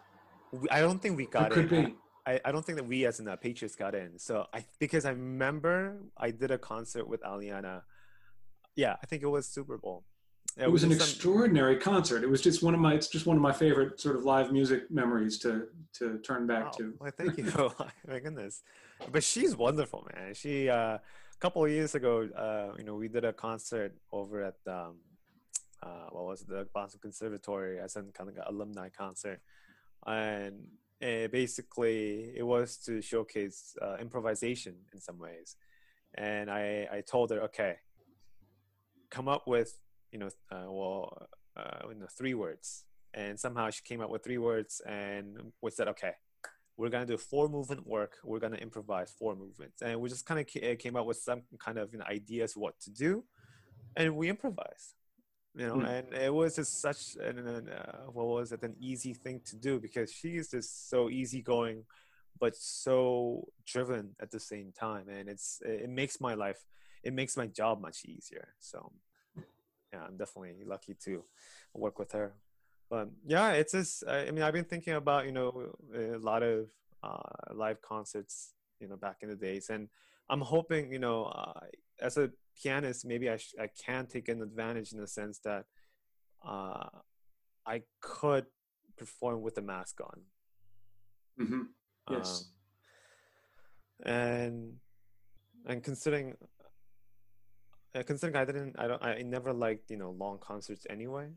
I 0.70 0.80
don't 0.80 1.00
think 1.00 1.16
we 1.16 1.26
got 1.26 1.52
it. 1.52 1.54
Could 1.54 1.72
in. 1.72 1.84
be. 1.86 1.94
I, 2.26 2.40
I 2.44 2.52
don't 2.52 2.64
think 2.64 2.78
that 2.78 2.86
we 2.86 3.06
as 3.06 3.18
in 3.18 3.24
the 3.24 3.36
Patriots 3.36 3.74
got 3.74 3.94
in. 3.94 4.18
So 4.18 4.46
I 4.52 4.64
because 4.78 5.04
I 5.04 5.10
remember 5.10 5.98
I 6.16 6.30
did 6.30 6.50
a 6.50 6.58
concert 6.58 7.08
with 7.08 7.22
Aliana. 7.22 7.82
Yeah, 8.76 8.96
I 9.02 9.06
think 9.06 9.22
it 9.22 9.28
was 9.28 9.46
Super 9.46 9.78
Bowl. 9.78 10.04
It, 10.56 10.64
it 10.64 10.70
was, 10.70 10.82
an 10.82 10.90
some... 10.90 10.98
extraordinary 10.98 11.76
concert. 11.76 12.24
It 12.24 12.30
was 12.30 12.40
just 12.40 12.62
one 12.62 12.74
of 12.74 12.80
my 12.80 12.94
it's 12.94 13.08
just 13.08 13.26
one 13.26 13.36
of 13.36 13.42
my 13.42 13.52
favorite 13.52 14.00
sort 14.00 14.16
of 14.16 14.24
live 14.24 14.52
music 14.52 14.90
memories 14.90 15.38
to 15.40 15.66
to 15.94 16.18
turn 16.18 16.46
back 16.46 16.72
oh, 16.74 16.78
to. 16.78 16.94
Well, 17.00 17.12
thank 17.16 17.38
you. 17.38 17.44
my 18.08 18.18
goodness. 18.18 18.62
But 19.10 19.24
she's 19.24 19.56
wonderful, 19.56 20.06
man. 20.14 20.34
She 20.34 20.68
uh, 20.68 20.98
couple 21.40 21.64
of 21.64 21.70
years 21.70 21.94
ago, 21.94 22.28
uh, 22.36 22.76
you 22.78 22.84
know, 22.84 22.94
we 22.94 23.08
did 23.08 23.24
a 23.24 23.32
concert 23.32 23.94
over 24.12 24.42
at 24.44 24.56
um, 24.66 24.96
uh, 25.82 26.08
what 26.10 26.26
was 26.26 26.42
it, 26.42 26.48
the 26.48 26.66
Boston 26.74 27.00
Conservatory 27.00 27.80
as 27.80 27.96
a 27.96 28.02
kind 28.02 28.28
of 28.28 28.36
alumni 28.46 28.88
concert. 28.90 29.40
And 30.06 30.66
uh, 31.02 31.28
basically 31.28 32.32
it 32.36 32.42
was 32.42 32.76
to 32.84 33.00
showcase 33.00 33.74
uh, 33.80 33.96
improvisation 34.00 34.74
in 34.92 35.00
some 35.00 35.18
ways. 35.18 35.56
And 36.14 36.50
I, 36.50 36.88
I 36.92 37.00
told 37.00 37.30
her 37.30 37.40
okay 37.42 37.76
come 39.10 39.28
up 39.28 39.46
with 39.46 39.76
you 40.12 40.18
know 40.18 40.28
uh, 40.52 40.70
well 40.70 41.28
uh, 41.56 41.88
you 41.88 41.94
know 41.94 42.06
three 42.16 42.34
words. 42.34 42.84
And 43.12 43.40
somehow 43.40 43.70
she 43.70 43.82
came 43.82 44.00
up 44.00 44.10
with 44.10 44.22
three 44.22 44.38
words 44.38 44.80
and 44.86 45.52
we 45.62 45.70
said 45.70 45.88
okay 45.88 46.12
we're 46.80 46.88
going 46.88 47.06
to 47.06 47.12
do 47.12 47.18
four 47.18 47.48
movement 47.48 47.86
work 47.86 48.12
we're 48.24 48.38
going 48.38 48.52
to 48.52 48.62
improvise 48.62 49.12
four 49.18 49.34
movements 49.36 49.82
and 49.82 50.00
we 50.00 50.08
just 50.08 50.26
kind 50.26 50.40
of 50.40 50.78
came 50.78 50.96
up 50.96 51.06
with 51.06 51.18
some 51.18 51.42
kind 51.58 51.78
of 51.78 51.92
you 51.92 51.98
know, 51.98 52.04
ideas 52.06 52.56
what 52.56 52.78
to 52.80 52.90
do 52.90 53.24
and 53.96 54.16
we 54.16 54.28
improvised 54.28 54.94
you 55.56 55.66
know, 55.66 55.76
mm. 55.76 55.88
and 55.88 56.14
it 56.14 56.32
was 56.32 56.56
just 56.56 56.80
such 56.80 57.16
an, 57.16 57.38
an 57.38 57.68
uh, 57.68 58.02
what 58.12 58.26
was 58.26 58.52
it, 58.52 58.62
an 58.62 58.76
easy 58.78 59.14
thing 59.14 59.40
to 59.46 59.56
do 59.56 59.80
because 59.80 60.12
she 60.12 60.36
is 60.36 60.50
just 60.50 60.88
so 60.88 61.10
easygoing, 61.10 61.84
but 62.38 62.54
so 62.54 63.48
driven 63.66 64.10
at 64.20 64.30
the 64.30 64.38
same 64.38 64.72
time, 64.72 65.08
and 65.08 65.28
it's 65.28 65.60
it 65.64 65.90
makes 65.90 66.20
my 66.20 66.34
life, 66.34 66.64
it 67.02 67.12
makes 67.12 67.36
my 67.36 67.48
job 67.48 67.80
much 67.80 68.04
easier. 68.04 68.54
So, 68.60 68.92
yeah, 69.92 70.02
I'm 70.06 70.16
definitely 70.16 70.64
lucky 70.64 70.94
to 71.04 71.24
work 71.74 71.98
with 71.98 72.12
her. 72.12 72.34
But 72.90 73.08
yeah, 73.24 73.52
it's 73.52 73.72
just 73.72 74.04
I 74.06 74.30
mean 74.32 74.42
I've 74.42 74.52
been 74.52 74.64
thinking 74.64 74.94
about 74.94 75.24
you 75.24 75.32
know 75.32 75.72
a 75.94 76.18
lot 76.18 76.42
of 76.42 76.66
uh, 77.02 77.54
live 77.54 77.80
concerts 77.80 78.52
you 78.80 78.88
know 78.88 78.96
back 78.96 79.18
in 79.22 79.28
the 79.28 79.36
days, 79.36 79.70
and 79.70 79.88
I'm 80.28 80.40
hoping 80.40 80.92
you 80.92 80.98
know 80.98 81.26
uh, 81.26 81.60
as 82.00 82.16
a 82.16 82.30
pianist, 82.60 83.06
maybe 83.06 83.30
I, 83.30 83.36
sh- 83.36 83.54
I 83.60 83.68
can 83.68 84.06
take 84.06 84.28
an 84.28 84.42
advantage 84.42 84.92
in 84.92 85.00
the 85.00 85.06
sense 85.06 85.38
that 85.44 85.64
uh, 86.46 86.88
I 87.66 87.82
could 88.00 88.46
perform 88.96 89.42
with 89.42 89.54
the 89.54 89.62
mask 89.62 90.00
on. 90.00 90.20
Mm-hmm. 91.40 91.62
Yes. 92.10 92.46
Um, 94.04 94.12
and 94.12 94.72
and 95.66 95.82
considering 95.82 96.36
uh, 97.94 98.02
considering 98.02 98.36
I 98.36 98.44
didn't 98.44 98.76
I 98.78 98.88
don't 98.88 99.02
I 99.02 99.22
never 99.22 99.52
liked 99.52 99.90
you 99.90 99.96
know 99.96 100.10
long 100.10 100.38
concerts 100.38 100.86
anyway. 100.90 101.28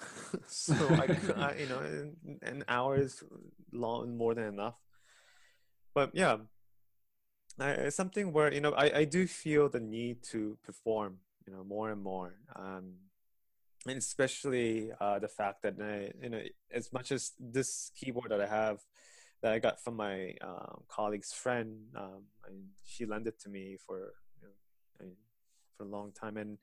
so 0.46 0.74
I, 0.90 1.16
I, 1.36 1.54
you 1.56 1.66
know 1.66 2.10
an 2.42 2.64
hour 2.68 2.96
is 2.96 3.22
long 3.72 4.16
more 4.16 4.34
than 4.34 4.44
enough. 4.44 4.76
But 5.94 6.10
yeah, 6.14 6.36
it's 7.58 7.96
something 7.96 8.32
where 8.32 8.52
you 8.52 8.60
know 8.60 8.72
I, 8.72 8.98
I 8.98 9.04
do 9.04 9.26
feel 9.26 9.68
the 9.68 9.80
need 9.80 10.22
to 10.30 10.56
perform 10.64 11.18
you 11.46 11.52
know 11.52 11.64
more 11.64 11.90
and 11.90 12.02
more 12.02 12.34
um, 12.56 12.94
and 13.86 13.98
especially 13.98 14.90
uh, 15.00 15.18
the 15.18 15.28
fact 15.28 15.62
that 15.62 15.74
I, 15.80 16.12
you 16.22 16.30
know 16.30 16.42
as 16.72 16.92
much 16.92 17.12
as 17.12 17.32
this 17.38 17.90
keyboard 17.94 18.30
that 18.30 18.40
I 18.40 18.46
have 18.46 18.80
that 19.42 19.52
I 19.52 19.58
got 19.58 19.82
from 19.82 19.96
my 19.96 20.34
um, 20.42 20.82
colleague's 20.88 21.32
friend 21.32 21.76
um, 21.96 22.22
she 22.84 23.06
lent 23.06 23.26
it 23.26 23.40
to 23.40 23.48
me 23.48 23.76
for 23.84 24.12
you 24.40 24.48
know, 24.48 25.06
for 25.76 25.84
a 25.84 25.88
long 25.88 26.12
time 26.12 26.36
and 26.36 26.58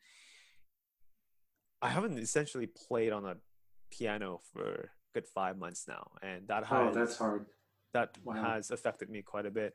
I 1.82 1.90
haven't 1.90 2.18
essentially 2.18 2.68
played 2.68 3.12
on 3.12 3.26
a 3.26 3.36
piano 3.92 4.40
for 4.52 4.90
good 5.14 5.28
five 5.28 5.58
months 5.58 5.86
now 5.88 6.12
and 6.22 6.48
that 6.48 6.66
has, 6.66 6.96
oh, 6.96 7.00
that's 7.00 7.18
hard 7.18 7.46
that 7.94 8.18
wow. 8.24 8.34
has 8.44 8.72
affected 8.72 9.10
me 9.10 9.22
quite 9.22 9.46
a 9.46 9.52
bit 9.52 9.74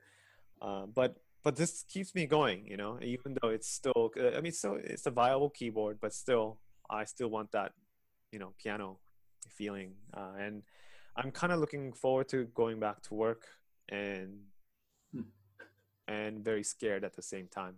um, 0.61 0.93
but 0.95 1.17
but 1.43 1.57
this 1.57 1.85
keeps 1.89 2.15
me 2.15 2.27
going, 2.27 2.67
you 2.67 2.77
know, 2.77 2.99
even 3.03 3.37
though 3.41 3.49
it's 3.49 3.69
still, 3.69 4.13
uh, 4.19 4.37
I 4.37 4.41
mean, 4.41 4.53
so 4.53 4.75
it's 4.75 5.07
a 5.07 5.11
viable 5.11 5.51
keyboard, 5.51 5.99
but 6.01 6.15
still, 6.15 6.59
I 6.89 7.05
still 7.05 7.29
want 7.29 7.51
that, 7.53 7.73
you 8.31 8.39
know, 8.39 8.55
piano 8.63 8.99
feeling. 9.49 9.95
Uh, 10.15 10.35
and 10.39 10.63
I'm 11.17 11.33
kind 11.33 11.53
of 11.53 11.59
looking 11.59 11.93
forward 11.93 12.29
to 12.29 12.45
going 12.55 12.79
back 12.79 13.03
to 13.03 13.15
work 13.15 13.43
and, 13.89 14.39
hmm. 15.13 15.23
and 16.07 16.45
very 16.45 16.63
scared 16.63 17.03
at 17.03 17.17
the 17.17 17.23
same 17.23 17.49
time. 17.49 17.75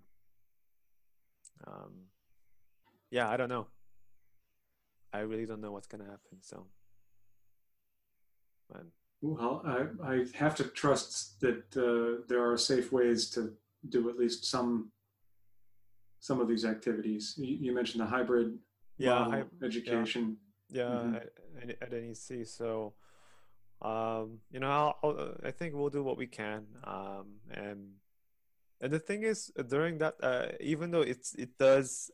Um, 1.67 1.93
yeah, 3.11 3.31
I 3.31 3.39
don't 3.39 3.49
know. 3.49 3.69
I 5.15 5.21
really 5.21 5.47
don't 5.47 5.61
know 5.61 5.71
what's 5.73 5.87
going 5.87 6.03
to 6.05 6.11
happen. 6.11 6.39
So, 6.43 6.67
but 8.69 8.85
Well, 9.23 9.63
I, 9.65 10.13
I 10.13 10.25
have 10.35 10.55
to 10.57 10.65
trust 10.65 11.41
that 11.41 11.63
uh, 11.77 12.25
there 12.29 12.43
are 12.51 12.57
safe 12.59 12.91
ways 12.93 13.31
to 13.31 13.55
do 13.89 14.09
at 14.11 14.19
least 14.19 14.45
some 14.45 14.91
some 16.21 16.41
of 16.41 16.49
these 16.49 16.65
activities. 16.65 17.35
You, 17.37 17.57
you 17.65 17.75
mentioned 17.75 18.01
the 18.03 18.07
hybrid 18.07 18.59
Yeah, 18.97 19.43
education. 19.63 20.37
yeah, 20.71 20.89
Mhm. 20.89 21.17
at, 21.17 21.29
at 21.63 21.93
at 21.95 22.03
NEC. 22.03 22.47
So, 22.47 22.95
um, 23.83 24.41
you 24.51 24.59
know, 24.61 24.71
I'll, 24.71 24.97
I'll, 25.05 25.37
I 25.45 25.51
think 25.53 25.75
we'll 25.75 25.91
do 25.99 26.03
what 26.03 26.17
we 26.17 26.27
can. 26.27 26.67
Um, 26.85 27.27
and 27.53 27.81
and 28.81 28.91
the 28.93 28.99
thing 28.99 29.23
is, 29.23 29.53
during 29.69 29.99
that, 29.99 30.15
uh, 30.23 30.49
even 30.61 30.91
though 30.91 31.03
it's 31.13 31.35
it 31.35 31.57
does 31.59 32.11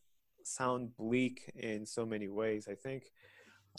sound 0.47 0.97
bleak 0.97 1.51
in 1.57 1.87
so 1.87 2.07
many 2.07 2.29
ways, 2.29 2.69
I 2.71 2.75
think 2.75 3.05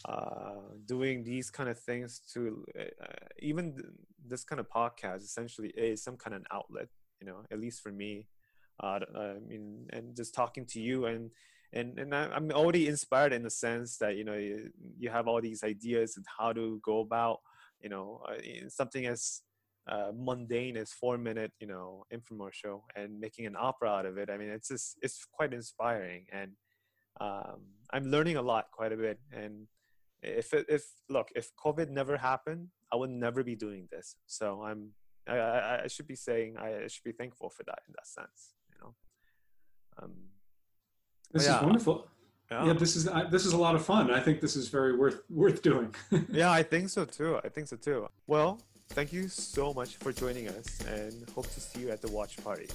uh, 0.06 0.74
doing 0.86 1.24
these 1.24 1.50
kind 1.50 1.70
of 1.70 1.80
things 1.80 2.22
to 2.34 2.66
uh, 2.80 3.04
uh, 3.04 3.28
even 3.40 3.74
th- 3.74 3.86
this 4.28 4.44
kind 4.44 4.60
of 4.60 4.70
podcast 4.70 5.24
essentially 5.24 5.70
is 5.70 6.04
some 6.04 6.18
kind 6.18 6.34
of 6.34 6.42
an 6.42 6.48
outlet. 6.52 6.88
You 7.20 7.28
know, 7.28 7.44
at 7.52 7.60
least 7.60 7.82
for 7.82 7.92
me. 7.92 8.28
Uh, 8.82 9.00
I 9.16 9.34
mean, 9.48 9.88
and 9.92 10.16
just 10.16 10.34
talking 10.34 10.66
to 10.68 10.80
you 10.80 11.06
and 11.06 11.30
and 11.74 12.00
and 12.00 12.16
I, 12.16 12.30
I'm 12.34 12.52
already 12.52 12.88
inspired 12.88 13.32
in 13.32 13.44
the 13.44 13.50
sense 13.50 13.98
that 13.98 14.16
you 14.16 14.24
know 14.24 14.34
you, 14.34 14.72
you 14.98 15.10
have 15.12 15.28
all 15.28 15.40
these 15.42 15.64
ideas 15.64 16.18
and 16.18 16.26
how 16.40 16.52
to 16.54 16.80
go 16.84 17.00
about 17.00 17.42
you 17.82 17.90
know 17.90 18.22
uh, 18.28 18.70
something 18.70 19.06
as 19.06 19.42
uh, 19.88 20.12
mundane 20.16 20.78
as 20.78 20.92
four 20.92 21.18
minute 21.18 21.52
you 21.60 21.68
know 21.68 22.06
infomercial 22.14 22.82
and 22.96 23.20
making 23.20 23.46
an 23.46 23.56
opera 23.58 23.90
out 23.90 24.06
of 24.06 24.18
it. 24.18 24.30
I 24.30 24.38
mean, 24.38 24.50
it's 24.50 24.68
just 24.68 24.98
it's 25.02 25.26
quite 25.26 25.54
inspiring 25.54 26.26
and 26.32 26.52
um, 27.20 27.62
I'm 27.92 28.10
learning 28.10 28.38
a 28.38 28.42
lot 28.42 28.72
quite 28.72 28.92
a 28.94 28.98
bit. 28.98 29.20
And 29.32 29.68
if 30.24 30.54
it, 30.54 30.66
if 30.70 30.84
look 31.10 31.30
if 31.36 31.50
COVID 31.64 31.90
never 31.90 32.18
happened, 32.18 32.70
I 32.92 32.96
would 32.96 33.10
never 33.10 33.44
be 33.44 33.56
doing 33.56 33.88
this. 33.92 34.16
So 34.28 34.64
I'm 34.64 34.92
I, 35.28 35.38
I, 35.38 35.84
I 35.84 35.88
should 35.88 36.08
be 36.08 36.16
saying 36.16 36.58
I 36.58 36.88
should 36.88 37.04
be 37.04 37.12
thankful 37.12 37.50
for 37.50 37.64
that 37.64 37.80
in 37.88 37.94
that 37.96 38.08
sense. 38.08 38.56
You 38.70 38.76
know. 38.82 38.96
Um, 40.02 40.14
This 41.32 41.46
yeah. 41.46 41.58
is 41.58 41.64
wonderful. 41.64 42.08
yeah. 42.50 42.66
Yeah, 42.66 42.74
this 42.74 42.96
is 42.96 43.08
I, 43.08 43.26
this 43.26 43.46
is 43.46 43.54
a 43.54 43.58
lot 43.58 43.76
of 43.76 43.86
fun. 43.86 44.12
I 44.12 44.20
think 44.20 44.42
this 44.42 44.56
is 44.56 44.70
very 44.70 44.96
worth 44.98 45.22
worth 45.30 45.62
doing. 45.62 45.94
yeah, 46.32 46.52
I 46.52 46.64
think 46.64 46.90
so 46.90 47.06
too. 47.06 47.40
I 47.44 47.50
think 47.50 47.68
so 47.68 47.76
too. 47.78 48.08
Well, 48.28 48.60
thank 48.94 49.14
you 49.14 49.28
so 49.28 49.74
much 49.74 49.96
for 49.98 50.12
joining 50.12 50.48
us 50.50 50.80
and 50.88 51.14
hope 51.36 51.46
to 51.54 51.60
see 51.60 51.82
you 51.82 51.90
at 51.90 52.02
the 52.02 52.10
watch 52.12 52.38
party. 52.44 52.68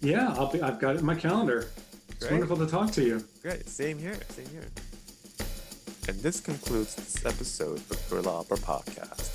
yeah, 0.00 0.34
I'll 0.36 0.50
be. 0.50 0.60
I've 0.62 0.78
got 0.80 0.96
it 0.96 1.00
in 1.00 1.06
my 1.06 1.14
calendar. 1.14 1.68
It's 2.10 2.20
Great. 2.20 2.32
wonderful 2.32 2.56
to 2.58 2.66
talk 2.66 2.90
to 2.92 3.02
you. 3.02 3.24
Great. 3.42 3.68
Same 3.68 3.98
here. 3.98 4.16
Same 4.30 4.46
here. 4.48 4.66
And 6.08 6.18
this 6.20 6.40
concludes 6.40 6.94
this 6.96 7.24
episode 7.24 7.78
of 7.90 8.06
Guerrilla 8.10 8.40
Opera 8.40 8.56
Podcast. 8.58 9.28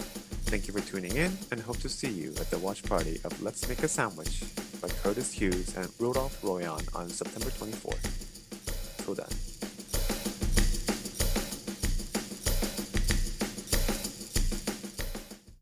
Thank 0.52 0.68
you 0.68 0.74
for 0.74 0.82
tuning 0.82 1.16
in 1.16 1.32
and 1.52 1.60
hope 1.62 1.78
to 1.80 1.90
see 1.90 2.10
you 2.10 2.30
at 2.40 2.50
the 2.52 2.58
watch 2.60 2.84
party 2.84 3.20
of 3.24 3.42
Let's 3.42 3.68
Make 3.68 3.82
a 3.84 3.88
Sandwich 3.88 4.44
by 4.82 4.90
Curtis 4.90 5.32
Hughes 5.32 5.76
and 5.76 5.90
Rudolf 6.00 6.40
Rojahn 6.42 6.84
on 6.96 7.10
September 7.10 7.50
24th. 7.50 9.04
Till 9.06 9.16
then. 9.16 9.55